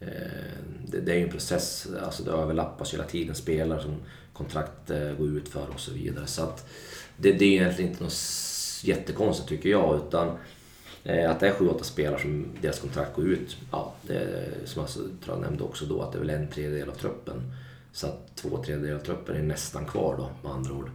eh, 0.00 0.58
det, 0.86 1.00
det 1.00 1.12
är 1.12 1.16
ju 1.16 1.24
en 1.24 1.30
process, 1.30 1.88
alltså 2.04 2.22
det 2.22 2.30
överlappas 2.30 2.92
ju 2.92 2.96
hela 2.96 3.08
tiden 3.08 3.34
spelare 3.34 3.82
som 3.82 3.96
kontrakt 4.32 4.90
eh, 4.90 5.12
går 5.12 5.28
ut 5.28 5.48
för 5.48 5.66
och 5.74 5.80
så 5.80 5.92
vidare. 5.92 6.26
Så 6.26 6.42
att 6.42 6.68
det, 7.16 7.32
det 7.32 7.44
är 7.44 7.50
ju 7.50 7.56
egentligen 7.56 7.90
inte 7.90 8.04
något 8.04 8.22
jättekonstigt 8.82 9.48
tycker 9.48 9.68
jag 9.68 10.00
utan 10.06 10.38
Eh, 11.04 11.30
Att 11.30 11.40
det 11.40 11.48
är 11.48 11.52
sju, 11.52 11.68
åtta 11.68 11.84
spelare 11.84 12.20
som 12.20 12.46
deras 12.60 12.80
kontrakt 12.80 13.16
går 13.16 13.24
ut, 13.24 13.56
ja, 13.70 13.94
det 14.02 14.46
som 14.64 14.82
jag 14.82 14.90
tror 14.90 15.36
jag 15.36 15.40
nämnde 15.40 15.64
också 15.64 15.84
då, 15.84 16.02
att 16.02 16.12
det 16.12 16.18
är 16.18 16.20
väl 16.20 16.30
en 16.30 16.48
tredjedel 16.48 16.88
av 16.88 16.94
truppen. 16.94 17.52
Så 17.92 18.06
att 18.06 18.36
två 18.36 18.62
tredjedelar 18.64 18.98
av 18.98 19.04
truppen 19.04 19.36
är 19.36 19.42
nästan 19.42 19.86
kvar 19.86 20.16
då, 20.16 20.30
med 20.42 20.52
andra 20.52 20.72
ord. 20.72 20.90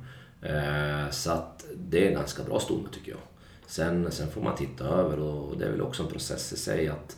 Eh, 0.50 1.10
så 1.12 1.32
att 1.32 1.66
det 1.76 2.04
är 2.04 2.08
en 2.08 2.14
ganska 2.14 2.44
bra 2.44 2.60
stomme 2.60 2.88
tycker 2.94 3.12
jag. 3.12 3.20
Sen, 3.68 4.12
sen 4.12 4.32
får 4.32 4.42
man 4.42 4.56
titta 4.56 4.86
över 4.86 5.20
och 5.20 5.58
det 5.58 5.66
är 5.66 5.72
väl 5.72 5.82
också 5.82 6.04
en 6.04 6.10
process 6.10 6.54
i 6.54 6.58
sig 6.58 6.88
att 6.88 7.18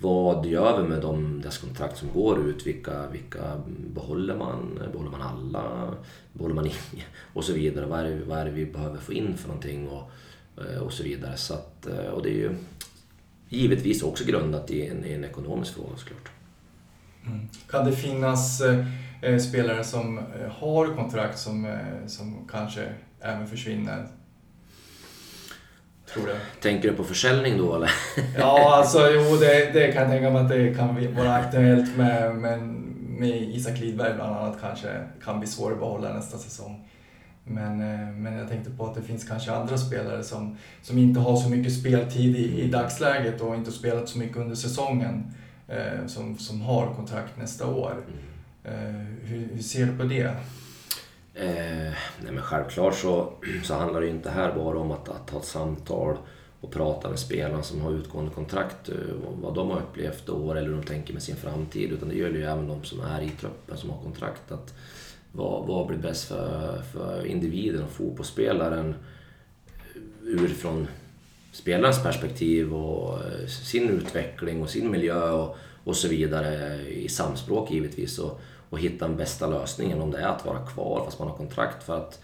vad 0.00 0.46
gör 0.46 0.82
vi 0.82 0.88
med 0.88 1.00
de, 1.00 1.40
deras 1.40 1.58
kontrakt 1.58 1.98
som 1.98 2.08
går 2.12 2.48
ut? 2.48 2.66
Vilka, 2.66 3.06
vilka 3.06 3.60
behåller 3.94 4.36
man? 4.36 4.80
Behåller 4.92 5.10
man 5.10 5.22
alla? 5.22 5.94
Behåller 6.32 6.54
man 6.54 6.66
inga? 6.66 7.04
Och 7.32 7.44
så 7.44 7.52
vidare. 7.52 7.86
Vad 7.86 8.00
är, 8.00 8.04
det, 8.04 8.24
vad 8.24 8.38
är 8.38 8.44
det 8.44 8.50
vi 8.50 8.66
behöver 8.66 8.98
få 8.98 9.12
in 9.12 9.36
för 9.36 9.48
någonting? 9.48 9.88
Och, 9.88 10.10
eh, 10.56 10.78
och 10.78 10.92
så 10.92 11.02
vidare. 11.02 11.36
Så 11.36 11.54
att, 11.54 11.86
eh, 11.86 12.06
och 12.06 12.22
det 12.22 12.28
är 12.28 12.34
ju 12.34 12.54
givetvis 13.48 14.02
också 14.02 14.24
grundat 14.24 14.70
i 14.70 14.86
en, 14.86 15.04
i 15.04 15.12
en 15.12 15.24
ekonomisk 15.24 15.74
fråga 15.74 15.96
såklart. 15.96 16.30
Mm. 17.26 17.48
Kan 17.70 17.84
det 17.84 17.92
finnas 17.92 18.60
eh, 18.60 18.86
spelare 19.38 19.84
som 19.84 20.18
eh, 20.18 20.24
har 20.50 20.94
kontrakt 20.94 21.38
som, 21.38 21.64
eh, 21.64 22.06
som 22.06 22.48
kanske 22.50 22.88
även 23.20 23.46
försvinner? 23.46 24.06
Tror 26.12 26.26
du? 26.26 26.34
Tänker 26.60 26.90
du 26.90 26.96
på 26.96 27.04
försäljning 27.04 27.58
då 27.58 27.74
eller? 27.74 27.90
Ja, 28.38 28.76
alltså 28.76 29.10
jo, 29.10 29.36
det, 29.36 29.72
det 29.72 29.92
kan 29.92 30.02
jag 30.02 30.10
tänka 30.10 30.30
mig 30.30 30.42
att 30.42 30.48
det 30.48 30.74
kan 30.74 31.14
vara 31.14 31.34
aktuellt 31.34 31.96
med, 31.96 32.34
med, 32.34 32.60
med 33.18 33.42
Isak 33.42 33.78
Lidberg 33.78 34.14
bland 34.14 34.36
annat 34.36 34.60
kanske 34.60 34.88
kan 35.24 35.38
bli 35.40 35.48
svår 35.48 35.72
att 35.72 35.78
behålla 35.78 36.12
nästa 36.12 36.38
säsong. 36.38 36.88
Men, 37.44 37.80
eh, 37.80 38.12
men 38.12 38.32
jag 38.32 38.48
tänkte 38.48 38.70
på 38.70 38.86
att 38.86 38.94
det 38.94 39.02
finns 39.02 39.24
kanske 39.24 39.52
andra 39.52 39.78
spelare 39.78 40.22
som, 40.22 40.56
som 40.82 40.98
inte 40.98 41.20
har 41.20 41.36
så 41.36 41.48
mycket 41.48 41.72
speltid 41.72 42.36
i, 42.36 42.60
i 42.60 42.68
dagsläget 42.68 43.40
och 43.40 43.54
inte 43.54 43.72
spelat 43.72 44.08
så 44.08 44.18
mycket 44.18 44.36
under 44.36 44.54
säsongen 44.54 45.34
eh, 45.68 46.06
som, 46.06 46.38
som 46.38 46.60
har 46.60 46.94
kontrakt 46.94 47.38
nästa 47.38 47.66
år. 47.66 47.96
Eh, 48.08 48.31
Eh, 48.64 48.72
hur, 49.22 49.48
hur 49.52 49.62
ser 49.62 49.86
du 49.86 49.96
på 49.96 50.04
det? 50.04 50.36
Eh, 51.34 51.92
nej 52.22 52.32
men 52.32 52.42
självklart 52.42 52.94
så, 52.94 53.32
så 53.62 53.74
handlar 53.74 54.00
det 54.00 54.06
ju 54.06 54.12
inte 54.12 54.30
här 54.30 54.54
bara 54.54 54.78
om 54.78 54.90
att, 54.90 55.08
att 55.08 55.30
ha 55.30 55.38
ett 55.38 55.46
samtal 55.46 56.16
och 56.60 56.70
prata 56.70 57.08
med 57.08 57.18
spelarna 57.18 57.62
som 57.62 57.80
har 57.80 57.92
utgående 57.92 58.30
kontrakt, 58.30 58.88
eh, 58.88 58.94
vad 59.40 59.54
de 59.54 59.70
har 59.70 59.78
upplevt 59.78 60.28
i 60.28 60.32
år 60.32 60.58
eller 60.58 60.68
hur 60.68 60.76
de 60.76 60.82
tänker 60.82 61.12
med 61.12 61.22
sin 61.22 61.36
framtid. 61.36 61.92
Utan 61.92 62.08
det 62.08 62.14
gäller 62.14 62.38
ju 62.38 62.44
även 62.44 62.68
de 62.68 62.84
som 62.84 63.00
är 63.00 63.22
i 63.22 63.30
truppen 63.30 63.76
som 63.76 63.90
har 63.90 64.02
kontrakt. 64.02 64.52
Att 64.52 64.74
vad, 65.32 65.66
vad 65.66 65.86
blir 65.86 65.98
bäst 65.98 66.24
för, 66.24 66.82
för 66.92 67.26
individen 67.26 67.82
och 67.82 67.90
fotbollsspelaren 67.90 68.94
utifrån 70.22 70.86
spelarens 71.52 72.02
perspektiv 72.02 72.74
och 72.74 73.18
eh, 73.18 73.46
sin 73.46 73.88
utveckling 73.88 74.62
och 74.62 74.70
sin 74.70 74.90
miljö 74.90 75.30
och, 75.30 75.56
och 75.84 75.96
så 75.96 76.08
vidare 76.08 76.80
i 76.88 77.08
samspråk 77.08 77.70
givetvis. 77.70 78.18
Och, 78.18 78.40
och 78.72 78.78
hitta 78.78 79.08
den 79.08 79.16
bästa 79.16 79.46
lösningen 79.46 80.00
om 80.00 80.10
det 80.10 80.18
är 80.18 80.26
att 80.26 80.44
vara 80.44 80.66
kvar 80.66 81.02
fast 81.04 81.18
man 81.18 81.28
har 81.28 81.36
kontrakt 81.36 81.82
för 81.82 81.96
att 81.96 82.20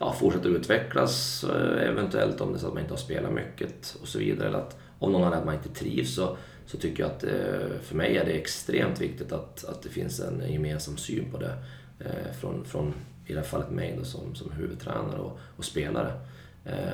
ja, 0.00 0.12
fortsätta 0.12 0.48
utvecklas 0.48 1.44
eh, 1.44 1.88
eventuellt 1.88 2.40
om 2.40 2.52
det 2.52 2.58
är 2.58 2.60
så 2.60 2.66
att 2.66 2.74
man 2.74 2.82
inte 2.82 2.92
har 2.92 2.98
spelat 2.98 3.32
mycket 3.32 3.96
och 4.02 4.08
så 4.08 4.18
vidare. 4.18 4.48
Eller 4.48 4.58
att 4.58 4.76
om 4.98 5.12
någon 5.12 5.24
annan 5.24 5.38
att 5.38 5.44
man 5.44 5.54
inte 5.54 5.68
trivs 5.68 6.14
så, 6.14 6.36
så 6.66 6.76
tycker 6.76 7.02
jag 7.02 7.12
att 7.12 7.24
eh, 7.24 7.80
för 7.82 7.94
mig 7.94 8.16
är 8.16 8.24
det 8.24 8.32
extremt 8.32 9.00
viktigt 9.00 9.32
att, 9.32 9.64
att 9.64 9.82
det 9.82 9.88
finns 9.88 10.20
en 10.20 10.52
gemensam 10.52 10.96
syn 10.96 11.30
på 11.30 11.38
det. 11.38 11.52
Eh, 12.00 12.32
från, 12.40 12.64
från 12.64 12.94
i 13.26 13.32
det 13.32 13.38
här 13.38 13.46
fallet 13.46 13.70
mig 13.70 13.94
då, 13.98 14.04
som, 14.04 14.34
som 14.34 14.52
huvudtränare 14.52 15.18
och, 15.18 15.38
och 15.56 15.64
spelare. 15.64 16.12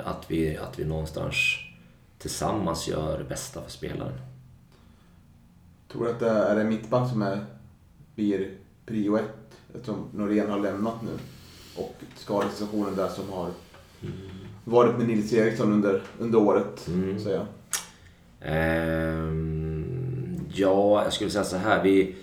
Att 0.05 0.30
vi, 0.30 0.57
att 0.57 0.78
vi 0.78 0.84
någonstans 0.84 1.34
tillsammans 2.18 2.88
gör 2.88 3.18
det 3.18 3.24
bästa 3.24 3.62
för 3.62 3.70
spelaren. 3.70 4.20
Tror 5.92 6.05
du 6.05 6.11
att 6.11 6.20
det 6.20 6.28
är 6.28 6.57
det 6.57 6.64
mittback 6.64 7.11
som 7.11 7.22
är, 7.22 7.44
blir 8.14 8.50
prio 8.87 9.16
ett 9.16 9.45
eftersom 9.74 10.09
Norén 10.12 10.51
har 10.51 10.61
lämnat 10.61 11.03
nu. 11.03 11.18
Och 11.76 11.95
skadesituationen 12.16 12.97
där 12.97 13.09
som 13.09 13.32
har 13.32 13.51
varit 14.64 14.99
med 14.99 15.09
Nils 15.09 15.32
Eriksson 15.32 15.72
under, 15.72 16.03
under 16.18 16.39
året. 16.39 16.89
Mm. 16.89 17.20
Så 17.20 17.30
jag. 17.30 17.47
Ehm, 18.41 19.85
ja, 20.53 21.05
jag 21.05 21.12
skulle 21.12 21.30
säga 21.30 21.45
så 21.45 21.57
här. 21.57 21.82
Vi 21.82 22.16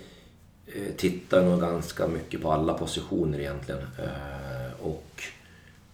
eh, 0.66 0.94
tittar 0.96 1.44
nog 1.44 1.60
ganska 1.60 2.08
mycket 2.08 2.42
på 2.42 2.52
alla 2.52 2.74
positioner 2.74 3.40
egentligen. 3.40 3.80
Eh, 3.80 4.86
och 4.86 5.22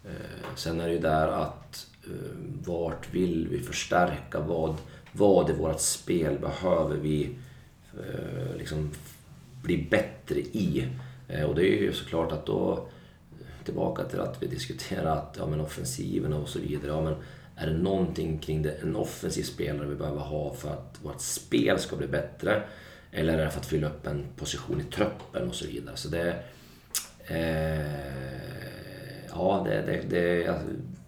eh, 0.04 0.54
sen 0.54 0.80
är 0.80 0.86
det 0.86 0.94
ju 0.94 1.00
där 1.00 1.28
att 1.28 1.86
eh, 2.04 2.10
vart 2.64 3.14
vill 3.14 3.48
vi 3.50 3.60
förstärka? 3.60 4.40
Vad, 4.40 4.76
vad 5.12 5.50
i 5.50 5.52
vårt 5.52 5.80
spel 5.80 6.38
behöver 6.38 6.96
vi 6.96 7.36
liksom 8.58 8.90
bli 9.62 9.88
bättre 9.90 10.38
i? 10.38 10.88
Eh, 11.28 11.44
och 11.44 11.54
det 11.54 11.62
är 11.62 11.82
ju 11.82 11.92
såklart 11.92 12.32
att 12.32 12.46
då 12.46 12.88
eh, 13.40 13.64
tillbaka 13.64 14.04
till 14.04 14.20
att 14.20 14.42
vi 14.42 14.46
diskuterar 14.46 15.16
att 15.16 15.36
ja, 15.38 15.46
men 15.46 15.60
offensiven 15.60 16.32
och 16.32 16.48
så 16.48 16.58
vidare. 16.58 16.86
Ja, 16.86 17.00
men 17.00 17.14
är 17.56 17.66
det 17.66 17.78
någonting 17.78 18.38
kring 18.38 18.62
det, 18.62 18.82
en 18.82 18.96
offensiv 18.96 19.42
spelare 19.42 19.88
vi 19.88 19.94
behöver 19.94 20.20
ha 20.20 20.54
för 20.54 20.68
att 20.68 20.98
vårt 21.02 21.20
spel 21.20 21.78
ska 21.78 21.96
bli 21.96 22.06
bättre? 22.06 22.62
Eller 23.12 23.38
är 23.38 23.44
det 23.44 23.50
för 23.50 23.60
att 23.60 23.66
fylla 23.66 23.86
upp 23.86 24.06
en 24.06 24.24
position 24.36 24.80
i 24.80 24.84
truppen 24.84 25.48
och 25.48 25.54
så 25.54 25.66
vidare? 25.66 25.96
Så 25.96 26.08
det... 26.08 26.42
Eh, 27.26 28.08
ja, 29.30 29.66
det, 29.68 29.82
det, 29.82 30.02
det, 30.10 30.54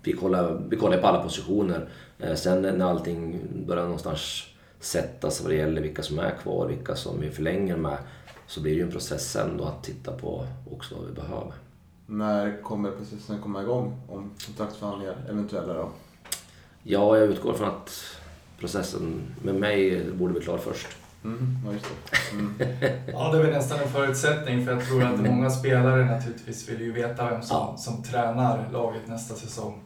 vi, 0.03 0.13
kollar, 0.13 0.63
vi 0.69 0.77
kollar 0.77 0.99
på 0.99 1.07
alla 1.07 1.23
positioner. 1.23 1.89
Eh, 2.19 2.35
sen 2.35 2.63
när 2.63 2.91
allting 2.91 3.41
börjar 3.67 3.85
någonstans 3.85 4.47
sättas 4.81 5.41
vad 5.41 5.51
det 5.51 5.57
gäller 5.57 5.83
vilka 5.83 6.03
som 6.03 6.19
är 6.19 6.31
kvar, 6.43 6.67
vilka 6.67 6.97
som 6.97 7.21
vi 7.21 7.31
förlänger 7.31 7.77
med, 7.77 7.99
så 8.51 8.61
blir 8.61 8.73
det 8.73 8.77
ju 8.79 8.83
en 8.85 8.91
process 8.91 9.31
sen 9.31 9.57
då 9.57 9.65
att 9.65 9.85
titta 9.85 10.13
på 10.13 10.47
också 10.71 10.95
vad 10.95 11.07
vi 11.07 11.13
behöver. 11.13 11.53
När 12.07 12.63
kommer 12.63 12.91
processen 12.91 13.41
komma 13.43 13.63
igång 13.63 14.01
om 14.09 14.31
kontraktsförhandlingar 14.47 15.17
eventuella 15.29 15.75
då? 15.75 15.89
Ja, 16.83 17.19
jag 17.19 17.27
utgår 17.29 17.53
från 17.55 17.69
att 17.69 17.91
processen 18.59 19.23
med 19.43 19.55
mig 19.55 20.05
borde 20.13 20.33
bli 20.33 20.43
klar 20.43 20.59
först. 20.59 20.89
Mm, 21.25 21.59
ja, 21.67 21.73
just 21.73 21.85
det. 21.85 22.31
Mm. 22.37 22.55
Ja, 23.13 23.33
det 23.33 23.39
är 23.39 23.43
väl 23.43 23.53
nästan 23.53 23.81
en 23.81 23.89
förutsättning 23.89 24.65
för 24.67 24.73
jag 24.73 24.87
tror 24.87 25.03
att 25.05 25.21
många 25.21 25.51
spelare 25.51 26.05
naturligtvis 26.05 26.69
vill 26.69 26.81
ju 26.81 26.93
veta 26.93 27.31
vem 27.31 27.43
som, 27.43 27.57
Ja. 27.57 27.77
som 27.79 28.03
tränar 28.03 28.69
laget 28.73 29.09
nästa 29.09 29.35
säsong. 29.35 29.81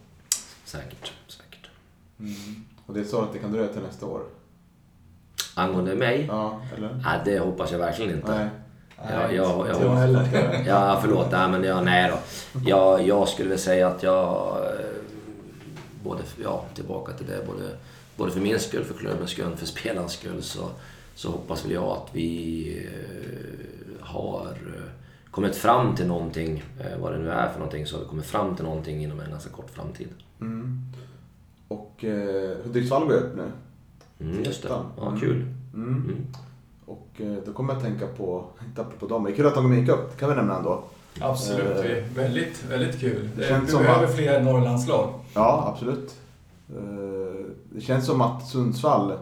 Säkert, 0.65 1.13
säkert. 1.29 1.69
Mm. 2.19 2.35
Och 2.87 2.95
det 2.95 3.01
är 3.01 3.05
så 3.05 3.23
att 3.23 3.33
det 3.33 3.39
kan 3.39 3.53
dröja 3.53 3.69
till 3.69 3.83
nästa 3.83 4.07
år? 4.07 4.23
Angående 5.55 5.95
mig? 5.95 6.25
Ja, 6.29 6.61
eller? 6.77 7.01
Nej, 7.05 7.21
det 7.25 7.39
hoppas 7.39 7.73
jag 7.73 7.79
verkligen 7.79 8.17
inte. 8.17 8.33
Nej. 8.37 8.49
Ja, 8.97 9.33
jag- 9.33 9.67
inte 9.67 9.71
jag- 9.73 9.83
jag 9.91 9.97
heller. 9.97 10.65
Ja, 10.67 10.99
förlåt. 11.03 11.31
Nej, 11.33 11.49
men 11.51 11.65
jag, 11.65 11.85
nej 11.85 12.11
då. 12.11 12.19
Jag, 12.67 13.07
jag 13.07 13.29
skulle 13.29 13.49
väl 13.49 13.59
säga 13.59 13.89
att 13.89 14.03
jag... 14.03 14.57
eh, 14.57 14.87
Både, 16.05 16.23
ja, 16.43 16.65
tillbaka 16.75 17.13
till 17.13 17.27
det. 17.27 17.47
Både, 17.47 17.63
både 18.17 18.33
för 18.33 18.41
min 18.41 18.59
skull, 18.59 18.85
för 18.85 18.95
klubbens 18.95 19.31
skull, 19.31 19.57
för 19.57 19.67
spelarens 19.67 20.13
skull 20.13 20.43
så, 20.43 20.69
så 21.15 21.31
hoppas 21.31 21.65
väl 21.65 21.73
jag 21.73 21.85
att 21.85 22.09
vi 22.13 22.87
eh, 22.87 24.07
har 24.07 24.47
eh, 24.47 24.83
kommit 25.31 25.57
fram 25.57 25.97
till 25.97 26.07
någonting. 26.07 26.65
Vad 27.01 27.13
det 27.13 27.19
nu 27.19 27.31
är 27.31 27.49
för 27.49 27.59
någonting 27.59 27.87
så 27.87 27.97
har 27.97 28.03
vi 28.03 28.09
kommit 28.09 28.27
fram 28.27 28.57
till 28.57 28.65
någonting 28.65 29.03
inom 29.05 29.21
en 29.21 29.31
ganska 29.31 29.51
kort 29.51 29.71
framtid. 29.71 30.09
Mm. 30.41 30.81
Och 31.69 32.05
eh, 32.05 32.57
Hudiksvall 32.65 33.05
går 33.07 33.15
upp 33.15 33.37
nu. 33.37 33.51
Mm, 34.21 34.43
just 34.45 34.63
det. 34.63 34.69
Ja, 34.97 35.17
kul. 35.21 35.47
Mm. 35.75 35.89
Mm. 35.89 36.27
Och 36.87 37.09
eh, 37.17 37.37
då 37.47 37.53
kommer 37.53 37.73
jag 37.75 37.79
att 37.79 37.85
tänka 37.89 38.07
på, 38.07 38.45
inte 38.69 38.81
apropå 38.81 39.07
dem, 39.07 39.25
det 39.25 39.31
är 39.31 39.35
kul 39.37 39.47
att 39.47 39.55
de 39.55 39.75
gick 39.79 39.89
upp, 39.89 40.19
kan 40.19 40.29
vi 40.31 40.35
nämna 40.37 40.57
ändå. 40.57 40.83
Absolut, 41.21 41.83
det 41.83 41.99
är 41.99 42.09
väldigt, 42.15 42.65
väldigt 42.71 43.01
kul. 43.01 43.29
Det 43.37 43.49
känns 43.49 43.75
vi 43.75 43.79
behöver 43.79 44.05
att- 44.05 44.15
fler 44.17 44.43
Norrlandslag. 44.43 45.15
Ja, 45.35 45.73
absolut. 45.75 46.15
Eh, 46.77 47.45
Det 47.71 47.81
känns 47.81 48.07
som 48.07 48.21
att 48.21 48.47
Sundsvall, 48.49 49.11
eh, 49.11 49.19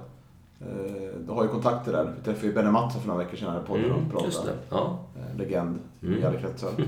de 1.27 1.37
har 1.37 1.43
ju 1.43 1.49
kontakter 1.49 1.93
där. 1.93 2.15
Vi 2.19 2.25
träffade 2.25 2.47
ju 2.47 2.55
Benny 2.55 2.71
Mattsson 2.71 3.01
för 3.01 3.09
några 3.09 3.25
veckor 3.25 3.37
sedan 3.37 3.53
här 3.53 3.61
i 3.61 3.67
podden 3.67 3.85
Mm, 3.85 4.25
just 4.25 4.45
det. 4.45 4.55
Ja. 4.71 4.99
Eh, 5.17 5.37
Legend 5.39 5.79
Mm. 6.03 6.19
i 6.19 6.25
alla 6.25 6.39
kretsar, 6.39 6.69
eh, 6.79 6.85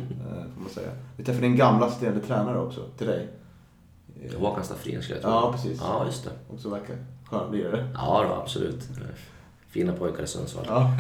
får 0.55 0.61
man 0.61 0.71
säga. 0.71 0.89
Vi 1.17 1.25
träffade 1.25 1.47
din 1.47 1.57
gamla 1.57 1.87
assisterande 1.87 2.21
tränare 2.21 2.61
också, 2.61 2.81
till 2.99 3.07
dig. 3.07 3.29
Eh, 4.23 4.41
Håkan 4.41 4.65
Staffrin 4.65 5.03
skulle 5.03 5.17
jag 5.17 5.23
tro. 5.23 5.31
Ja, 5.31 5.53
precis. 5.53 5.81
Ja, 5.83 6.03
just 6.07 6.25
det. 6.25 6.31
Också 6.55 6.69
verkar 6.69 6.97
skön 7.35 7.53
lirare. 7.53 7.89
Ja, 7.95 8.25
då, 8.29 8.35
absolut. 8.35 8.89
Fina 9.71 9.93
pojkar 9.93 10.23
i 10.23 10.27
Sundsvall. 10.27 10.65
Ja. 10.69 10.97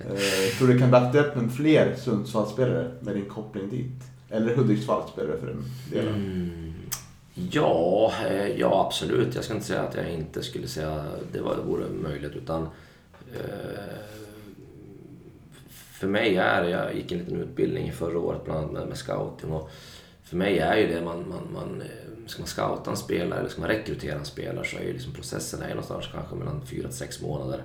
Eh, 0.00 0.58
tror 0.58 0.68
du 0.68 0.78
kan 0.78 0.90
backa 0.90 1.20
upp 1.20 1.36
med 1.36 1.52
fler 1.52 1.94
Sundsvallsspelare 1.96 2.90
med 3.00 3.14
din 3.14 3.24
koppling 3.24 3.70
dit? 3.70 4.02
Eller 4.30 4.54
Hudiksvallsspelare 4.56 5.38
för 5.38 5.46
den 5.46 5.64
delen? 5.90 6.14
Mm, 6.14 6.74
ja, 7.34 8.12
eh, 8.28 8.46
ja, 8.46 8.86
absolut. 8.86 9.34
Jag 9.34 9.44
ska 9.44 9.54
inte 9.54 9.66
säga 9.66 9.82
att 9.82 9.94
jag 9.94 10.10
inte 10.10 10.42
skulle 10.42 10.68
säga 10.68 11.04
det 11.32 11.40
var, 11.40 11.56
vore 11.56 11.84
möjligt. 11.88 12.36
Utan, 12.36 12.62
eh, 13.34 13.98
för 15.92 16.06
mig 16.06 16.36
är, 16.36 16.64
jag 16.64 16.94
gick 16.94 17.12
en 17.12 17.18
liten 17.18 17.40
utbildning 17.40 17.92
förra 17.92 18.18
året 18.18 18.44
bland 18.44 18.58
annat 18.58 18.72
med, 18.72 18.88
med 18.88 18.96
scouting. 18.96 19.50
Och 19.50 19.70
för 20.24 20.36
mig 20.36 20.58
är 20.58 20.76
ju 20.76 20.86
det, 20.86 21.04
man, 21.04 21.24
man, 21.28 21.52
man, 21.52 21.82
ska 22.26 22.40
man 22.40 22.48
scouta 22.48 22.90
en 22.90 22.96
spelare 22.96 23.38
eller 23.40 23.48
ska 23.48 23.60
man 23.60 23.70
rekrytera 23.70 24.18
en 24.18 24.24
spelare 24.24 24.66
så 24.66 24.76
är 24.76 24.82
ju 24.82 24.92
liksom 24.92 25.12
processen 25.12 25.62
är 25.62 25.68
någonstans 25.68 26.04
kanske 26.12 26.34
mellan 26.34 26.66
fyra 26.66 26.88
till 26.88 26.96
sex 26.96 27.22
månader. 27.22 27.62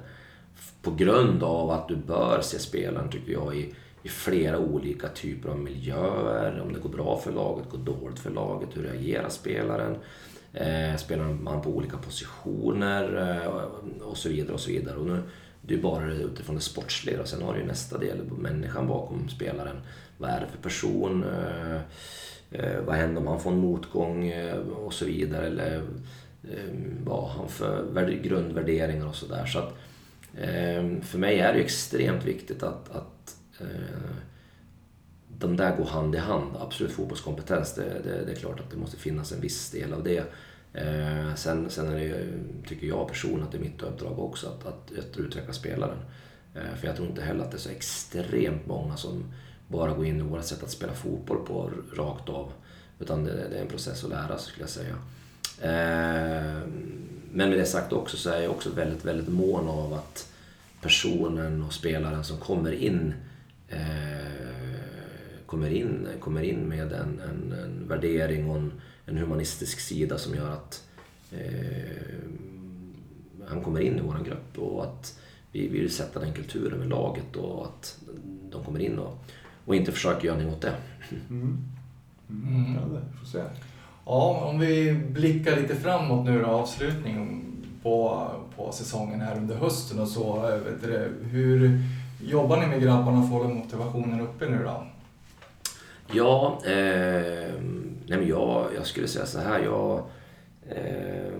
På 0.81 0.91
grund 0.91 1.43
av 1.43 1.71
att 1.71 1.87
du 1.87 1.95
bör 1.95 2.41
se 2.41 2.59
spelaren, 2.59 3.09
tycker 3.09 3.31
jag, 3.31 3.55
i, 3.55 3.73
i 4.03 4.09
flera 4.09 4.59
olika 4.59 5.07
typer 5.07 5.49
av 5.49 5.59
miljöer. 5.59 6.61
Om 6.61 6.73
det 6.73 6.79
går 6.79 6.89
bra 6.89 7.19
för 7.23 7.31
laget, 7.31 7.69
går 7.69 7.77
dåligt 7.77 8.19
för 8.19 8.29
laget, 8.29 8.69
hur 8.73 8.83
reagerar 8.83 9.29
spelaren? 9.29 9.95
Eh, 10.53 10.95
spelar 10.97 11.25
man 11.25 11.61
på 11.61 11.69
olika 11.69 11.97
positioner 11.97 13.37
eh, 13.41 14.03
och 14.03 14.17
så 14.17 14.29
vidare. 14.29 14.53
och 14.53 14.59
så 14.59 14.69
vidare. 14.69 14.95
Och 14.95 15.07
nu, 15.07 15.23
det 15.61 15.73
är 15.73 15.81
bara 15.81 16.13
utifrån 16.13 16.55
det 16.55 16.61
sportsliga 16.61 17.21
och 17.21 17.27
sen 17.27 17.41
har 17.41 17.53
du 17.53 17.59
ju 17.59 17.65
nästa 17.65 17.97
del, 17.97 18.31
människan 18.31 18.87
bakom 18.87 19.29
spelaren. 19.29 19.77
Vad 20.17 20.29
är 20.29 20.39
det 20.39 20.47
för 20.47 20.57
person? 20.57 21.23
Eh, 21.23 21.81
Eh, 22.51 22.81
vad 22.85 22.95
händer 22.95 23.21
om 23.21 23.27
han 23.27 23.39
får 23.39 23.51
en 23.51 23.57
motgång 23.57 24.27
eh, 24.27 24.57
och 24.57 24.93
så 24.93 25.05
vidare. 25.05 25.47
Eller 25.47 25.75
eh, 26.43 26.73
vad 27.03 27.23
har 27.23 27.29
han 27.29 27.49
för 27.49 28.21
grundvärderingar 28.23 29.07
och 29.07 29.15
sådär. 29.15 29.45
Så 29.45 29.59
att, 29.59 29.73
eh, 30.37 31.01
för 31.01 31.17
mig 31.17 31.39
är 31.39 31.53
det 31.53 31.59
extremt 31.59 32.25
viktigt 32.25 32.63
att, 32.63 32.91
att 32.91 33.35
eh, 33.59 34.15
de 35.37 35.57
där 35.57 35.77
går 35.77 35.85
hand 35.85 36.15
i 36.15 36.17
hand. 36.17 36.51
Absolut 36.59 36.91
fotbollskompetens, 36.91 37.75
det, 37.75 38.01
det, 38.03 38.25
det 38.25 38.31
är 38.31 38.35
klart 38.35 38.59
att 38.59 38.71
det 38.71 38.77
måste 38.77 38.97
finnas 38.97 39.31
en 39.31 39.41
viss 39.41 39.71
del 39.71 39.93
av 39.93 40.03
det. 40.03 40.23
Eh, 40.73 41.35
sen, 41.35 41.69
sen 41.69 41.87
är 41.87 41.99
det, 41.99 42.25
tycker 42.67 42.87
jag 42.87 43.07
personligen 43.07 43.43
att 43.45 43.51
det 43.51 43.57
är 43.57 43.61
mitt 43.61 43.81
uppdrag 43.81 44.19
också 44.19 44.47
att, 44.47 44.65
att, 44.65 44.97
att 44.97 45.17
utveckla 45.17 45.53
spelaren. 45.53 45.97
Eh, 46.55 46.75
för 46.79 46.87
jag 46.87 46.95
tror 46.95 47.07
inte 47.07 47.21
heller 47.21 47.43
att 47.43 47.51
det 47.51 47.57
är 47.57 47.59
så 47.59 47.69
extremt 47.69 48.67
många 48.67 48.97
som 48.97 49.33
bara 49.71 49.93
gå 49.93 50.05
in 50.05 50.19
i 50.19 50.21
vårt 50.21 50.43
sätt 50.43 50.63
att 50.63 50.71
spela 50.71 50.93
fotboll 50.93 51.45
på 51.45 51.71
rakt 51.93 52.29
av. 52.29 52.51
Utan 52.99 53.23
det, 53.23 53.49
det 53.49 53.57
är 53.57 53.61
en 53.61 53.67
process 53.67 54.03
att 54.03 54.09
lära 54.09 54.37
sig 54.37 54.51
skulle 54.51 54.63
jag 54.63 54.69
säga. 54.69 54.95
Eh, 55.61 56.67
men 57.31 57.49
med 57.49 57.59
det 57.59 57.65
sagt 57.65 57.93
också 57.93 58.17
så 58.17 58.29
är 58.29 58.41
jag 58.41 58.51
också 58.51 58.69
väldigt, 58.69 59.05
väldigt 59.05 59.29
mån 59.29 59.67
av 59.67 59.93
att 59.93 60.31
personen 60.81 61.63
och 61.63 61.73
spelaren 61.73 62.23
som 62.23 62.37
kommer 62.37 62.71
in 62.71 63.13
eh, 63.69 64.31
kommer 65.45 65.69
in, 65.69 66.07
kommer 66.19 66.43
in 66.43 66.59
med 66.59 66.93
en, 66.93 67.19
en, 67.19 67.53
en 67.53 67.87
värdering 67.87 68.49
och 68.49 68.57
en, 68.57 68.73
en 69.05 69.17
humanistisk 69.17 69.79
sida 69.79 70.17
som 70.17 70.35
gör 70.35 70.49
att 70.49 70.87
eh, 71.31 71.91
han 73.47 73.63
kommer 73.63 73.79
in 73.79 73.97
i 73.97 74.01
vår 74.01 74.23
grupp 74.25 74.57
och 74.57 74.83
att 74.83 75.19
vi 75.51 75.67
vill 75.67 75.91
sätta 75.91 76.19
den 76.19 76.33
kulturen 76.33 76.79
med 76.79 76.89
laget 76.89 77.35
och 77.35 77.65
att 77.65 77.99
de 78.51 78.63
kommer 78.63 78.79
in 78.79 78.99
och, 78.99 79.25
och 79.65 79.75
inte 79.75 79.91
försöker 79.91 80.27
göra 80.27 80.37
något 80.37 80.53
åt 80.53 80.61
det. 80.61 80.73
Mm. 81.29 81.57
Mm. 82.29 82.75
Ja, 82.75 82.81
det 82.99 83.17
får 83.19 83.25
se. 83.25 83.43
Ja, 84.05 84.45
om 84.51 84.59
vi 84.59 84.93
blickar 84.93 85.55
lite 85.55 85.75
framåt 85.75 86.25
nu 86.25 86.41
då, 86.41 86.45
avslutning 86.47 87.45
på, 87.83 88.27
på 88.55 88.71
säsongen 88.71 89.21
här 89.21 89.37
under 89.37 89.55
hösten 89.55 89.99
och 89.99 90.07
så. 90.07 90.49
eh, 90.49 90.55
Vet 90.57 90.81
du, 90.83 90.87
det, 90.91 91.09
hur 91.27 91.79
jobbar 92.23 92.57
ni 92.57 92.67
med 92.67 92.81
grabbarna 92.81 93.17
för 93.21 93.35
att 93.35 93.41
hålla 93.43 93.53
motivationen 93.53 94.21
uppe 94.21 94.49
nu 94.49 94.63
då? 94.63 94.83
Ja, 96.13 96.59
eh, 96.65 97.53
nej 98.07 98.17
men 98.19 98.27
jag, 98.27 98.67
jag 98.75 98.85
skulle 98.85 99.07
säga 99.07 99.25
så 99.25 99.39
här. 99.39 99.59
Jag 99.59 100.03
eh, 100.69 101.33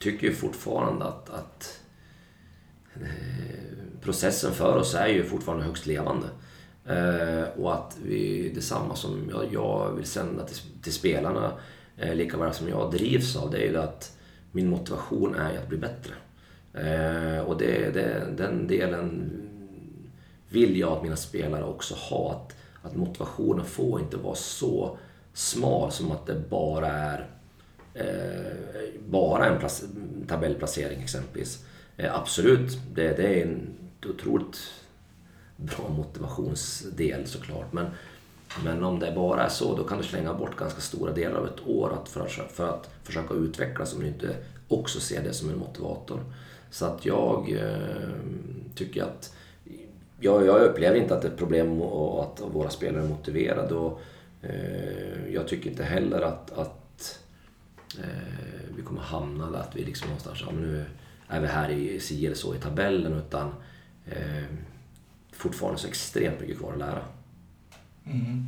tycker 0.00 0.26
ju 0.26 0.32
fortfarande 0.34 1.04
att, 1.04 1.30
att 1.30 1.80
eh, 2.94 3.08
processen 4.02 4.52
för 4.52 4.76
oss 4.76 4.94
är 4.94 5.06
ju 5.08 5.24
fortfarande 5.24 5.64
högst 5.64 5.86
levande. 5.86 6.26
Eh, 6.90 7.48
och 7.60 7.74
att 7.74 7.98
vi, 8.04 8.52
detsamma 8.54 8.94
som 8.94 9.30
jag, 9.30 9.44
jag 9.52 9.92
vill 9.96 10.06
sända 10.06 10.44
till, 10.44 10.56
till 10.82 10.92
spelarna, 10.92 11.52
eh, 11.96 12.14
lika 12.14 12.36
väl 12.36 12.54
som 12.54 12.68
jag 12.68 12.90
drivs 12.92 13.36
av, 13.36 13.50
det 13.50 13.58
är 13.58 13.70
ju 13.70 13.76
att 13.76 14.16
min 14.52 14.68
motivation 14.68 15.34
är 15.34 15.52
ju 15.52 15.58
att 15.58 15.68
bli 15.68 15.78
bättre. 15.78 16.12
Eh, 16.74 17.40
och 17.40 17.58
det, 17.58 17.94
det, 17.94 18.26
den 18.36 18.66
delen 18.66 19.30
vill 20.48 20.78
jag 20.78 20.92
att 20.92 21.02
mina 21.02 21.16
spelare 21.16 21.64
också 21.64 21.94
har. 21.98 22.30
Att, 22.30 22.56
att 22.82 22.96
motivationen 22.96 23.64
får 23.64 24.00
inte 24.00 24.16
vara 24.16 24.34
så 24.34 24.98
smal 25.32 25.92
som 25.92 26.10
att 26.10 26.26
det 26.26 26.42
bara 26.50 26.88
är 26.88 27.26
eh, 27.94 29.00
bara 29.08 29.46
en 29.46 29.68
tabellplacering 30.26 31.02
exempelvis. 31.02 31.64
Eh, 31.96 32.14
absolut, 32.14 32.78
det, 32.94 33.16
det 33.16 33.40
är 33.40 33.46
en 33.46 33.74
otroligt 34.06 34.56
bra 35.60 35.88
motivationsdel 35.88 37.26
såklart. 37.26 37.72
Men, 37.72 37.86
men 38.64 38.84
om 38.84 38.98
det 38.98 39.12
bara 39.14 39.44
är 39.44 39.48
så, 39.48 39.76
då 39.76 39.84
kan 39.84 39.98
du 39.98 40.04
slänga 40.04 40.34
bort 40.34 40.56
ganska 40.56 40.80
stora 40.80 41.12
delar 41.12 41.38
av 41.38 41.46
ett 41.46 41.66
år 41.66 41.92
att 41.92 42.08
för, 42.08 42.20
att, 42.20 42.52
för 42.52 42.68
att 42.68 42.90
försöka 43.02 43.34
utvecklas 43.34 43.94
om 43.94 44.00
du 44.00 44.06
inte 44.06 44.36
också 44.68 45.00
ser 45.00 45.22
det 45.22 45.32
som 45.32 45.50
en 45.50 45.58
motivator. 45.58 46.20
Så 46.70 46.86
att 46.86 47.06
jag 47.06 47.50
eh, 47.50 48.10
tycker 48.74 49.02
att 49.02 49.34
jag, 50.20 50.46
jag 50.46 50.62
upplever 50.62 50.96
inte 50.96 51.14
att 51.16 51.22
det 51.22 51.28
är 51.28 51.32
ett 51.32 51.38
problem 51.38 51.82
och 51.82 52.22
att 52.22 52.40
våra 52.54 52.70
spelare 52.70 53.02
är 53.02 53.08
motiverade. 53.08 53.74
Och, 53.74 54.00
eh, 54.42 55.34
jag 55.34 55.48
tycker 55.48 55.70
inte 55.70 55.84
heller 55.84 56.20
att, 56.20 56.58
att 56.58 57.18
eh, 57.98 58.74
vi 58.76 58.82
kommer 58.82 59.00
hamna 59.00 59.50
där 59.50 59.58
att 59.58 59.76
vi 59.76 59.84
liksom 59.84 60.08
någonstans, 60.08 60.38
ja, 60.46 60.52
men 60.52 60.62
nu 60.62 60.84
är 61.28 61.40
vi 61.40 61.46
här 61.46 61.70
i 61.70 62.00
si 62.00 62.26
eller 62.26 62.36
så 62.36 62.54
i 62.54 62.58
tabellen. 62.58 63.12
Utan 63.12 63.54
eh, 64.06 64.44
fortfarande 65.40 65.78
så 65.80 65.88
extremt 65.88 66.40
mycket 66.40 66.58
kvar 66.58 66.72
att 66.72 66.78
lära. 66.78 66.98
Mm. 68.06 68.46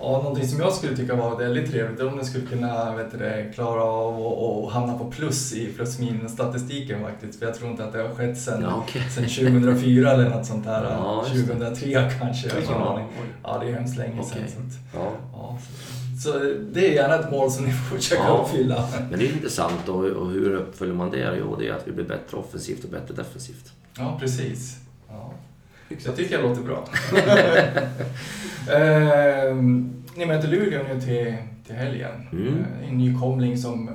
Ja, 0.00 0.04
någonting 0.22 0.48
som 0.48 0.60
jag 0.60 0.72
skulle 0.72 0.96
tycka 0.96 1.14
var 1.14 1.36
väldigt 1.38 1.70
trevligt 1.70 2.00
om 2.00 2.16
ni 2.16 2.24
skulle 2.24 2.46
kunna 2.46 2.96
vet 2.96 3.12
du, 3.18 3.52
klara 3.54 3.82
av 3.84 4.20
och, 4.26 4.62
och 4.64 4.72
hamna 4.72 4.98
på 4.98 5.10
plus 5.10 5.52
i 5.52 5.72
plus 5.72 5.98
minus 5.98 6.32
statistiken 6.32 7.00
faktiskt. 7.02 7.38
För 7.38 7.46
jag 7.46 7.54
tror 7.54 7.70
inte 7.70 7.84
att 7.84 7.92
det 7.92 8.02
har 8.02 8.14
skett 8.14 8.38
sedan, 8.40 8.62
Ja, 8.62 8.84
sedan 9.10 9.24
2004 9.28 10.12
eller 10.12 10.28
något 10.30 10.46
sånt 10.46 10.64
där. 10.64 10.82
Ja, 10.90 11.24
just 11.34 11.46
det. 11.48 11.54
2003 11.54 12.10
kanske. 12.18 12.48
Jag 12.48 12.54
har 12.66 12.74
Ja, 12.74 12.92
aning. 12.94 13.06
Ja, 13.42 13.58
det 13.58 13.68
är 13.68 13.72
hemskt 13.72 13.96
länge 13.96 14.22
sedan. 14.24 14.38
Okej. 14.42 14.50
Så, 14.54 14.60
att, 14.60 15.02
Ja. 15.04 15.12
ja, 15.32 15.58
så, 16.22 16.32
så 16.32 16.38
det 16.72 16.88
är 16.88 16.92
gärna 16.94 17.14
ett 17.14 17.30
mål 17.30 17.50
som 17.50 17.64
ni 17.64 17.72
får 17.90 17.96
försöka 17.96 18.22
Ja. 18.22 18.42
uppfylla. 18.44 18.88
Men 19.10 19.18
det 19.18 19.26
är 19.26 19.32
intressant 19.32 19.88
och, 19.88 20.04
och 20.04 20.30
hur 20.30 20.54
uppfyller 20.54 20.94
man 20.94 21.10
det? 21.10 21.36
Jo, 21.38 21.56
det 21.58 21.68
är 21.68 21.72
att 21.72 21.88
vi 21.88 21.92
blir 21.92 22.04
bättre 22.04 22.36
offensivt 22.36 22.84
och 22.84 22.90
bättre 22.90 23.14
defensivt. 23.14 23.72
Ja, 23.98 24.16
precis. 24.20 24.76
Ja. 25.08 25.32
Jag 26.04 26.16
tycker 26.16 26.34
jag 26.34 26.42
låter 26.42 26.62
bra. 26.62 26.84
ehm, 28.74 29.92
ni 30.16 30.26
möter 30.26 30.48
Luleå 30.48 30.82
nu 30.82 31.00
till, 31.00 31.34
till 31.66 31.74
helgen. 31.76 32.28
Mm. 32.32 32.48
Eh, 32.82 32.88
En 32.88 32.98
nykomling 32.98 33.58
som... 33.58 33.90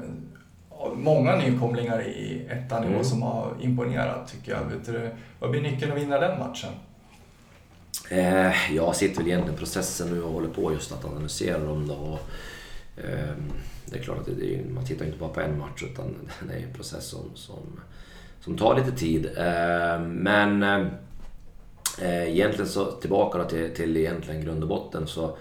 Många 0.95 1.35
nykomlingar 1.35 2.01
i 2.01 2.47
ettan 2.49 2.83
i 2.83 2.87
år 2.87 2.91
Mm. 2.91 3.03
som 3.03 3.21
har 3.21 3.53
imponerat 3.61 4.31
tycker 4.31 4.51
jag. 4.51 4.59
Vet 4.65 4.85
du, 4.85 5.09
vad 5.39 5.51
blir 5.51 5.61
nyckeln 5.61 5.91
att 5.91 5.97
vinna 5.97 6.19
den 6.19 6.39
matchen? 6.39 6.69
Eh, 8.11 8.73
jag 8.75 8.95
sitter 8.95 9.17
väl 9.17 9.27
egentligen 9.27 9.55
i 9.55 9.57
processen 9.59 10.07
nu 10.09 10.23
och 10.23 10.33
håller 10.33 10.47
på 10.49 10.73
just 10.73 10.91
att 10.91 11.05
analysera 11.05 11.59
dem 11.59 11.87
då. 11.87 11.93
Och, 11.93 12.19
ehm, 13.03 13.51
det 13.85 13.99
är 13.99 14.03
klart 14.03 14.17
att 14.19 14.25
det, 14.25 14.33
det, 14.33 14.55
är- 14.55 14.63
man 14.73 14.85
tittar 14.85 15.05
inte 15.05 15.17
bara 15.17 15.29
på 15.29 15.41
en 15.41 15.59
match 15.59 15.83
utan 15.91 16.15
det 16.47 16.53
är 16.53 16.67
en 16.67 16.73
process 16.73 17.07
som, 17.07 17.31
som, 17.35 17.79
som 18.39 18.57
tar 18.57 18.75
lite 18.79 18.91
tid. 18.91 19.25
Eh, 19.37 19.99
men 20.01 20.63
eh, 20.63 20.85
Eh, 22.01 22.29
egentligen 22.29 22.69
så 22.69 22.91
tillbaka 22.91 23.37
då 23.37 23.43
till, 23.43 23.75
till 23.75 23.97
egentligen 23.97 24.41
grund 24.41 24.63
och 24.63 24.69
botten 24.69 25.07
så 25.07 25.37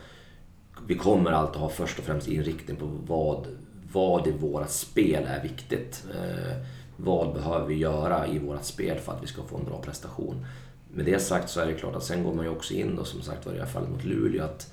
vi 0.87 0.95
kommer 0.95 1.33
alltid 1.33 1.61
ha 1.61 1.69
först 1.69 1.99
och 1.99 2.05
främst 2.05 2.29
inriktning 2.29 2.77
på 2.77 2.87
vad, 3.07 3.47
vad 3.93 4.27
i 4.27 4.31
våra 4.31 4.67
spel 4.67 5.25
är 5.29 5.43
viktigt. 5.43 6.05
Eh, 6.15 6.57
vad 6.97 7.35
behöver 7.35 7.67
vi 7.67 7.75
göra 7.75 8.27
i 8.27 8.39
vårt 8.39 8.65
spel 8.65 8.99
för 8.99 9.13
att 9.13 9.23
vi 9.23 9.27
ska 9.27 9.43
få 9.43 9.57
en 9.57 9.65
bra 9.65 9.83
prestation? 9.83 10.47
Med 10.95 11.05
det 11.05 11.19
sagt 11.19 11.51
så 11.51 11.61
är 11.61 11.67
det 11.67 11.73
klart 11.73 11.97
att 11.97 12.05
sen 12.05 12.25
går 12.25 12.35
man 12.35 12.45
ju 12.45 12.51
också 12.51 12.75
in 12.75 12.99
och 12.99 13.07
som 13.07 13.23
sagt 13.23 13.47
var 13.47 13.53
i 13.53 13.57
det 13.57 13.63
här 13.63 13.71
fallet 13.71 13.91
mot 13.91 14.05
Luleå 14.05 14.45
att 14.45 14.73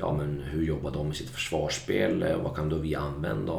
ja 0.00 0.12
men 0.12 0.42
hur 0.42 0.64
jobbar 0.64 0.90
de 0.90 1.06
med 1.06 1.16
sitt 1.16 1.30
försvarsspel? 1.30 2.22
Eh, 2.22 2.36
vad 2.36 2.56
kan 2.56 2.68
då 2.68 2.76
vi 2.76 2.94
använda? 2.94 3.52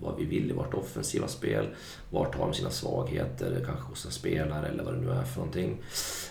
Vad 0.00 0.16
vi 0.18 0.24
vill 0.24 0.50
i 0.50 0.52
vårt 0.52 0.74
offensiva 0.74 1.28
spel? 1.28 1.66
Vart 2.10 2.34
har 2.34 2.46
de 2.46 2.54
sina 2.54 2.70
svagheter? 2.70 3.62
Kanske 3.66 3.84
hos 3.88 4.04
en 4.04 4.10
spelare 4.10 4.68
eller 4.68 4.84
vad 4.84 4.94
det 4.94 5.00
nu 5.00 5.10
är 5.10 5.22
för 5.22 5.36
någonting. 5.36 5.82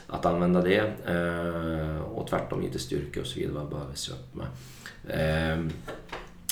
Att 0.07 0.25
använda 0.25 0.61
det. 0.61 0.93
Eh, 1.05 2.01
och 2.01 2.27
tvärtom 2.27 2.61
lite 2.61 2.79
styrka 2.79 3.21
och 3.21 3.27
så 3.27 3.39
vidare. 3.39 3.53
Vad 3.53 3.69
behöver 3.69 3.91
vi 3.91 3.97
se 3.97 4.11
upp 4.11 4.35
med? 4.35 4.47
Eh, 5.07 5.59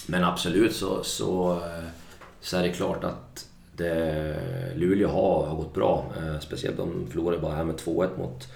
men 0.07 0.23
absolut 0.23 0.75
så, 0.75 1.03
så, 1.03 1.61
så 2.41 2.57
är 2.57 2.63
det 2.63 2.73
klart 2.73 3.03
att 3.03 3.47
det, 3.75 4.35
Luleå 4.75 5.09
har, 5.09 5.45
har 5.45 5.55
gått 5.55 5.73
bra. 5.73 6.05
Speciellt 6.41 6.77
de 6.77 7.07
förlorade 7.09 7.41
bara 7.41 7.55
här 7.55 7.63
med 7.63 7.75
2-1 7.75 8.17
mot, 8.17 8.47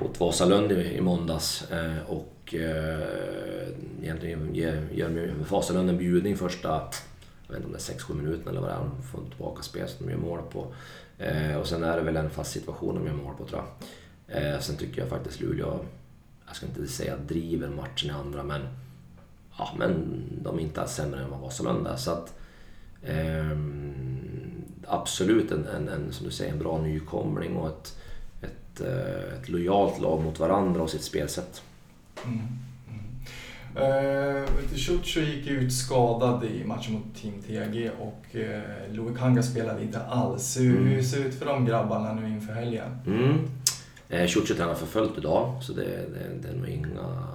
mot 0.00 0.20
Vasalund 0.20 0.72
i, 0.72 0.96
i 0.96 1.00
måndags. 1.00 1.64
och 2.06 2.31
och 2.52 2.60
eh, 2.60 3.68
egentligen 4.02 4.54
ger, 4.54 4.88
ger 4.92 5.34
Vasalund 5.50 5.90
en 5.90 5.98
bjudning 5.98 6.36
första 6.36 6.88
jag 7.46 7.60
vet 7.60 7.66
inte 7.66 7.66
om 7.66 7.72
det 7.72 7.92
är 7.92 8.14
6-7 8.14 8.14
minuter 8.14 8.50
eller 8.50 8.60
vad 8.60 8.70
det 8.70 8.74
är. 8.74 8.78
De 8.78 9.02
får 9.02 9.20
tillbaka 9.28 9.62
spel 9.62 9.88
som 9.88 10.06
de 10.06 10.12
gör 10.12 10.18
mål 10.18 10.40
på. 10.52 10.74
Eh, 11.18 11.56
och 11.56 11.66
sen 11.66 11.84
är 11.84 11.96
det 11.96 12.02
väl 12.02 12.16
en 12.16 12.30
fast 12.30 12.52
situation 12.52 12.94
de 12.94 13.06
gör 13.06 13.14
mål 13.14 13.34
på 13.38 13.44
tror 13.46 13.62
jag. 14.28 14.54
Eh, 14.54 14.60
sen 14.60 14.76
tycker 14.76 15.00
jag 15.00 15.10
faktiskt 15.10 15.40
Luleå, 15.40 15.80
jag 16.46 16.56
ska 16.56 16.66
inte 16.66 16.86
säga 16.86 17.16
driver 17.16 17.68
matchen 17.68 18.10
i 18.10 18.12
andra 18.12 18.42
men 18.42 18.60
ja, 19.58 19.74
men 19.78 20.22
de 20.42 20.58
är 20.58 20.62
inte 20.62 20.80
alls 20.80 20.92
sämre 20.92 21.20
än 21.20 21.30
vad 21.30 21.40
Vasalund 21.40 21.86
är. 21.86 21.96
Så 21.96 22.10
att, 22.10 22.34
eh, 23.02 23.58
absolut 24.86 25.50
en, 25.50 25.66
en, 25.66 25.88
en, 25.88 26.12
som 26.12 26.26
du 26.26 26.32
säger, 26.32 26.52
en 26.52 26.58
bra 26.58 26.82
nykomling 26.82 27.56
och 27.56 27.68
ett, 27.68 27.98
ett, 28.42 28.80
eh, 28.80 29.38
ett 29.38 29.48
lojalt 29.48 30.00
lag 30.00 30.22
mot 30.22 30.38
varandra 30.38 30.82
och 30.82 30.90
sitt 30.90 31.04
spelsätt. 31.04 31.62
Mm. 32.24 32.40
Mm. 32.88 34.42
Uh, 34.44 35.24
gick 35.24 35.46
ut 35.46 35.72
skadad 35.72 36.44
i 36.44 36.64
matchen 36.64 36.92
mot 36.92 37.14
Team 37.22 37.34
TAG 37.42 37.90
och 38.00 38.24
uh, 38.34 38.94
Louis 38.94 39.18
Kanga 39.18 39.42
spelade 39.42 39.82
inte 39.82 40.00
alls. 40.02 40.56
Hur, 40.56 40.76
Mm. 40.76 40.86
hur 40.86 41.02
ser 41.02 41.18
det 41.20 41.24
ut 41.28 41.34
för 41.34 41.46
de 41.46 41.66
grabbarna 41.66 42.12
nu 42.14 42.28
inför 42.28 42.52
helgen? 42.52 42.98
Mm. 43.06 43.50
Eh, 44.08 44.26
Ciuccio 44.28 44.54
tränar 44.54 44.74
för 44.74 44.86
fullt 44.86 45.18
idag, 45.18 45.62
så 45.62 45.72
det, 45.72 45.82
det, 45.84 46.42
det 46.42 46.48
är 46.48 46.54
nog 46.56 46.68
inga 46.68 47.28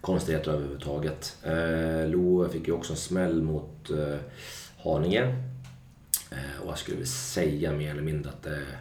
konstigheter 0.00 0.50
överhuvudtaget. 0.50 1.36
Eh, 1.44 2.08
Lo 2.10 2.48
fick 2.48 2.66
ju 2.68 2.72
också 2.74 2.92
en 2.92 2.96
smäll 2.96 3.42
mot 3.42 3.90
eh, 3.90 4.16
Haninge. 4.84 5.22
Eh, 6.30 6.62
och 6.62 6.70
jag 6.70 6.78
skulle 6.78 6.96
vilja 6.96 7.10
säga 7.10 7.72
mer 7.72 7.90
eller 7.90 8.02
mindre 8.02 8.30
att 8.30 8.42
det 8.42 8.56
är 8.56 8.78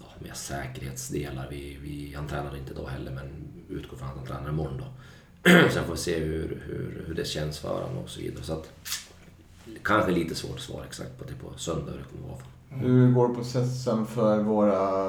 ja, 0.00 0.04
mer 0.18 0.32
säkerhetsdelar. 0.34 1.46
Vi, 1.50 1.78
vi, 1.82 2.14
han 2.16 2.28
tränade 2.28 2.58
inte 2.58 2.72
idag 2.72 2.86
heller, 2.88 3.10
men 3.12 3.43
utgår 3.74 3.96
från 3.96 4.08
att 4.08 4.16
han 4.16 4.26
tränar 4.26 4.48
imorgon 4.48 4.78
då. 4.78 4.84
Sen 5.70 5.84
får 5.84 5.92
vi 5.92 5.98
se 5.98 6.18
hur, 6.18 6.62
hur, 6.66 7.04
hur 7.06 7.14
det 7.14 7.24
känns 7.26 7.58
för 7.58 7.68
honom 7.82 7.98
och 8.04 8.10
så 8.10 8.20
vidare. 8.20 8.44
Så 8.44 8.52
att, 8.52 8.72
kanske 9.82 10.10
lite 10.12 10.34
svårt 10.34 10.56
att 10.56 10.60
svara 10.60 10.84
exakt 10.84 11.18
på 11.18 11.24
det 11.24 11.34
på 11.34 11.58
söndag 11.58 11.92
hur 11.92 11.98
det 11.98 12.04
kommer 12.04 12.34
att 12.34 12.40
vara. 12.40 12.80
Hur 12.80 13.12
går 13.12 13.34
processen 13.34 14.06
för 14.06 14.38
våra 14.38 15.06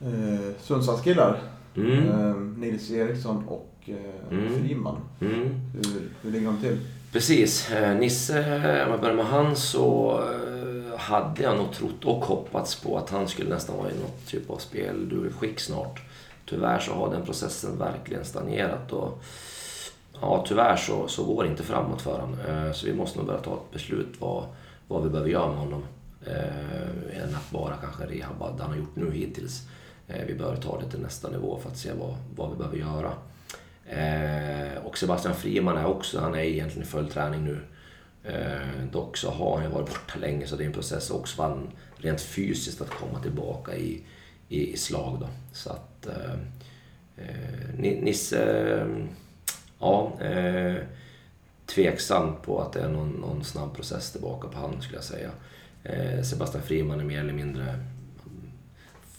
eh, 0.00 0.54
Sundsvallskillar? 0.62 1.40
Mm. 1.76 2.08
Eh, 2.08 2.34
Nils 2.36 2.90
Eriksson 2.90 3.44
och 3.48 3.74
eh, 3.86 3.96
Mm. 4.30 4.58
Friman. 4.58 4.96
Mm. 5.20 5.48
Hur, 5.74 6.02
hur 6.22 6.30
ligger 6.30 6.46
de 6.46 6.60
till? 6.60 6.78
Precis. 7.12 7.70
Eh, 7.70 7.96
Nisse, 7.96 8.38
om 8.84 8.90
jag 8.90 9.00
börjar 9.00 9.14
med 9.16 9.26
han 9.26 9.56
så 9.56 10.20
eh, 10.32 10.98
hade 10.98 11.42
jag 11.42 11.56
nog 11.56 11.72
trott 11.72 12.04
och 12.04 12.24
hoppats 12.24 12.74
på 12.74 12.98
att 12.98 13.10
han 13.10 13.28
skulle 13.28 13.50
nästan 13.50 13.76
vara 13.76 13.90
i 13.90 13.94
något 13.94 14.26
typ 14.26 14.50
av 14.50 14.58
spelskick 14.58 15.60
snart. 15.60 16.02
Tyvärr 16.50 16.78
så 16.78 16.92
har 16.92 17.10
den 17.12 17.24
processen 17.24 17.78
verkligen 17.78 18.24
stagnerat 18.24 18.92
och 18.92 19.22
ja, 20.20 20.44
tyvärr 20.48 20.76
så, 20.76 21.08
så 21.08 21.24
går 21.24 21.42
det 21.44 21.50
inte 21.50 21.62
framåt 21.62 22.02
för 22.02 22.20
honom. 22.20 22.38
Eh, 22.48 22.72
Så 22.72 22.86
vi 22.86 22.94
måste 22.94 23.18
nog 23.18 23.26
börja 23.26 23.40
ta 23.40 23.54
ett 23.54 23.72
beslut 23.72 24.14
vad, 24.18 24.44
vad 24.88 25.02
vi 25.02 25.08
behöver 25.10 25.30
göra 25.30 25.48
med 25.48 25.58
honom. 25.58 25.82
Eh, 26.26 27.22
än 27.22 27.34
att 27.34 27.50
bara 27.50 27.74
kanske 27.76 28.06
rehabba 28.06 28.52
det 28.52 28.62
han 28.62 28.70
har 28.70 28.78
gjort 28.78 28.96
nu 28.96 29.10
hittills. 29.12 29.62
Eh, 30.08 30.24
vi 30.26 30.34
behöver 30.34 30.56
ta 30.56 30.80
det 30.80 30.90
till 30.90 31.00
nästa 31.00 31.30
nivå 31.30 31.58
för 31.62 31.70
att 31.70 31.78
se 31.78 31.90
vad, 31.92 32.14
vad 32.36 32.50
vi 32.50 32.56
behöver 32.56 32.76
göra. 32.78 33.12
Eh, 33.86 34.84
och 34.86 34.98
Sebastian 34.98 35.34
Friman 35.34 35.76
är 35.78 35.86
också, 35.86 36.20
han 36.20 36.34
är 36.34 36.38
egentligen 36.42 36.86
i 36.88 36.90
full 36.90 37.08
träning 37.08 37.44
nu. 37.44 37.58
Eh, 38.24 38.84
dock 38.92 39.16
så 39.16 39.30
har 39.30 39.54
han 39.56 39.64
ju 39.64 39.70
varit 39.70 39.88
borta 39.88 40.18
länge 40.18 40.46
så 40.46 40.56
det 40.56 40.64
är 40.64 40.66
en 40.66 40.72
process 40.72 41.10
också 41.10 41.36
för 41.36 41.42
han 41.42 41.70
rent 41.96 42.20
fysiskt 42.20 42.80
att 42.80 42.90
komma 42.90 43.20
tillbaka 43.22 43.76
i, 43.76 44.02
i, 44.50 44.72
i 44.72 44.76
slag 44.76 45.18
då. 45.20 45.28
Så 45.52 45.70
att 45.70 46.06
eh, 46.06 46.32
eh, 47.16 47.74
Ni- 47.78 48.00
Nisse, 48.00 48.44
eh, 48.80 48.86
ja, 49.78 50.12
eh, 50.20 50.74
tveksam 51.66 52.36
på 52.42 52.60
att 52.62 52.72
det 52.72 52.80
är 52.80 52.88
någon, 52.88 53.08
någon 53.10 53.44
snabb 53.44 53.74
process 53.76 54.12
tillbaka 54.12 54.48
på 54.48 54.58
han 54.58 54.82
skulle 54.82 54.96
jag 54.96 55.04
säga. 55.04 55.30
Eh, 55.84 56.22
Sebastian 56.22 56.62
Friman 56.64 57.00
är 57.00 57.04
mer 57.04 57.20
eller 57.20 57.32
mindre, 57.32 57.84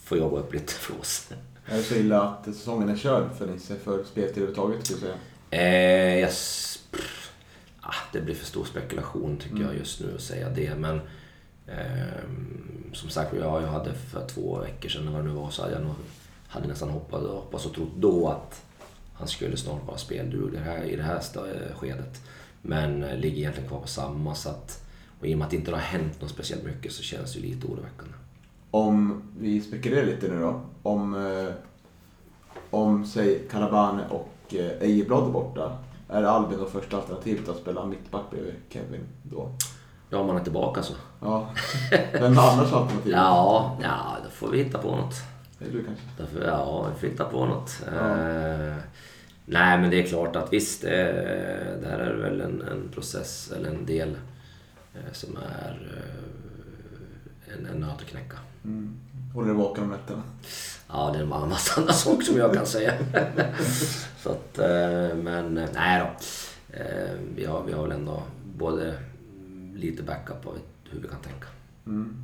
får 0.04 0.18
jobba 0.18 0.38
upp 0.38 0.52
lite 0.54 0.72
för 0.72 1.00
oss. 1.00 1.28
Är 1.66 1.76
det 1.76 1.82
så 1.82 1.94
illa 1.94 2.22
att 2.22 2.44
säsongen 2.44 2.88
är 2.88 2.96
körd 2.96 3.24
för 3.38 3.46
Nisse 3.46 3.76
för 3.76 4.04
speltid 4.04 4.30
överhuvudtaget 4.42 4.86
skulle 4.86 5.00
jag 5.00 5.08
säga? 5.50 5.62
Eh, 5.62 6.18
jag, 6.18 6.28
s- 6.30 6.78
pff, 6.90 7.30
ah, 7.80 7.94
det 8.12 8.20
blir 8.20 8.34
för 8.34 8.46
stor 8.46 8.64
spekulation 8.64 9.36
tycker 9.36 9.56
Mm. 9.56 9.66
jag 9.68 9.76
just 9.78 10.00
nu 10.00 10.14
att 10.14 10.20
säga 10.22 10.48
det. 10.50 10.74
Men 10.74 11.00
Ehm, 11.66 12.90
som 12.92 13.10
sagt, 13.10 13.34
jag, 13.34 13.62
jag 13.62 13.68
hade 13.68 13.94
för 13.94 14.26
två 14.26 14.58
veckor 14.58 14.88
sedan, 14.88 15.02
eller 15.02 15.12
vad 15.12 15.24
det 15.24 15.28
nu 15.28 15.34
var, 15.34 15.50
så 15.50 15.62
hade 15.62 15.74
jag 15.74 15.82
nog, 15.82 15.94
hade 16.48 16.68
nästan 16.68 16.90
hoppats, 16.90 17.26
hoppats 17.26 17.66
och 17.66 17.74
trott 17.74 17.92
då 17.96 18.28
att 18.28 18.62
han 19.14 19.28
skulle 19.28 19.56
snart 19.56 19.86
vara 19.86 19.98
spelduglig 19.98 20.58
här, 20.58 20.84
i 20.84 20.96
det 20.96 21.02
här 21.02 21.22
skedet. 21.74 22.22
Men 22.62 23.02
eh, 23.02 23.16
ligger 23.16 23.38
egentligen 23.38 23.68
kvar 23.68 23.80
på 23.80 23.88
samma. 23.88 24.34
Så 24.34 24.48
att, 24.48 24.84
och 25.20 25.26
i 25.26 25.34
och 25.34 25.38
med 25.38 25.44
att 25.44 25.50
det 25.50 25.56
inte 25.56 25.70
har 25.70 25.78
hänt 25.78 26.20
något 26.20 26.30
speciellt 26.30 26.64
mycket 26.64 26.92
så 26.92 27.02
känns 27.02 27.32
det 27.32 27.38
ju 27.38 27.46
lite 27.46 27.66
oroväckande. 27.66 28.14
Om 28.70 29.22
vi 29.38 29.60
spekulerar 29.60 30.06
lite 30.06 30.28
nu 30.28 30.40
då. 30.40 30.60
Om, 30.82 31.14
eh, 31.26 31.54
om 32.70 33.06
säg 33.06 33.38
Calabane 33.50 34.08
och 34.08 34.54
eh, 34.54 34.82
Ejeblad 34.82 35.28
är 35.28 35.32
borta. 35.32 35.78
Är 36.08 36.22
Albin 36.22 36.58
då 36.58 36.66
första 36.66 36.96
alternativet 36.96 37.48
att 37.48 37.56
spela 37.56 37.86
mittback 37.86 38.30
bredvid 38.30 38.54
Kevin 38.68 39.06
då? 39.22 39.50
Ja, 40.12 40.18
om 40.18 40.26
man 40.26 40.36
är 40.36 40.40
tillbaka 40.40 40.82
så. 40.82 40.94
Ja. 41.20 41.50
Vem 42.12 42.38
är 42.38 42.52
annars 42.52 42.72
alternativet? 42.72 43.18
Ja, 43.18 43.78
ja, 43.82 44.16
då 44.24 44.30
får 44.30 44.50
vi 44.50 44.58
hitta 44.62 44.78
på 44.78 44.96
något. 44.96 45.14
Det 45.58 45.64
är 45.64 45.70
du 45.70 45.84
kanske? 45.84 46.04
Därför, 46.18 46.46
ja, 46.46 46.88
vi 46.94 47.00
får 47.00 47.08
hitta 47.08 47.24
på 47.24 47.46
något. 47.46 47.82
Ja. 47.86 48.18
Eh, 48.18 48.74
nej, 49.44 49.78
men 49.78 49.90
det 49.90 50.02
är 50.02 50.06
klart 50.06 50.36
att 50.36 50.52
visst, 50.52 50.84
eh, 50.84 50.90
det 50.90 51.86
här 51.90 51.98
är 51.98 52.14
väl 52.14 52.40
en, 52.40 52.62
en 52.62 52.88
process 52.94 53.52
eller 53.56 53.70
en 53.70 53.86
del 53.86 54.16
eh, 54.94 55.12
som 55.12 55.36
är 55.36 55.92
eh, 55.96 57.54
en, 57.54 57.66
en 57.66 57.80
nöt 57.80 58.00
att 58.00 58.06
knäcka. 58.06 58.36
Mm. 58.64 59.00
Håller 59.34 59.48
dig 59.48 59.56
vaken 59.56 59.84
om 59.84 59.90
nätterna? 59.90 60.22
Ja, 60.88 61.10
det 61.12 61.18
är 61.18 61.22
en 61.22 61.28
massa 61.48 61.80
andra 61.80 61.92
saker 61.92 62.22
som 62.22 62.36
jag 62.36 62.54
kan 62.54 62.66
säga. 62.66 62.92
Så 64.22 64.30
att, 64.30 64.58
eh, 64.58 65.16
men 65.16 65.58
eh, 65.58 65.68
nej 65.74 66.00
då. 66.00 66.06
Vi 67.34 67.44
har, 67.44 67.62
vi 67.62 67.72
har 67.72 67.82
väl 67.82 67.92
ändå 67.92 68.22
både 68.56 68.94
lite 69.74 70.02
backup 70.02 70.46
och 70.46 70.54
hur 70.90 71.00
vi 71.00 71.08
kan 71.08 71.20
tänka. 71.20 71.46
Mm. 71.86 72.16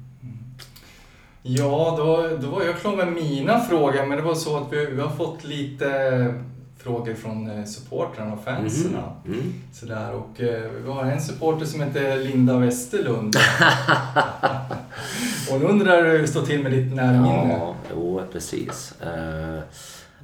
Ja, 1.42 1.94
då, 1.98 2.36
då 2.42 2.50
var 2.50 2.62
jag 2.62 2.80
klar 2.80 2.96
med 2.96 3.12
mina 3.12 3.60
frågor, 3.60 4.06
men 4.06 4.18
det 4.18 4.24
var 4.24 4.34
så 4.34 4.56
att 4.56 4.72
vi, 4.72 4.86
vi 4.86 5.00
har 5.00 5.10
fått 5.10 5.44
lite 5.44 5.88
frågor 6.78 7.14
från 7.14 7.50
eh, 7.50 7.64
supportrarna 7.64 8.32
och 8.32 8.44
fansen. 8.44 8.96
Mm. 9.26 9.38
Mm. 9.38 9.54
Sådär, 9.72 10.12
och 10.12 10.40
eh, 10.40 10.70
vi 10.84 10.90
har 10.90 11.04
en 11.04 11.20
supporter 11.20 11.66
som 11.66 11.80
heter 11.80 12.18
Linda 12.18 12.58
Westerlund. 12.58 13.36
Hon 15.50 15.62
undrar 15.62 16.04
hur 16.04 16.18
det 16.18 16.26
står 16.26 16.42
till 16.42 16.62
med 16.62 16.72
ditt 16.72 16.94
närminne. 16.94 17.58
Ja, 17.60 17.74
jo, 17.94 18.22
precis. 18.32 18.94
Eh, 19.00 19.58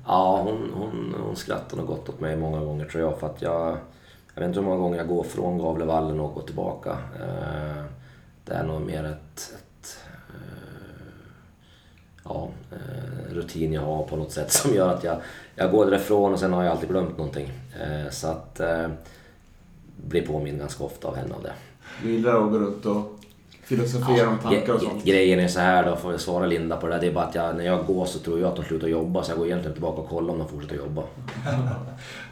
ja, 0.07 0.43
hon, 0.43 0.71
hon, 0.75 1.15
hon 1.25 1.37
skrattar 1.37 1.77
nog 1.77 1.87
gott 1.87 2.09
åt 2.09 2.21
mig 2.21 2.37
många 2.37 2.61
gånger 2.61 2.85
tror 2.85 3.03
jag. 3.03 3.21
För 3.21 3.27
att 3.27 3.43
jag, 3.43 3.77
jag 4.35 4.41
vet 4.41 4.49
inte 4.49 4.61
hur 4.61 4.67
många 4.67 4.81
gånger 4.81 4.99
jag 4.99 5.09
går 5.09 5.23
från 5.23 5.59
Gavlevallen 5.59 6.21
och 6.21 6.35
går 6.35 6.43
tillbaka. 6.43 6.91
Eh, 6.91 7.85
det 8.45 8.53
är 8.53 8.65
nog 8.65 8.81
mer 8.81 9.05
ett, 9.05 9.55
ett 9.55 9.99
eh, 10.29 11.17
ja, 12.25 12.49
eh, 12.73 13.35
rutin 13.35 13.73
jag 13.73 13.83
har 13.83 14.03
på 14.03 14.17
något 14.17 14.33
sätt 14.33 14.53
som 14.53 14.75
gör 14.75 14.89
att 14.89 15.05
jag, 15.05 15.17
jag 15.55 15.71
går 15.71 15.87
därifrån 15.87 16.33
och 16.33 16.41
sen 16.41 16.53
har 16.53 16.63
jag 16.63 16.71
alltid 16.71 16.89
glömt 16.89 17.19
någonting. 17.19 17.53
Så 18.11 18.29
att 18.29 18.61
blir 19.97 20.27
påmind 20.27 20.59
ganska 20.59 20.85
ofta 20.85 21.09
av 21.09 21.17
henne 21.17 21.35
av 21.35 21.43
det. 21.43 21.53
Du 22.03 22.13
gillar 22.13 22.45
att 22.45 22.51
gå 22.51 22.59
runt 22.59 22.87
och 22.87 23.14
filosofera 23.67 24.29
om 24.29 24.39
tankar 24.39 24.73
och 24.73 24.81
sånt? 24.81 25.05
Grejen 25.05 25.41
är 25.41 25.49
så 25.49 25.61
här 25.61 25.85
då, 25.85 25.97
får 25.97 26.13
jag 26.13 26.21
svara 26.21 26.47
Linda 26.47 26.77
på 26.77 26.87
det 26.87 26.93
där. 26.93 27.01
Det 27.01 27.07
är 27.07 27.13
bara 27.13 27.25
att 27.25 27.35
jag, 27.35 27.57
när 27.57 27.65
jag 27.65 27.87
går 27.87 28.05
så 28.07 28.19
tror 28.19 28.41
jag 28.41 28.49
att 28.49 28.57
de 28.57 28.65
slutar 28.65 28.89
jobba 28.89 29.23
så 29.23 29.31
jag 29.31 29.39
går 29.39 29.47
egentligen 29.47 29.73
tillbaka 29.75 30.01
och 30.01 30.09
kollar 30.09 30.33
om 30.33 30.39
de 30.39 30.49
fortsätter 30.49 30.77
jobba. 30.77 31.03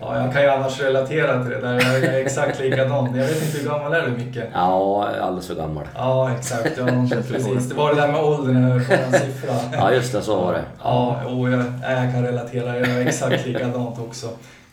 Ja, 0.01 0.19
jag 0.25 0.33
kan 0.33 0.43
ju 0.43 0.49
annars 0.49 0.81
relatera 0.81 1.43
till 1.43 1.51
det 1.51 1.61
där. 1.61 1.75
Jag 1.75 2.05
är 2.05 2.19
exakt 2.25 2.61
likadan. 2.61 3.17
Jag 3.17 3.27
vet 3.27 3.43
inte 3.43 3.59
hur 3.59 3.69
gammal 3.69 3.93
är 3.93 4.03
du 4.07 4.25
Micke? 4.25 4.39
Ja, 4.55 5.09
alldeles 5.21 5.47
för 5.47 5.55
gammal. 5.55 5.85
Ja, 5.95 6.31
exakt. 6.39 6.79
Ja, 6.79 6.87
precis. 7.29 7.69
Det 7.69 7.75
var 7.75 7.95
det 7.95 8.01
där 8.01 8.09
med 8.13 8.25
åldern, 8.25 8.69
jag 8.69 8.87
på 8.89 8.93
en 8.95 9.13
siffra. 9.13 9.55
Ja, 9.73 9.93
just 9.93 10.13
det, 10.13 10.23
så 10.23 10.37
var 10.41 10.53
det. 10.53 10.65
Ja, 10.83 11.17
och 11.27 11.51
jag, 11.51 11.65
jag 11.83 12.13
kan 12.13 12.23
relatera. 12.27 12.79
Jag 12.79 12.89
är 12.89 13.07
exakt 13.07 13.47
likadant 13.47 13.99
också. 13.99 14.29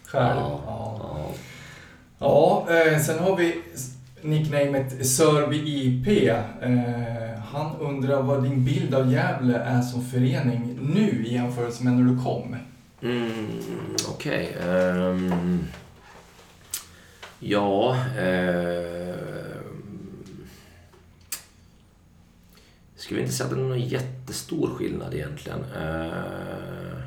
Själv. 0.06 0.26
Ja, 0.36 0.60
Ja. 0.66 1.00
ja. 1.00 1.26
Ja, 2.20 2.66
eh, 2.76 3.00
sen 3.00 3.20
har 3.20 3.36
vi 3.36 3.56
nicknamet 4.22 5.08
Sörby 5.08 5.58
IP. 5.58 6.28
Eh, 6.28 7.40
han 7.52 7.76
undrar 7.80 8.22
vad 8.22 8.44
din 8.44 8.66
bild 8.66 8.96
av 8.96 9.12
Gävle 9.12 9.58
är 9.58 9.82
som 9.82 10.06
förening 10.06 10.80
nu 10.82 11.26
i 11.26 11.34
jämförelse 11.34 11.84
med 11.84 11.94
när 11.94 12.14
du 12.14 12.24
kom. 12.24 12.56
Mm, 13.02 13.48
Okej. 14.10 14.58
ehm. 14.70 15.64
ja... 17.40 17.98
Uh, 18.22 19.16
skulle 22.96 23.22
inte 23.22 23.34
säga 23.34 23.48
att 23.50 23.56
det 23.56 23.62
är 23.62 23.66
någon 23.66 23.82
jättestor 23.82 24.68
skillnad 24.68 25.14
egentligen. 25.14 25.60
Uh, 25.60 27.02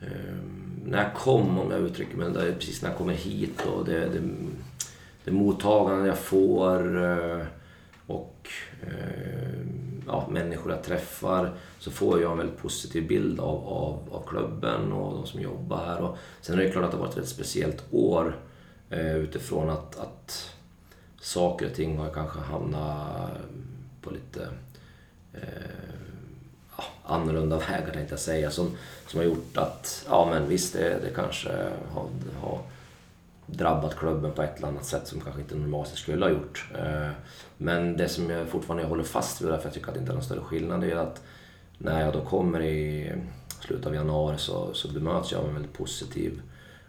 ehm, 0.00 0.62
när 0.84 1.02
jag 1.02 1.14
kom, 1.14 1.58
om 1.58 1.70
jag 1.70 1.80
uttrycker 1.80 2.16
mig, 2.16 2.30
det 2.30 2.52
precis 2.52 2.82
när 2.82 2.88
jag 2.88 2.98
kommer 2.98 3.14
hit 3.14 3.66
och 3.66 3.84
det, 3.84 4.08
det, 4.08 4.20
det 5.24 5.30
mottagande 5.30 6.08
jag 6.08 6.18
får 6.18 7.04
eh, 7.04 7.46
och 8.06 8.48
eh, 8.82 9.60
ja, 10.06 10.28
människor 10.30 10.72
jag 10.72 10.82
träffar 10.82 11.52
så 11.78 11.90
får 11.90 12.20
jag 12.20 12.32
en 12.32 12.38
väldigt 12.38 12.58
positiv 12.58 13.08
bild 13.08 13.40
av, 13.40 13.68
av, 13.68 13.98
av 14.10 14.26
klubben 14.26 14.92
och 14.92 15.14
de 15.14 15.26
som 15.26 15.40
jobbar 15.40 15.76
här. 15.76 16.00
Och 16.00 16.16
sen 16.40 16.58
är 16.58 16.62
det 16.62 16.70
klart 16.70 16.84
att 16.84 16.90
det 16.90 16.96
har 16.96 17.04
varit 17.04 17.10
ett 17.10 17.16
väldigt 17.16 17.34
speciellt 17.34 17.84
år 17.90 18.36
eh, 18.90 19.16
utifrån 19.16 19.70
att, 19.70 19.98
att 19.98 20.54
saker 21.20 21.66
och 21.66 21.74
ting 21.74 21.98
har 21.98 22.10
kanske 22.10 22.38
hamnat 22.38 23.30
på 24.02 24.10
lite 24.10 24.48
eh, 25.32 25.40
ja, 26.76 26.84
annorlunda 27.04 27.58
vägar 27.68 27.92
tänkte 27.92 28.12
jag 28.12 28.20
säga 28.20 28.50
som, 28.50 28.70
som 29.06 29.20
har 29.20 29.26
gjort 29.26 29.56
att, 29.56 30.06
ja 30.08 30.28
men 30.30 30.48
visst 30.48 30.72
det, 30.72 30.98
det 31.02 31.10
kanske 31.14 31.48
har, 31.92 32.06
har 32.40 32.60
drabbat 33.46 33.96
klubben 33.96 34.32
på 34.32 34.42
ett 34.42 34.56
eller 34.56 34.68
annat 34.68 34.84
sätt 34.84 35.06
som 35.06 35.20
kanske 35.20 35.40
inte 35.40 35.54
normalt 35.54 35.88
skulle 35.88 36.24
ha 36.24 36.30
gjort. 36.30 36.70
Eh, 36.78 37.10
men 37.56 37.96
det 37.96 38.08
som 38.08 38.30
jag 38.30 38.48
fortfarande 38.48 38.86
håller 38.86 39.04
fast 39.04 39.40
vid, 39.40 39.48
därför 39.48 39.66
jag 39.66 39.74
tycker 39.74 39.88
att 39.88 39.94
det 39.94 40.00
inte 40.00 40.12
är 40.12 40.14
någon 40.14 40.24
större 40.24 40.40
skillnad, 40.40 40.84
är 40.84 40.96
att 40.96 41.22
när 41.78 42.04
jag 42.04 42.12
då 42.12 42.24
kommer 42.24 42.62
i 42.62 43.12
slutet 43.60 43.86
av 43.86 43.94
januari 43.94 44.38
så, 44.38 44.74
så 44.74 44.88
bemöts 44.88 45.32
jag 45.32 45.40
av 45.40 45.48
en 45.48 45.54
väldigt 45.54 45.72
positiv 45.72 46.42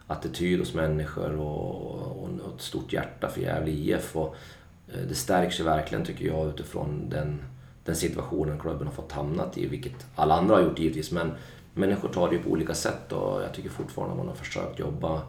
attityd 0.08 0.60
hos 0.60 0.74
människor 0.74 1.36
och, 1.40 2.24
och, 2.24 2.30
ett 2.56 2.62
stort 2.62 2.94
hjärta 2.94 3.30
för 3.30 3.42
Gävle 3.42 3.72
IF. 3.72 4.16
Och 4.16 4.36
eh, 4.88 5.02
det 5.10 5.16
stärks 5.16 5.60
ju 5.60 5.64
verkligen 5.64 6.06
tycker 6.06 6.26
jag 6.26 6.48
utifrån 6.48 7.10
den, 7.10 7.42
den 7.86 7.96
situationen 7.96 8.60
klubben 8.60 8.88
har 8.88 8.94
fått 8.94 9.12
hamnat 9.12 9.58
i, 9.58 9.68
vilket 9.68 10.06
alla 10.16 10.36
andra 10.36 10.56
har 10.56 10.62
gjort 10.62 10.80
givetvis. 10.80 11.12
Men 11.12 11.32
människor 11.74 12.10
tar 12.10 12.30
det 12.30 12.36
ju 12.36 12.44
på 12.44 12.50
olika 12.50 12.74
sätt 12.74 13.12
och 13.12 13.44
jag 13.44 13.54
tycker 13.54 13.70
fortfarande 13.70 14.12
att 14.12 14.18
man 14.18 14.28
har 14.28 14.36
försökt 14.36 14.80
jobba 14.80 15.22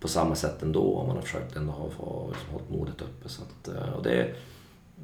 på 0.00 0.08
samma 0.08 0.34
sätt 0.34 0.62
ändå 0.62 0.82
och 0.82 1.06
man 1.06 1.16
har 1.16 1.22
försökt 1.22 1.56
ändå 1.56 1.72
ha, 1.72 1.88
ha 1.96 2.28
liksom, 2.28 2.50
hållit 2.52 2.70
modet 2.70 3.02
uppe. 3.02 3.28
Så 3.28 3.42
att, 3.42 3.68
eh, 3.68 3.92
och 3.92 4.02
det, 4.02 4.34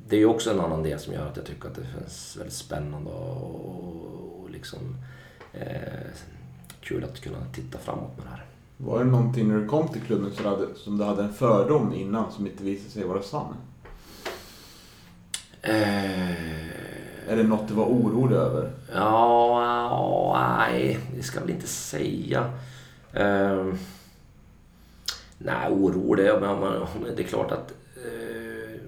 det 0.09 0.17
är 0.17 0.21
ju 0.21 0.27
också 0.27 0.51
en 0.51 0.61
annan 0.61 0.83
del 0.83 0.99
som 0.99 1.13
gör 1.15 1.27
att 1.27 1.37
jag 1.37 1.47
tycker 1.47 1.69
att 1.69 1.75
det 1.75 1.87
känns 1.99 2.37
väldigt 2.37 2.55
spännande 2.57 3.11
och, 3.11 4.41
och 4.43 4.51
liksom 4.51 4.97
eh, 5.53 6.11
kul 6.81 7.05
att 7.05 7.21
kunna 7.21 7.39
titta 7.55 7.79
framåt 7.79 8.17
med 8.17 8.27
det 8.27 8.31
här. 8.31 8.45
Var 8.77 8.99
det 8.99 9.11
någonting 9.11 9.49
när 9.49 9.59
du 9.59 9.67
kom 9.67 9.89
till 9.89 10.03
klubben 10.03 10.33
som 10.33 10.45
du 10.45 10.51
hade, 10.51 10.75
som 10.75 10.99
du 10.99 11.05
hade 11.05 11.23
en 11.23 11.33
fördom 11.33 11.95
innan 11.95 12.33
som 12.33 12.47
inte 12.47 12.65
visade 12.65 12.91
sig 12.91 13.05
vara 13.05 13.23
sann? 13.23 13.55
Eh, 15.63 16.31
Är 17.29 17.37
det 17.37 17.43
något 17.43 17.69
du 17.69 17.75
var 17.75 17.85
orolig 17.85 18.37
över? 18.37 18.73
Ja, 18.95 20.37
nej, 20.59 20.99
det 21.17 21.23
ska 21.23 21.39
jag 21.39 21.47
väl 21.47 21.55
inte 21.55 21.67
säga. 21.67 22.53
Uh, 23.21 23.75
nej, 25.45 25.73
orolig. 25.73 26.25
det, 26.25 26.41
men, 26.41 26.61
men, 26.61 27.17
det 27.17 27.23
är 27.23 27.27
klart 27.27 27.53
att... 27.53 27.75
eh, 27.97 28.81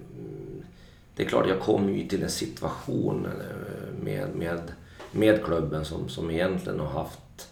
det 1.16 1.22
är 1.22 1.28
klart 1.28 1.48
jag 1.48 1.61
kom 1.61 1.94
ju 1.94 2.09
till 2.09 2.22
en 2.22 2.30
situation 2.30 3.26
eh, 3.26 4.05
med, 4.05 4.34
med, 4.34 4.72
med 5.12 5.44
klubben 5.44 5.84
som, 5.84 6.09
som 6.09 6.30
egentligen 6.30 6.80
har 6.80 6.90
haft 6.90 7.48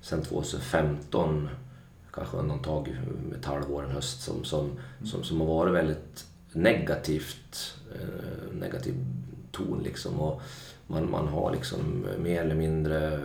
sedan 0.00 0.22
2015, 0.22 1.48
kanske 2.12 2.36
undantag 2.36 2.96
med 3.28 3.38
ett 3.38 3.44
halvår, 3.44 3.84
en 3.84 3.90
höst, 3.90 4.22
som, 4.22 4.44
som, 4.44 4.70
som, 5.04 5.24
som 5.24 5.40
har 5.40 5.46
varit 5.46 5.74
väldigt 5.74 6.26
negativt, 6.52 7.74
eh, 7.94 8.54
negativ 8.58 8.94
ton 9.52 9.82
liksom. 9.82 10.20
Och 10.20 10.42
man, 10.86 11.10
man 11.10 11.28
har 11.28 11.52
liksom 11.52 12.06
mer 12.18 12.42
eller 12.42 12.54
mindre 12.54 13.20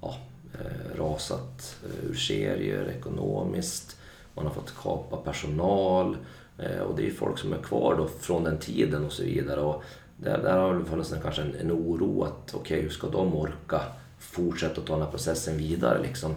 ja, 0.00 0.16
eh, 0.54 0.98
rasat 0.98 1.76
eh, 1.84 2.10
ur 2.10 2.14
serier 2.14 2.88
ekonomiskt. 2.98 3.96
Man 4.34 4.46
har 4.46 4.52
fått 4.52 4.74
kapa 4.82 5.16
personal 5.16 6.16
eh, 6.58 6.80
och 6.80 6.96
det 6.96 7.06
är 7.06 7.10
folk 7.10 7.38
som 7.38 7.52
är 7.52 7.58
kvar 7.58 7.94
då 7.96 8.08
från 8.20 8.44
den 8.44 8.58
tiden 8.58 9.04
och 9.04 9.12
så 9.12 9.22
vidare. 9.22 9.60
Och 9.60 9.82
där, 10.16 10.38
där 10.38 10.58
har 10.58 10.74
det 10.74 10.84
funnits 10.84 11.12
en, 11.12 11.20
kanske 11.20 11.42
en, 11.42 11.54
en 11.60 11.72
oro 11.72 12.22
att 12.22 12.54
okej, 12.54 12.82
hur 12.82 12.90
ska 12.90 13.08
de 13.08 13.34
orka 13.34 13.80
fortsätta 14.18 14.80
att 14.80 14.86
ta 14.86 14.92
den 14.92 15.02
här 15.02 15.10
processen 15.10 15.58
vidare 15.58 16.02
liksom. 16.02 16.34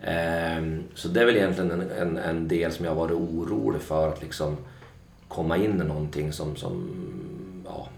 Ehm, 0.00 0.82
så 0.94 1.08
det 1.08 1.20
är 1.20 1.26
väl 1.26 1.36
egentligen 1.36 1.70
en, 1.70 1.90
en, 1.90 2.16
en 2.16 2.48
del 2.48 2.72
som 2.72 2.84
jag 2.84 2.92
har 2.92 3.00
varit 3.00 3.16
orolig 3.16 3.80
för 3.80 4.08
att 4.08 4.22
liksom 4.22 4.56
komma 5.28 5.56
in 5.56 5.80
i 5.80 5.84
någonting 5.84 6.32
som, 6.32 6.56
som 6.56 6.90
ja, 7.64 7.88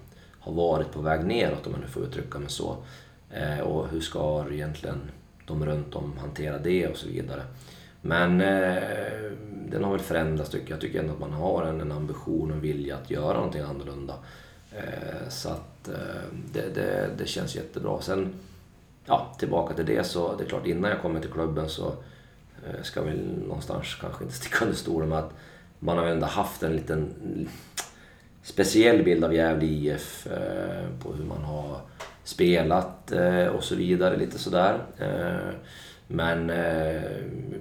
har 0.40 0.52
varit 0.52 0.92
på 0.92 1.00
väg 1.00 1.24
neråt 1.24 1.66
om 1.66 1.72
man 1.72 1.80
nu 1.80 1.86
får 1.86 2.02
uttrycka 2.02 2.38
mig 2.38 2.50
så. 2.50 2.76
Eh, 3.30 3.60
och 3.60 3.88
hur 3.88 4.00
ska 4.00 4.44
egentligen 4.50 5.00
de 5.46 5.66
runt 5.66 5.94
om 5.94 6.12
hantera 6.18 6.58
det 6.58 6.86
och 6.88 6.96
så 6.96 7.08
vidare. 7.08 7.42
Men 8.00 8.40
eh, 8.40 8.82
den 9.70 9.84
har 9.84 9.90
väl 9.90 10.00
förändrats 10.00 10.50
tycker 10.50 10.64
jag. 10.64 10.76
Jag 10.76 10.80
tycker 10.80 11.00
ändå 11.00 11.12
att 11.12 11.20
man 11.20 11.32
har 11.32 11.62
en, 11.62 11.80
en 11.80 11.92
ambition 11.92 12.50
och 12.50 12.64
vilja 12.64 12.96
att 12.96 13.10
göra 13.10 13.34
någonting 13.34 13.62
annorlunda. 13.62 14.14
Eh, 14.72 15.28
så 15.28 15.48
att 15.48 15.88
eh, 15.88 15.94
det, 16.52 16.74
det, 16.74 17.10
det 17.18 17.26
känns 17.26 17.56
jättebra. 17.56 18.00
Sen, 18.00 18.34
ja, 19.06 19.34
tillbaka 19.38 19.74
till 19.74 19.86
det 19.86 20.04
så, 20.04 20.36
det 20.36 20.44
är 20.44 20.48
klart 20.48 20.66
innan 20.66 20.90
jag 20.90 21.00
kommer 21.00 21.20
till 21.20 21.30
klubben 21.30 21.68
så 21.68 21.86
eh, 22.66 22.82
ska 22.82 23.02
vi 23.02 23.12
någonstans 23.46 23.94
kanske 24.00 24.24
inte 24.24 24.36
sticka 24.36 24.64
under 24.64 24.76
stolen 24.76 25.08
med 25.08 25.18
att 25.18 25.32
man 25.78 25.98
har 25.98 26.04
väl 26.04 26.14
ändå 26.14 26.26
haft 26.26 26.62
en 26.62 26.72
liten 26.72 27.14
speciell 28.42 29.02
bild 29.02 29.24
av 29.24 29.34
Gävle 29.34 29.66
IF 29.66 30.26
eh, 30.26 30.88
på 31.02 31.12
hur 31.12 31.24
man 31.24 31.42
har 31.42 31.80
spelat 32.24 33.12
eh, 33.12 33.46
och 33.46 33.64
så 33.64 33.74
vidare, 33.74 34.16
lite 34.16 34.38
sådär. 34.38 34.78
Eh, 34.98 35.54
men 36.08 36.50
eh, 36.50 37.02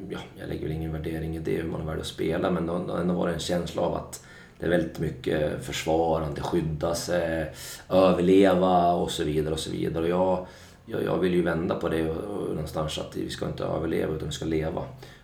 ja, 0.10 0.20
jag 0.40 0.50
lägger 0.50 0.64
väl 0.64 0.72
ingen 0.72 0.92
värdering 0.92 1.36
i 1.36 1.40
det, 1.40 1.56
hur 1.56 1.70
man 1.70 1.88
har 1.88 1.98
att 1.98 2.06
spela, 2.06 2.52
men 2.52 2.66
det 2.66 2.72
har 2.72 3.00
ändå 3.00 3.14
varit 3.14 3.34
en 3.34 3.40
känsla 3.40 3.82
av 3.82 3.96
att 3.96 4.24
det 4.60 4.66
är 4.66 4.70
väldigt 4.70 5.00
mycket 5.00 5.66
försvarande, 5.66 6.42
skydda 6.42 6.96
sig, 6.96 7.54
överleva 7.90 8.94
och 8.94 9.12
så 9.12 9.24
vidare. 9.24 9.54
och 9.54 9.60
så 9.60 9.72
vidare. 9.72 10.04
Och 10.04 10.10
jag, 10.10 10.48
jag, 10.86 11.04
jag 11.04 11.18
vill 11.18 11.34
ju 11.34 11.42
vända 11.42 11.76
på 11.76 11.90
det 11.90 12.10
och, 12.10 12.50
någonstans 12.50 12.98
att 12.98 13.18
vi 13.18 13.30
ska 13.30 13.48
inte 13.48 13.64
överleva 13.64 14.16
utan 14.16 14.28
vi 14.28 14.34
ska 14.34 14.46
leva. 14.46 14.84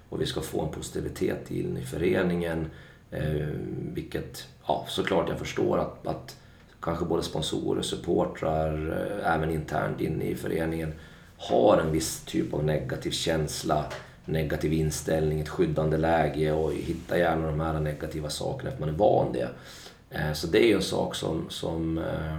Och 0.09 0.21
vi 0.21 0.25
ska 0.25 0.41
få 0.41 0.61
en 0.61 0.71
positivitet 0.71 1.51
in 1.51 1.77
i 1.77 1.85
föreningen. 1.85 2.67
Eh, 3.11 3.47
vilket, 3.93 4.47
ja 4.67 4.85
såklart 4.89 5.29
jag 5.29 5.39
förstår 5.39 5.77
att, 5.77 6.07
att 6.07 6.37
kanske 6.81 7.05
både 7.05 7.23
sponsorer, 7.23 7.81
supportrar, 7.81 8.97
eh, 9.21 9.33
även 9.33 9.51
internt 9.51 10.01
inne 10.01 10.23
i 10.23 10.35
föreningen 10.35 10.93
har 11.49 11.77
en 11.77 11.91
viss 11.91 12.21
typ 12.25 12.53
av 12.53 12.63
negativ 12.63 13.11
känsla, 13.11 13.85
negativ 14.25 14.73
inställning, 14.73 15.39
ett 15.39 15.49
skyddande 15.49 15.97
läge 15.97 16.51
och 16.51 16.73
hittar 16.73 17.17
gärna 17.17 17.47
de 17.47 17.59
här 17.59 17.79
negativa 17.79 18.29
sakerna 18.29 18.71
för 18.71 18.79
man 18.79 18.89
är 18.89 18.93
van 18.93 19.33
det. 19.33 19.49
Eh, 20.09 20.33
så 20.33 20.47
det 20.47 20.63
är 20.63 20.67
ju 20.67 20.75
en 20.75 20.81
sak 20.81 21.15
som, 21.15 21.45
som 21.49 21.97
eh, 21.97 22.35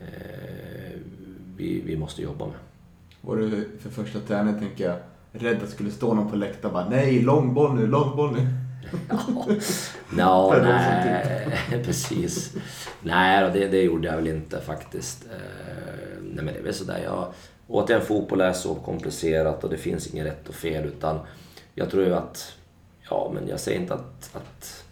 eh, 0.00 0.98
vi, 1.56 1.82
vi 1.86 1.96
måste 1.96 2.22
jobba 2.22 2.46
med. 2.46 2.56
Var 3.20 3.36
du 3.36 3.68
för 3.82 3.90
första 3.90 4.20
träningen, 4.20 4.60
tänker 4.60 4.84
jag, 4.84 4.96
rädd 5.32 5.56
att 5.56 5.60
det 5.60 5.66
skulle 5.66 5.90
stå 5.90 6.14
någon 6.14 6.30
på 6.30 6.36
läktaren 6.36 6.74
bara 6.74 6.88
nej, 6.88 7.22
långboll 7.22 7.74
nu, 7.74 7.86
långboll 7.86 8.32
nu? 8.32 8.46
No, 10.10 10.54
nej, 10.62 11.82
precis. 11.84 12.54
Nej, 13.02 13.50
det, 13.52 13.68
det 13.68 13.82
gjorde 13.82 14.08
jag 14.08 14.16
väl 14.16 14.26
inte 14.26 14.60
faktiskt. 14.60 15.24
Eh, 15.24 16.22
nej, 16.22 16.44
men 16.44 16.54
det 16.54 16.60
är 16.60 16.62
väl 16.62 16.74
sådär. 16.74 17.00
Jag, 17.04 17.32
återigen, 17.70 18.02
fotboll 18.02 18.40
är 18.40 18.52
så 18.52 18.74
komplicerat 18.74 19.64
och 19.64 19.70
det 19.70 19.76
finns 19.76 20.06
inget 20.06 20.26
rätt 20.26 20.48
och 20.48 20.54
fel. 20.54 20.84
Utan 20.84 21.18
jag 21.74 21.90
tror 21.90 22.04
ju 22.04 22.14
att, 22.14 22.54
ja 23.10 23.30
men 23.34 23.48
jag 23.48 23.60
säger 23.60 23.80
inte 23.80 23.94
att, 23.94 24.30
att 24.32 24.84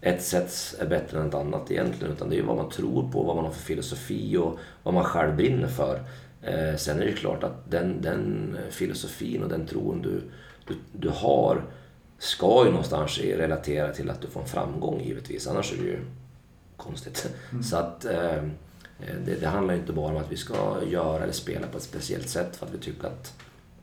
ett 0.00 0.22
sätt 0.22 0.74
är 0.78 0.86
bättre 0.86 1.20
än 1.20 1.28
ett 1.28 1.34
annat 1.34 1.70
egentligen. 1.70 2.12
Utan 2.12 2.28
det 2.28 2.34
är 2.34 2.38
ju 2.38 2.46
vad 2.46 2.56
man 2.56 2.70
tror 2.70 3.10
på, 3.12 3.22
vad 3.22 3.36
man 3.36 3.44
har 3.44 3.52
för 3.52 3.62
filosofi 3.62 4.36
och 4.36 4.58
vad 4.82 4.94
man 4.94 5.04
själv 5.04 5.36
brinner 5.36 5.68
för. 5.68 6.02
Eh, 6.42 6.76
sen 6.76 7.00
är 7.00 7.06
det 7.06 7.12
klart 7.12 7.44
att 7.44 7.70
den, 7.70 8.02
den 8.02 8.56
filosofin 8.70 9.42
och 9.42 9.48
den 9.48 9.66
tron 9.66 10.02
du, 10.02 10.22
du, 10.66 10.74
du 10.92 11.08
har 11.08 11.64
ska 12.18 12.64
ju 12.64 12.70
någonstans 12.70 13.18
relatera 13.18 13.92
till 13.92 14.10
att 14.10 14.20
du 14.20 14.28
får 14.28 14.40
en 14.40 14.46
framgång 14.46 15.00
givetvis, 15.00 15.46
annars 15.46 15.72
är 15.72 15.76
det 15.76 15.82
ju 15.82 15.98
konstigt. 16.76 17.34
Mm. 17.50 17.62
Så 17.62 17.76
att 17.76 18.04
eh, 18.04 18.42
Eh, 19.06 19.14
det, 19.24 19.34
det, 19.34 19.46
handlar 19.46 19.74
ju 19.74 19.80
inte 19.80 19.92
bara 19.92 20.14
om 20.14 20.16
att 20.16 20.32
vi 20.32 20.36
ska 20.36 20.78
göra 20.86 21.22
eller 21.22 21.32
spela 21.32 21.66
på 21.66 21.76
ett 21.76 21.82
speciellt 21.82 22.28
sätt 22.28 22.56
för 22.56 22.66
att 22.66 22.74
vi 22.74 22.78
tycker 22.78 23.06
att, 23.06 23.34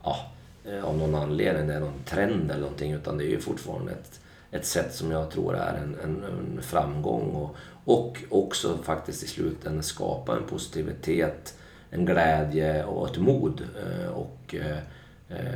ja, 0.02 0.26
eh, 0.64 0.84
av 0.84 0.98
någon 0.98 1.14
anledning 1.14 1.66
det 1.66 1.74
är 1.74 1.80
någon 1.80 2.04
trend 2.04 2.50
eller 2.50 2.60
någonting, 2.60 2.92
utan 2.92 3.18
det 3.18 3.24
är 3.24 3.30
ju 3.30 3.40
fortfarande 3.40 3.92
ett, 3.92 4.20
ett 4.50 4.66
sätt 4.66 4.94
som 4.94 5.10
jag 5.10 5.30
tror 5.30 5.56
är 5.56 5.74
en, 5.74 5.96
en, 6.04 6.24
en 6.24 6.62
framgång 6.62 7.30
och, 7.30 7.56
och 7.84 8.18
också 8.30 8.78
faktiskt 8.82 9.22
i 9.22 9.26
slutändan 9.26 9.82
skapa 9.82 10.36
en 10.36 10.46
positivitet, 10.46 11.58
en 11.90 12.04
glädje 12.06 12.84
och 12.84 13.10
ett 13.10 13.18
mod. 13.18 13.62
Eh, 13.82 14.10
och 14.10 14.54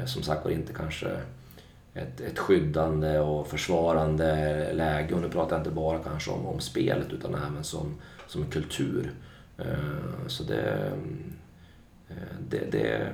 som 0.07 0.23
sagt 0.23 0.45
var 0.45 0.51
inte 0.51 0.73
kanske 0.73 1.09
ett, 1.95 2.21
ett 2.21 2.39
skyddande 2.39 3.19
och 3.19 3.47
försvarande 3.47 4.73
läge. 4.73 5.15
Och 5.15 5.21
nu 5.21 5.29
pratar 5.29 5.57
jag 5.57 5.61
inte 5.61 5.71
bara 5.71 5.99
kanske 5.99 6.31
om, 6.31 6.47
om 6.47 6.61
spelet 6.61 7.13
utan 7.13 7.35
även 7.35 7.65
som, 7.65 7.95
som 8.27 8.47
kultur. 8.47 9.13
Uh, 9.61 10.27
så 10.27 10.43
det, 10.43 10.93
uh, 12.11 12.17
det, 12.49 12.59
det, 12.73 13.09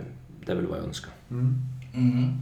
det 0.47 0.53
är 0.53 0.57
väl 0.57 0.67
vad 0.67 0.79
jag 0.79 0.85
önskar. 0.85 1.13
Mm. 1.31 1.55
Mm. 1.95 2.33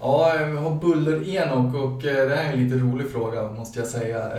Ja, 0.00 0.32
vi 0.50 0.56
har 0.56 0.74
Buller-Enok 0.74 1.74
och 1.74 2.04
eh, 2.04 2.28
det 2.28 2.36
här 2.36 2.44
är 2.44 2.52
en 2.52 2.64
lite 2.64 2.76
rolig 2.76 3.10
fråga 3.10 3.50
måste 3.50 3.78
jag 3.78 3.88
säga. 3.88 4.30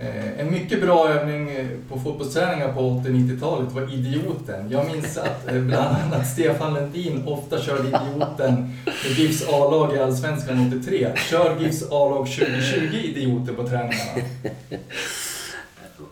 Eh, 0.00 0.40
en 0.40 0.50
mycket 0.50 0.80
bra 0.80 1.08
övning 1.08 1.50
eh, 1.50 1.66
på 1.88 1.98
fotbollsträningar 1.98 2.72
på 2.72 2.80
80-90-talet 2.80 3.72
var 3.72 3.94
idioten. 3.94 4.70
Jag 4.70 4.86
minns 4.86 5.18
att 5.18 5.48
eh, 5.48 5.60
bland 5.60 5.96
annat 5.96 6.26
Stefan 6.26 6.74
Lundin 6.74 7.22
ofta 7.26 7.60
körde 7.60 7.88
idioten 7.88 8.76
med 8.84 9.18
GIFs 9.18 9.48
A-lag 9.48 9.94
i 9.94 9.98
Allsvenskan 9.98 10.72
83. 10.78 11.12
Kör 11.16 11.60
GIFs 11.60 11.82
A-lag 11.82 12.26
2020 12.26 12.94
idioter 12.94 13.52
på 13.52 13.62
träningarna. 13.62 14.22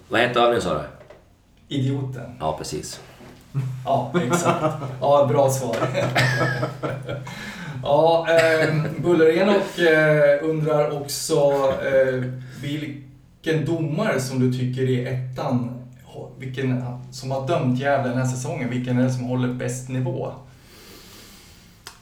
Vad 0.09 0.21
hette 0.21 0.41
övningen 0.41 0.63
sa 0.63 0.75
du? 0.75 0.96
Idioten. 1.69 2.37
Ja, 2.41 2.59
precis. 2.59 3.01
Ja, 3.85 4.13
exakt. 4.23 4.83
Ja, 5.01 5.27
bra 5.29 5.51
svar. 5.51 5.77
Ja, 7.83 8.27
eh, 8.29 8.75
Buller-Enok 9.03 9.79
eh, 9.79 10.49
undrar 10.51 11.03
också 11.03 11.35
eh, 11.85 12.25
vilken 12.63 13.65
domare 13.65 14.21
som 14.21 14.41
du 14.41 14.59
tycker 14.59 14.83
i 14.83 15.07
ettan, 15.07 15.83
vilken 16.39 16.85
som 17.11 17.31
har 17.31 17.49
dömt 17.49 17.81
Gävle 17.81 18.09
den 18.09 18.19
här 18.19 18.27
säsongen, 18.27 18.71
vilken 18.71 18.99
är 18.99 19.03
det 19.03 19.11
som 19.11 19.25
håller 19.25 19.49
bäst 19.49 19.89
nivå? 19.89 20.33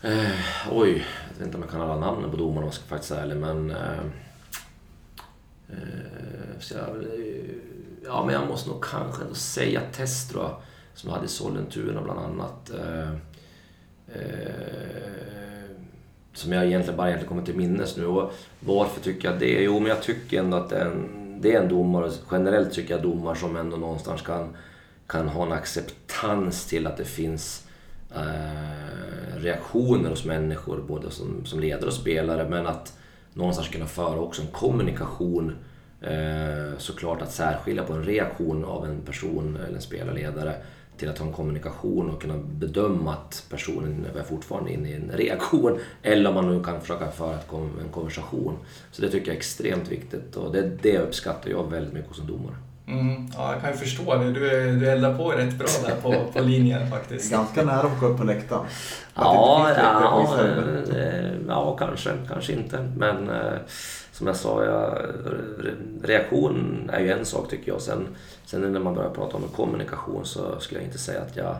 Eh, 0.02 0.30
oj, 0.72 1.04
jag 1.28 1.38
vet 1.38 1.46
inte 1.46 1.56
om 1.56 1.62
jag 1.62 1.70
kan 1.70 1.80
alla 1.80 1.96
namnen 1.96 2.30
på 2.30 2.36
domarna 2.36 2.58
om 2.58 2.64
jag 2.64 2.74
ska 2.74 2.84
faktiskt 2.84 3.08
säga 3.08 3.22
ärlig, 3.22 3.36
men... 3.36 3.70
Eh, 3.70 3.98
eh, 5.68 6.58
så 6.60 6.74
jag, 6.74 7.04
ja, 8.04 8.24
men 8.24 8.34
jag 8.34 8.48
måste 8.48 8.70
nog 8.70 8.84
kanske 8.84 9.22
ändå 9.22 9.34
säga 9.34 9.80
Test, 9.92 10.30
tror 10.30 10.42
jag, 10.42 10.56
som 10.94 11.10
hade 11.10 11.28
Sollentuna 11.28 12.02
bland 12.02 12.20
annat. 12.20 12.70
Eh, 12.70 13.10
eh, 14.08 14.54
som 16.32 16.52
jag 16.52 16.66
egentligen 16.66 16.96
bara 16.96 17.08
egentligen 17.08 17.28
kommer 17.28 17.42
till 17.42 17.56
minnes 17.56 17.96
nu. 17.96 18.06
Och 18.06 18.32
varför 18.60 19.00
tycker 19.00 19.30
jag 19.30 19.40
det? 19.40 19.62
Jo, 19.62 19.78
men 19.78 19.88
jag 19.88 20.02
tycker 20.02 20.38
ändå 20.38 20.56
att 20.56 20.70
det 20.70 20.76
är 20.76 20.86
en 20.86 21.24
det 21.44 21.54
är 21.54 21.62
en 21.62 21.68
domare, 21.68 22.10
generellt 22.30 22.72
tycker 22.72 22.94
jag 22.94 23.02
domar 23.02 23.34
som 23.34 23.56
ändå 23.56 23.76
någonstans 23.76 24.22
kan, 24.22 24.56
kan 25.06 25.28
ha 25.28 25.46
en 25.46 25.52
acceptans 25.52 26.66
till 26.66 26.86
att 26.86 26.96
det 26.96 27.04
finns 27.04 27.66
eh, 28.14 29.36
reaktioner 29.36 30.10
hos 30.10 30.24
människor, 30.24 30.84
både 30.88 31.10
som, 31.10 31.44
som 31.44 31.60
ledare 31.60 31.86
och 31.86 31.92
spelare, 31.92 32.48
men 32.48 32.66
att 32.66 32.98
någonstans 33.32 33.68
kunna 33.68 33.86
föra 33.86 34.20
också 34.20 34.42
en 34.42 34.48
kommunikation 34.48 35.50
eh, 35.50 35.54
såklart 36.78 37.22
att 37.22 37.32
särskilja 37.32 37.82
på 37.82 37.92
en 37.92 38.04
reaktion 38.04 38.64
av 38.64 38.84
en 38.84 39.00
person 39.00 39.58
eller 39.66 39.76
en 39.76 39.82
spelarledare 39.82 40.54
till 40.96 41.08
att 41.08 41.18
ha 41.18 41.26
en 41.26 41.32
kommunikation 41.32 42.10
och 42.10 42.22
kunna 42.22 42.38
bedöma 42.38 43.12
att 43.12 43.46
personen 43.50 44.06
är 44.18 44.22
fortfarande 44.22 44.72
inne 44.72 44.88
i 44.88 44.94
en 44.94 45.10
reaktion. 45.14 45.78
Eller 46.02 46.28
om 46.28 46.34
man 46.34 46.56
nu 46.56 46.64
kan 46.64 46.80
försöka 46.80 47.10
föra 47.10 47.38
en 47.82 47.88
konversation. 47.92 48.56
Så 48.90 49.02
det 49.02 49.10
tycker 49.10 49.26
jag 49.26 49.34
är 49.34 49.38
extremt 49.38 49.88
viktigt 49.88 50.36
och 50.36 50.52
det, 50.52 50.70
det 50.82 50.98
uppskattar 50.98 51.50
jag 51.50 51.70
väldigt 51.70 51.94
mycket 51.94 52.16
som 52.16 52.26
domare. 52.26 52.54
Mm, 52.86 53.28
ja, 53.36 53.52
jag 53.52 53.60
kan 53.60 53.70
ju 53.70 53.76
förstå 53.76 54.14
det. 54.14 54.32
Du, 54.32 54.40
du 54.80 54.90
eldar 54.90 55.16
på 55.16 55.30
rätt 55.30 55.54
bra 55.54 55.68
där 55.86 55.96
på, 55.96 56.32
på 56.32 56.40
linjen 56.40 56.90
faktiskt. 56.90 57.32
Ganska 57.32 57.64
nära 57.64 57.86
att 57.86 58.00
gå 58.00 58.06
upp 58.06 58.18
på 58.18 58.24
läktaren. 58.24 58.66
Ja, 59.14 59.70
ja, 59.76 60.36
ja, 61.48 61.76
kanske, 61.76 62.10
kanske 62.28 62.52
inte. 62.52 62.88
Men 62.96 63.30
eh, 63.30 63.58
som 64.14 64.26
jag 64.26 64.36
sa, 64.36 64.64
jag, 64.64 64.98
reaktion 66.02 66.90
är 66.92 67.00
ju 67.00 67.10
en 67.10 67.24
sak 67.24 67.50
tycker 67.50 67.72
jag. 67.72 67.80
Sen, 67.80 68.06
sen 68.46 68.72
när 68.72 68.80
man 68.80 68.94
börjar 68.94 69.10
prata 69.10 69.36
om 69.36 69.42
kommunikation 69.48 70.26
så 70.26 70.60
skulle 70.60 70.80
jag 70.80 70.86
inte 70.86 70.98
säga 70.98 71.20
att 71.20 71.36
jag, 71.36 71.56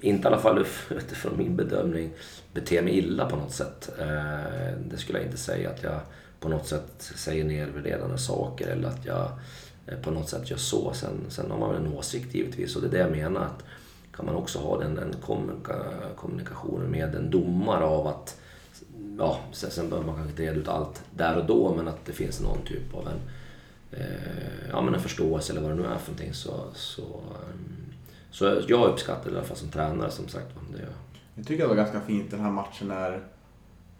inte 0.00 0.22
i 0.22 0.26
alla 0.26 0.38
fall 0.38 0.66
utifrån 0.90 1.36
min 1.36 1.56
bedömning, 1.56 2.10
beter 2.52 2.82
mig 2.82 2.98
illa 2.98 3.30
på 3.30 3.36
något 3.36 3.52
sätt. 3.52 3.90
Eh, 3.98 4.78
det 4.90 4.96
skulle 4.96 5.18
jag 5.18 5.26
inte 5.26 5.38
säga 5.38 5.70
att 5.70 5.82
jag 5.82 6.00
på 6.40 6.48
något 6.48 6.66
sätt 6.66 6.92
säger 6.98 7.44
nedvärderande 7.44 8.18
saker 8.18 8.68
eller 8.68 8.88
att 8.88 9.04
jag 9.04 9.30
eh, 9.86 9.98
på 9.98 10.10
något 10.10 10.28
sätt 10.28 10.50
gör 10.50 10.58
så. 10.58 10.92
Sen, 10.94 11.20
sen 11.28 11.50
har 11.50 11.58
man 11.58 11.72
väl 11.72 11.86
en 11.86 11.92
åsikt 11.92 12.34
givetvis 12.34 12.76
och 12.76 12.82
det 12.82 12.88
är 12.88 12.90
det 12.90 12.98
jag 12.98 13.10
menar. 13.10 13.40
att 13.40 13.62
Kan 14.16 14.26
man 14.26 14.34
också 14.34 14.58
ha 14.58 14.78
den, 14.78 14.94
den 14.94 15.14
kommunikationen 16.16 16.90
med 16.90 17.14
en 17.14 17.30
domare 17.30 17.84
av 17.84 18.06
att 18.06 18.36
ja, 19.18 19.38
sen 19.52 19.88
behöver 19.88 20.06
man 20.06 20.14
kanske 20.16 20.30
inte 20.30 20.42
reda 20.42 20.56
ut 20.60 20.68
allt 20.68 21.02
där 21.16 21.38
och 21.38 21.46
då 21.46 21.74
men 21.76 21.88
att 21.88 22.04
det 22.06 22.12
finns 22.12 22.40
någon 22.40 22.62
typ 22.66 22.94
av 22.94 23.08
en, 23.08 23.20
eh, 24.00 24.68
ja, 24.70 24.80
men 24.82 24.94
en 24.94 25.00
förståelse 25.00 25.52
eller 25.52 25.62
vad 25.62 25.70
det 25.70 25.74
nu 25.76 25.82
är 25.88 25.98
för 25.98 26.10
någonting. 26.12 26.34
Så, 26.34 26.52
så, 26.74 27.02
ehm, 27.02 27.92
så 28.30 28.60
jag 28.68 28.88
uppskattar 28.88 29.24
det 29.30 29.34
i 29.34 29.38
alla 29.38 29.46
fall 29.46 29.56
som 29.56 29.68
tränare 29.68 30.10
som 30.10 30.28
sagt. 30.28 30.46
Det 30.72 30.78
gör 30.78 30.84
jag. 30.84 30.92
Jag 31.34 31.46
tycker 31.46 31.62
det 31.62 31.68
var 31.68 31.76
ganska 31.76 32.00
fint 32.00 32.30
den 32.30 32.40
här 32.40 32.50
matchen 32.50 32.88
när, 32.88 33.10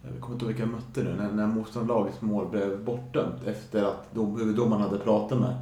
jag 0.03 0.21
kommer 0.21 0.33
inte 0.35 0.45
ihåg 0.45 0.53
vilka 0.53 0.63
jag 0.63 0.69
mötte 0.71 1.03
nu, 1.03 1.15
när, 1.17 1.31
när 1.31 1.47
motståndarlagets 1.47 2.21
mål 2.21 2.47
blev 2.49 2.83
bortdömt 2.83 3.47
efter 3.47 3.83
att 3.83 4.13
dom, 4.13 4.39
huvuddomaren 4.39 4.81
hade 4.81 4.97
pratat 4.99 5.39
med 5.39 5.55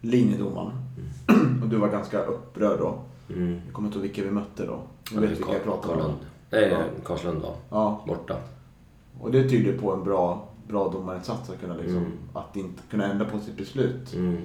linjedomaren. 0.00 0.72
Och 1.62 1.68
du 1.68 1.76
var 1.76 1.88
ganska 1.88 2.24
upprörd 2.24 2.78
då. 2.78 2.98
Mm. 3.28 3.60
Jag 3.64 3.74
kommer 3.74 3.88
inte 3.88 3.98
ihåg 3.98 4.02
vilka 4.06 4.22
vi 4.22 4.30
mötte 4.30 4.66
då. 4.66 4.80
Du 5.10 5.14
Ja, 5.14 5.20
vet 5.20 5.30
vilka 5.30 5.52
jag 5.52 5.64
pratar 5.64 5.88
om? 5.92 5.96
Karlslund. 5.96 6.18
Nej, 6.50 6.68
Ja. 6.70 6.78
Karlslund 7.04 7.42
var 7.42 7.54
Ja, 7.70 8.04
borta. 8.06 8.36
Och 9.22 9.30
det 9.30 9.48
tyder 9.48 9.78
på 9.78 9.92
en 9.92 10.04
bra, 10.04 10.48
bra 10.68 10.88
domarinsats 10.88 11.50
att 11.50 11.60
kunna 11.60 11.74
liksom, 11.74 11.96
Mm. 11.96 12.12
att 12.32 12.56
inte 12.56 12.82
kunna 12.90 13.06
ändra 13.12 13.24
på 13.24 13.40
sitt 13.40 13.56
beslut. 13.56 14.14
Mm. 14.14 14.36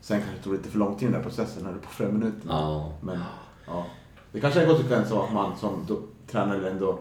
Sen 0.00 0.18
kanske 0.20 0.36
det 0.36 0.42
tog 0.42 0.52
lite 0.52 0.68
för 0.68 0.78
lång 0.78 0.94
tid 0.94 1.02
i 1.02 1.12
den 1.12 1.14
här 1.14 1.22
processen, 1.22 1.62
när 1.64 1.72
det 1.72 1.78
på 1.78 1.88
flera 1.88 2.12
minuter. 2.12 2.48
Ja. 2.48 2.92
Men 3.00 3.18
ja, 3.66 3.86
det 4.32 4.40
kanske 4.40 4.60
är 4.60 4.64
en 4.64 4.70
konsekvens 4.70 5.12
av 5.12 5.20
att 5.22 5.32
man 5.32 5.56
som 5.58 5.84
då, 5.88 5.98
tränare 6.30 6.70
ändå 6.70 6.98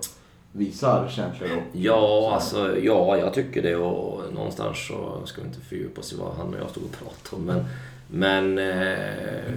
visar 0.52 1.08
känslor 1.10 1.50
och 1.58 1.64
Ja, 1.78 2.32
alltså, 2.34 2.78
ja, 2.80 3.18
jag 3.18 3.34
tycker 3.34 3.62
det 3.62 3.76
och 3.76 4.34
någonstans 4.34 4.88
så 4.88 5.22
ska 5.26 5.42
vi 5.42 5.48
inte 5.48 5.60
fördjupa 5.60 6.02
oss 6.02 6.14
i 6.14 6.18
vad 6.18 6.36
han 6.36 6.54
och 6.54 6.60
jag 6.60 6.70
stod 6.70 6.84
och 6.84 6.92
pratade 6.92 7.42
om. 7.42 7.46
Men, 7.46 7.66
men 8.08 8.58
eh, 8.58 9.54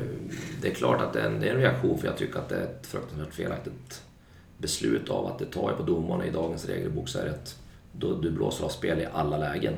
det 0.63 0.69
är 0.71 0.75
klart 0.75 1.01
att 1.01 1.13
det 1.13 1.21
är, 1.21 1.27
en, 1.27 1.41
det 1.41 1.49
är 1.49 1.55
en 1.55 1.61
reaktion 1.61 1.99
för 1.99 2.07
jag 2.07 2.17
tycker 2.17 2.39
att 2.39 2.49
det 2.49 2.57
är 2.57 2.63
ett 2.65 2.87
fruktansvärt 2.87 3.35
felaktigt 3.35 4.03
beslut 4.59 5.11
av 5.11 5.27
att 5.27 5.39
det 5.39 5.45
tar 5.45 5.73
på 5.73 5.83
domarna 5.83 6.27
i 6.27 6.31
dagens 6.31 6.67
regelbok 6.67 7.09
så 7.09 7.19
är 7.19 7.25
det 7.25 7.31
att 7.31 7.59
då, 7.93 8.15
du 8.15 8.31
blåser 8.31 8.65
av 8.65 8.69
spel 8.69 9.01
i 9.01 9.07
alla 9.13 9.37
lägen. 9.37 9.75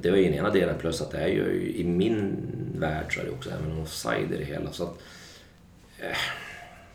Det 0.00 0.10
var 0.10 0.16
ju 0.16 0.24
den 0.24 0.34
ena 0.34 0.50
delen 0.50 0.78
plus 0.78 1.00
att 1.00 1.10
det 1.10 1.18
är 1.18 1.28
ju 1.28 1.72
i 1.76 1.84
min 1.84 2.36
värld 2.78 3.14
så 3.14 3.20
är 3.20 3.24
det 3.24 3.30
också 3.30 3.50
även 3.50 3.82
offside 3.82 4.32
i 4.32 4.36
det 4.36 4.44
hela. 4.44 4.72
Så 4.72 4.84
att, 4.84 4.98
eh, 5.98 6.16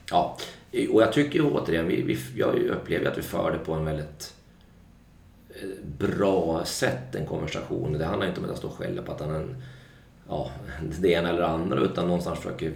ja, 0.09 0.38
och 0.91 1.01
jag 1.01 1.13
tycker 1.13 1.41
återigen, 1.41 1.88
vi, 1.88 2.01
vi, 2.01 2.17
jag 2.36 2.55
upplever 2.55 3.11
att 3.11 3.17
vi 3.17 3.21
för 3.21 3.51
det 3.51 3.57
på 3.57 3.73
en 3.73 3.86
väldigt 3.86 4.34
eh, 5.49 5.69
bra 5.97 6.65
sätt, 6.65 7.15
en 7.15 7.25
konversation. 7.25 7.93
Det 7.93 8.05
handlar 8.05 8.27
inte 8.27 8.39
om 8.39 8.45
att 8.45 8.49
jag 8.49 8.57
står 8.57 8.69
och 8.69 8.75
skäller 8.75 9.01
på 9.01 9.11
att 9.11 9.19
han 9.19 9.32
är 9.32 9.39
en, 9.39 9.63
ja, 10.27 10.51
det 10.99 11.09
ena 11.09 11.30
eller 11.30 11.39
det 11.39 11.47
andra 11.47 11.80
utan 11.80 12.07
någonstans 12.07 12.39
försöker 12.39 12.73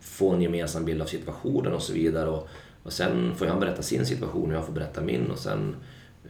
få 0.00 0.30
en 0.30 0.42
gemensam 0.42 0.84
bild 0.84 1.02
av 1.02 1.06
situationen 1.06 1.72
och 1.72 1.82
så 1.82 1.92
vidare. 1.92 2.28
Och, 2.28 2.48
och 2.86 2.92
sen 2.92 3.34
får 3.36 3.46
han 3.46 3.60
berätta 3.60 3.82
sin 3.82 4.06
situation 4.06 4.50
och 4.50 4.56
jag 4.56 4.64
får 4.66 4.72
berätta 4.72 5.00
min 5.00 5.30
och 5.30 5.38
sen 5.38 5.76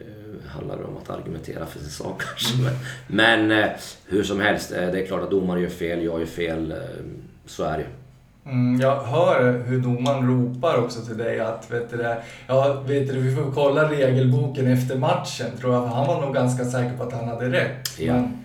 eh, 0.00 0.50
handlar 0.50 0.76
det 0.76 0.84
om 0.84 0.96
att 0.96 1.10
argumentera 1.10 1.66
för 1.66 1.78
sin 1.78 1.88
sak 1.88 2.22
kanske. 2.38 2.62
Men, 2.62 2.74
men 3.46 3.62
eh, 3.64 3.70
hur 4.06 4.22
som 4.22 4.40
helst, 4.40 4.72
eh, 4.72 4.86
det 4.92 5.02
är 5.02 5.06
klart 5.06 5.22
att 5.22 5.30
domare 5.30 5.60
gör 5.60 5.68
fel, 5.68 6.04
jag 6.04 6.18
gör 6.20 6.26
fel. 6.26 6.72
Eh, 6.72 6.78
så 7.46 7.64
är 7.64 7.72
det 7.72 7.78
ju. 7.78 7.86
Mm, 8.52 8.80
jag 8.80 9.02
hör 9.02 9.62
hur 9.66 9.80
domaren 9.80 10.26
ropar 10.28 10.76
också 10.78 11.00
till 11.00 11.16
dig 11.16 11.40
att 11.40 11.70
vet 11.70 11.90
du, 11.90 11.96
det, 11.96 12.16
ja, 12.46 12.82
vet 12.86 13.08
du, 13.08 13.20
vi 13.20 13.34
får 13.34 13.52
kolla 13.52 13.90
regelboken 13.90 14.66
efter 14.66 14.98
matchen 14.98 15.46
tror 15.60 15.74
jag. 15.74 15.82
För 15.88 15.96
han 15.96 16.06
var 16.06 16.20
nog 16.20 16.34
ganska 16.34 16.64
säker 16.64 16.96
på 16.96 17.02
att 17.02 17.12
han 17.12 17.28
hade 17.28 17.50
rätt. 17.52 17.98
Ja. 17.98 18.12
Men, 18.12 18.38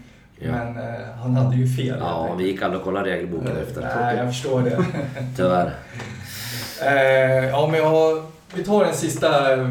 Ja. 0.43 0.51
men 0.51 0.77
eh, 0.77 1.01
han 1.21 1.35
hade 1.35 1.55
ju 1.55 1.67
fel. 1.67 1.97
Ja, 1.99 2.35
vi 2.37 2.47
gick 2.47 2.61
aldrig 2.61 2.79
och 2.79 2.85
kollade 2.85 3.09
regelboken 3.09 3.57
efter. 3.57 3.81
Nej, 3.81 4.17
jag 4.17 4.27
förstår 4.27 4.61
det. 4.61 4.85
Tyvärr. 5.37 5.73
Eh, 6.81 7.49
ja, 7.49 7.67
men 7.67 7.79
jag 7.79 7.89
har, 7.89 8.23
vi 8.55 8.63
tar 8.63 8.85
en 8.85 8.95
sista 8.95 9.53
eh, 9.53 9.63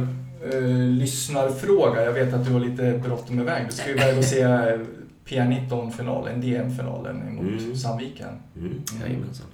lyssnarfråga. 0.89 2.05
Jag 2.05 2.13
vet 2.13 2.35
att 2.35 2.47
du 2.47 2.53
har 2.53 2.61
lite 2.61 3.01
bråttom 3.05 3.41
iväg. 3.41 3.67
Du 3.69 3.73
ska 3.75 3.89
ju 3.89 3.95
iväg 3.97 4.19
och 4.19 4.25
se 4.25 4.45
P19-finalen, 5.27 6.41
DM-finalen 6.41 7.35
mot 7.35 7.61
Mm. 7.63 7.77
Sandviken. 7.77 8.29
Mm, 8.57 8.83
jajamensan. 9.01 9.47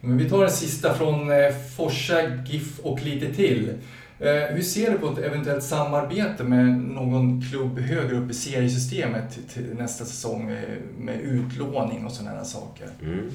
Men 0.00 0.18
vi 0.18 0.30
tar 0.30 0.44
en 0.44 0.50
sista 0.50 0.94
från 0.94 1.30
eh, 1.30 1.54
Forsa, 1.76 2.22
GIF 2.46 2.78
och 2.78 3.02
lite 3.02 3.34
till. 3.34 3.72
Eh, 4.20 4.32
hur 4.32 4.62
ser 4.62 4.90
du 4.90 4.98
på 4.98 5.08
ett 5.08 5.18
eventuellt 5.18 5.64
samarbete 5.64 6.44
med 6.44 6.66
någon 6.78 7.42
klubb 7.50 7.78
högre 7.78 8.16
upp 8.16 8.30
i 8.30 8.34
seriesystemet 8.34 9.38
till, 9.54 9.74
nästa 9.74 10.04
säsong 10.04 10.50
eh, 10.50 10.78
med 10.98 11.20
utlåning 11.20 12.06
och 12.06 12.12
sådana 12.12 12.36
här 12.36 12.44
saker? 12.44 12.88
Mm. 13.02 13.30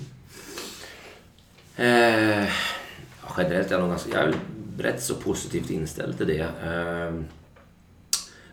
Eh, 1.78 1.86
ja, 2.44 2.48
generellt 3.38 3.68
är 3.68 3.72
jag 3.72 3.82
nog 3.82 3.90
ganska, 3.90 4.20
jag 4.20 4.30
är 4.30 4.36
rätt 4.78 5.04
så 5.04 5.16
positivt 5.16 5.70
inställd 5.70 6.18
till 6.18 6.28
det. 6.28 6.48
Ehm, 6.64 7.26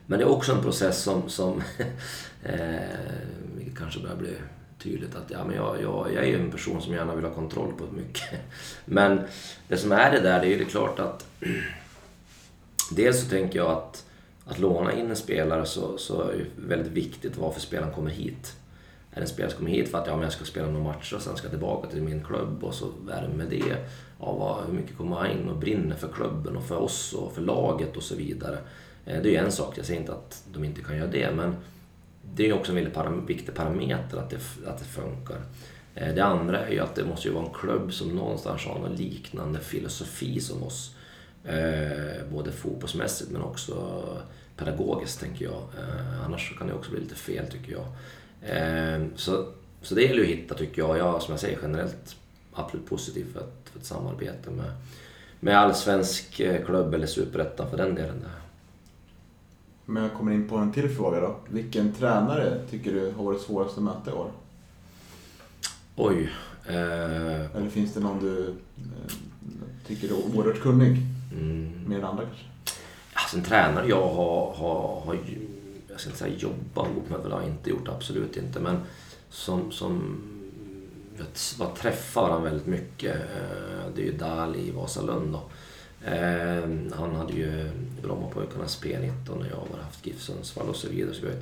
men 0.07 0.19
det 0.19 0.25
är 0.25 0.29
också 0.29 0.53
en 0.53 0.63
process 0.63 1.03
som, 1.03 1.29
som 1.29 1.63
eh, 2.43 2.81
vilket 3.57 3.79
kanske 3.79 4.01
börjar 4.01 4.17
bli 4.17 4.35
tydligt 4.79 5.17
att 5.17 5.31
ja, 5.31 5.45
men 5.45 5.57
jag, 5.57 5.83
jag, 5.83 6.09
jag 6.15 6.25
är 6.25 6.29
ju 6.29 6.41
en 6.41 6.51
person 6.51 6.83
som 6.83 6.93
gärna 6.93 7.15
vill 7.15 7.25
ha 7.25 7.35
kontroll 7.35 7.73
på 7.79 7.85
mycket. 7.97 8.41
Men 8.85 9.21
det 9.69 9.77
som 9.77 9.93
är 9.93 10.11
det 10.11 10.21
där, 10.21 10.41
det 10.41 10.47
är 10.47 10.51
ju 10.51 10.59
det 10.59 10.65
klart 10.65 10.99
att 10.99 11.27
dels 12.91 13.23
så 13.23 13.29
tänker 13.29 13.59
jag 13.59 13.71
att 13.71 14.05
att 14.51 14.59
låna 14.59 14.93
in 14.93 15.11
en 15.11 15.17
spelare 15.17 15.67
så, 15.67 15.99
så 15.99 16.23
är 16.23 16.37
det 16.37 16.45
väldigt 16.57 16.93
viktigt 16.93 17.37
varför 17.37 17.61
spelaren 17.61 17.95
kommer 17.95 18.11
hit. 18.11 18.57
Är 19.11 19.17
det 19.17 19.21
en 19.21 19.29
spelare 19.29 19.51
som 19.51 19.59
kommer 19.59 19.71
hit 19.71 19.91
för 19.91 19.99
att 19.99 20.07
ja, 20.07 20.15
men 20.15 20.23
jag 20.23 20.33
ska 20.33 20.45
spela 20.45 20.67
några 20.67 20.85
matcher 20.85 21.17
och 21.17 21.23
sen 21.23 21.37
ska 21.37 21.45
jag 21.45 21.53
tillbaka 21.53 21.89
till 21.89 22.03
min 22.03 22.25
klubb 22.25 22.65
och 22.65 22.75
så 22.75 22.87
är 23.13 23.23
det 23.23 23.29
med 23.29 23.47
det. 23.47 23.77
Ja, 24.21 24.33
vad, 24.33 24.67
hur 24.67 24.73
mycket 24.73 24.97
kommer 24.97 25.17
han 25.17 25.31
in 25.31 25.49
och 25.49 25.57
brinner 25.57 25.97
för 25.97 26.09
klubben 26.09 26.57
och 26.57 26.65
för 26.65 26.77
oss 26.77 27.13
och 27.13 27.33
för 27.33 27.43
laget 27.43 27.97
och 27.97 28.03
så 28.03 28.15
vidare. 28.17 28.59
Eh, 29.07 29.23
det 29.23 29.29
är 29.29 29.33
ju 29.33 29.37
en 29.37 29.53
sak, 29.53 29.79
jag 29.79 29.87
säger 29.87 30.01
inte 30.01 30.13
att 30.13 30.45
de 30.53 30.65
inte 30.65 30.83
kan 30.83 30.97
göra 30.97 31.11
det 31.11 31.31
men 31.37 31.57
det 32.35 32.43
är 32.43 32.47
ju 32.47 32.53
också 32.53 32.73
en 32.73 32.77
väldigt 32.77 32.95
param- 32.95 33.27
viktig 33.27 33.55
parameter 33.55 34.19
att 34.19 34.31
det, 34.31 34.39
att 34.67 34.79
det 34.79 34.85
funkar. 34.85 35.37
Eh, 35.95 36.15
det 36.15 36.25
andra 36.25 36.67
är 36.67 36.73
ju 36.73 36.81
att 36.81 36.95
det 36.95 37.05
måste 37.05 37.29
ju 37.29 37.35
vara 37.35 37.45
en 37.47 37.53
klubb 37.55 37.93
som 37.93 38.09
någonstans 38.09 38.67
har 38.67 38.79
någon 38.79 38.95
liknande 38.97 39.61
filosofi 39.61 40.41
som 40.41 40.63
oss. 40.63 40.95
Eh, 41.45 42.27
både 42.33 42.53
fotbollsmässigt 42.53 43.31
men 43.31 43.43
också 43.43 44.03
pedagogiskt 44.57 45.21
tänker 45.21 45.45
jag. 45.45 45.63
Annars 46.27 46.59
kan 46.59 46.67
det 46.67 46.75
också 46.75 46.91
bli 46.91 47.01
lite 47.01 47.15
fel 47.15 47.47
tycker 47.47 47.73
jag. 47.73 47.87
Så, 49.17 49.47
så 49.83 49.95
det 49.95 50.03
gäller 50.03 50.17
ju 50.17 50.23
att 50.23 50.39
hitta 50.39 50.55
tycker 50.55 50.83
jag. 50.83 50.99
Jag 50.99 51.23
som 51.23 51.33
jag 51.33 51.41
säger 51.41 51.59
generellt 51.63 52.17
absolut 52.53 52.87
positiv 52.87 53.27
för 53.33 53.41
att 53.41 53.60
för 53.73 53.81
ett 53.81 53.87
samarbete 53.87 54.51
med, 54.51 54.73
med 55.41 55.59
allsvensk 55.59 56.41
eh, 56.41 56.65
klubb 56.65 56.95
eller 56.95 57.07
superettan 57.07 57.71
för 57.71 57.77
den 57.77 57.95
delen. 57.95 58.21
Där. 58.21 58.31
Men 59.85 60.03
jag 60.03 60.13
kommer 60.13 60.33
in 60.33 60.49
på 60.49 60.57
en 60.57 60.73
till 60.73 60.89
fråga 60.89 61.21
då. 61.21 61.37
Vilken 61.49 61.93
tränare 61.93 62.61
tycker 62.71 62.93
du 62.93 63.13
har 63.17 63.25
varit 63.25 63.41
svårast 63.41 63.79
att 63.79 63.85
möta 63.85 64.11
i 64.11 64.15
år? 64.15 64.31
Oj. 65.97 66.31
Eh, 66.67 67.57
Eller 67.57 67.69
finns 67.71 67.95
det 67.95 68.01
någon 68.01 68.21
du 68.21 68.49
eh, 68.79 69.15
tycker 69.87 70.09
är 70.09 70.13
oerhört 70.13 70.61
kunnig? 70.63 70.97
mm. 71.33 71.85
Mer 71.87 71.99
än 71.99 72.05
andra 72.05 72.25
kanske? 72.25 72.45
Alltså 73.13 73.37
en 73.37 73.43
tränare 73.43 73.89
jag 73.89 74.09
har, 74.09 74.53
har, 74.55 75.01
har 75.01 75.19
jag 75.89 76.01
ska 76.01 76.09
inte 76.11 76.19
säga 76.19 76.37
jobbat 76.37 76.91
ihop 76.91 77.11
med, 77.11 77.21
det 77.25 77.35
har 77.35 77.41
jag 77.41 77.51
inte 77.51 77.71
gjort, 77.71 77.89
absolut 77.89 78.37
inte. 78.37 78.61
Men 78.61 78.77
som, 79.31 79.73
som 79.73 80.17
Typ 81.25 81.59
jag 81.59 81.67
var 81.67 81.75
träffar 81.77 82.23
varandra 82.23 82.51
väldigt 82.51 82.67
mycket. 82.67 83.15
Eh, 83.17 83.87
det 83.95 84.03
är 84.03 84.07
ju 84.07 84.13
Dali 84.13 84.69
i 84.69 84.71
Vasalund 84.71 85.33
då. 85.33 85.43
Ehm, 86.07 86.93
han 86.97 87.15
hade 87.17 87.33
ju 87.33 87.71
Brommapojkarnas 88.03 88.83
P19 88.83 89.39
när 89.41 89.49
jag 89.51 89.67
var 89.73 89.83
haft 89.83 90.07
GIF 90.07 90.21
Sundsvall 90.23 90.69
och 90.69 90.77
så 90.77 90.89
vidare. 90.89 91.15
Så 91.15 91.21
vi 91.21 91.27
har 91.27 91.35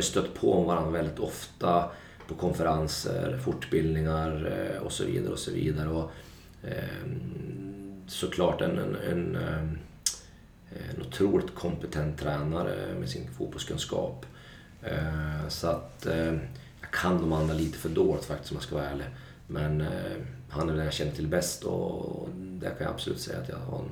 ju- 0.00 0.02
stött 0.02 0.34
på 0.34 0.62
varandra 0.62 0.90
väldigt 0.90 1.18
ofta 1.18 1.90
på 2.28 2.34
konferenser, 2.34 3.38
fortbildningar 3.44 4.52
eh, 4.76 4.82
och 4.82 4.92
så 4.92 5.04
vidare 5.04 5.32
och 5.32 5.38
så 5.38 5.50
vidare. 5.50 5.88
Och, 5.88 6.10
ehm, 6.64 8.02
såklart 8.08 8.60
en, 8.60 8.78
en, 8.78 8.96
en 9.10 9.36
eh, 9.36 9.62
en 10.94 11.02
otroligt 11.02 11.54
kompetent 11.54 12.18
tränare 12.20 12.74
med 13.00 13.08
sin 13.08 13.28
fotbollskunskap. 13.38 14.26
Så 15.48 15.66
att 15.66 16.06
ehm, 16.06 16.40
kan 17.02 17.20
de 17.20 17.32
andra 17.32 17.54
lite 17.54 17.78
för 17.78 17.88
dåligt 17.88 18.24
faktiskt 18.24 18.50
om 18.52 18.56
jag 18.56 18.62
ska 18.64 18.74
vara 18.76 18.90
ärlig. 18.90 19.06
Men 19.46 19.80
eh, 19.80 19.88
han 20.50 20.68
är 20.70 20.74
den 20.74 20.84
jag 20.84 20.92
känner 20.94 21.12
till 21.12 21.26
bäst 21.26 21.64
och 21.64 22.28
där 22.34 22.68
kan 22.68 22.78
jag 22.86 22.90
absolut 22.94 23.20
säga 23.20 23.38
att 23.38 23.48
jag 23.48 23.56
har 23.56 23.78
en 23.78 23.88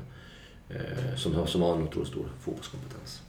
eh, 0.76 1.16
som, 1.16 1.46
som 1.46 1.62
har 1.62 1.76
en 1.76 1.82
otroligt 1.82 2.08
stor 2.08 2.26
fotbollskompetens. 2.40 3.22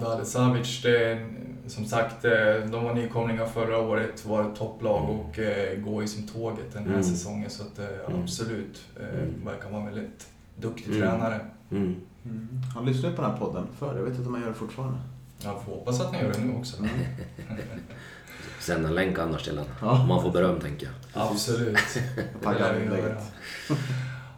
Dale 0.00 0.24
Savic, 0.24 0.82
det, 0.82 1.04
är, 1.04 1.28
som 1.66 1.84
sagt, 1.84 2.24
eh, 2.24 2.30
de 2.70 2.84
var 2.84 2.94
nykomlingar 2.94 3.46
förra 3.46 3.78
året, 3.78 4.26
var 4.26 4.44
ett 4.50 4.56
topplag 4.56 5.10
och 5.10 5.38
eh, 5.38 5.78
går 5.80 6.02
ju 6.02 6.08
som 6.08 6.28
tåget 6.28 6.72
den 6.72 6.82
här 6.84 6.90
Mm. 6.90 7.04
säsongen. 7.04 7.50
Så 7.50 7.62
att, 7.62 7.78
eh, 7.78 7.86
Mm. 8.08 8.22
absolut, 8.22 8.82
eh, 9.00 9.18
Mm. 9.18 9.44
verkar 9.44 9.70
vara 9.70 9.80
en 9.80 9.86
väldigt 9.94 10.26
duktig 10.56 10.86
Mm. 10.86 11.00
tränare. 11.00 11.40
Mm. 11.70 11.96
Han 12.74 12.86
lyssnade 12.86 13.16
på 13.16 13.22
den 13.22 13.30
här 13.30 13.38
podden 13.38 13.66
förr. 13.78 13.96
Jag 13.96 14.02
vet 14.02 14.14
inte 14.14 14.26
om 14.28 14.34
han 14.34 14.42
gör 14.42 14.48
det 14.48 14.54
fortfarande. 14.54 14.98
Jag 15.44 15.62
får 15.64 15.72
hoppas 15.72 16.00
att 16.00 16.12
ni 16.12 16.18
gör 16.18 16.32
det 16.32 16.38
nu 16.44 16.54
också. 16.58 16.76
Sända 18.62 18.88
en 18.88 18.94
länk 18.94 19.18
annars 19.18 19.42
till 19.42 19.58
honom. 19.58 19.72
Ja. 19.80 20.00
Om 20.00 20.08
man 20.08 20.22
får 20.22 20.30
beröm 20.30 20.60
tänker 20.60 20.86
jag. 20.86 21.22
Absolut. 21.30 21.78
Tackar 22.42 22.72
Det 22.72 22.78
vi 22.78 22.84
inlägget. 22.84 23.22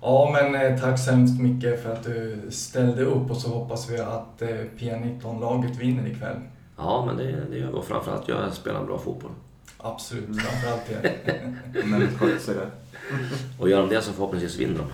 Ja, 0.02 0.30
men 0.32 0.54
eh, 0.54 0.80
tack 0.80 0.98
så 0.98 1.10
hemskt 1.10 1.40
mycket 1.40 1.82
för 1.82 1.92
att 1.92 2.04
du 2.04 2.42
ställde 2.50 3.04
upp 3.04 3.30
och 3.30 3.36
så 3.36 3.48
hoppas 3.48 3.90
vi 3.90 3.98
att 3.98 4.42
eh, 4.42 4.48
P19-laget 4.78 5.76
vinner 5.76 6.06
ikväll. 6.06 6.36
Ja, 6.76 7.04
men 7.06 7.16
det, 7.16 7.24
det 7.50 7.58
gör 7.58 7.66
vi. 7.66 7.72
Och 7.72 7.84
framförallt 7.84 8.28
jag 8.28 8.52
spelar 8.52 8.80
en 8.80 8.86
bra 8.86 8.98
fotboll. 8.98 9.30
Absolut, 9.78 10.40
framförallt 10.42 10.82
det. 10.88 11.12
Men 11.84 12.00
det 12.00 12.08
sköter 12.08 12.38
sig 12.38 12.54
det. 12.54 12.70
Och 13.58 13.68
gör 13.70 13.80
de 13.80 13.88
det 13.88 14.02
så 14.02 14.12
förhoppningsvis 14.12 14.56
vinner 14.56 14.78
de. 14.78 14.86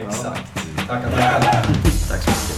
Exakt. 0.00 0.54
Tackar, 0.88 1.10
tackar. 1.10 1.42
Tack 2.08 2.22
så 2.22 2.30
mycket. 2.30 2.55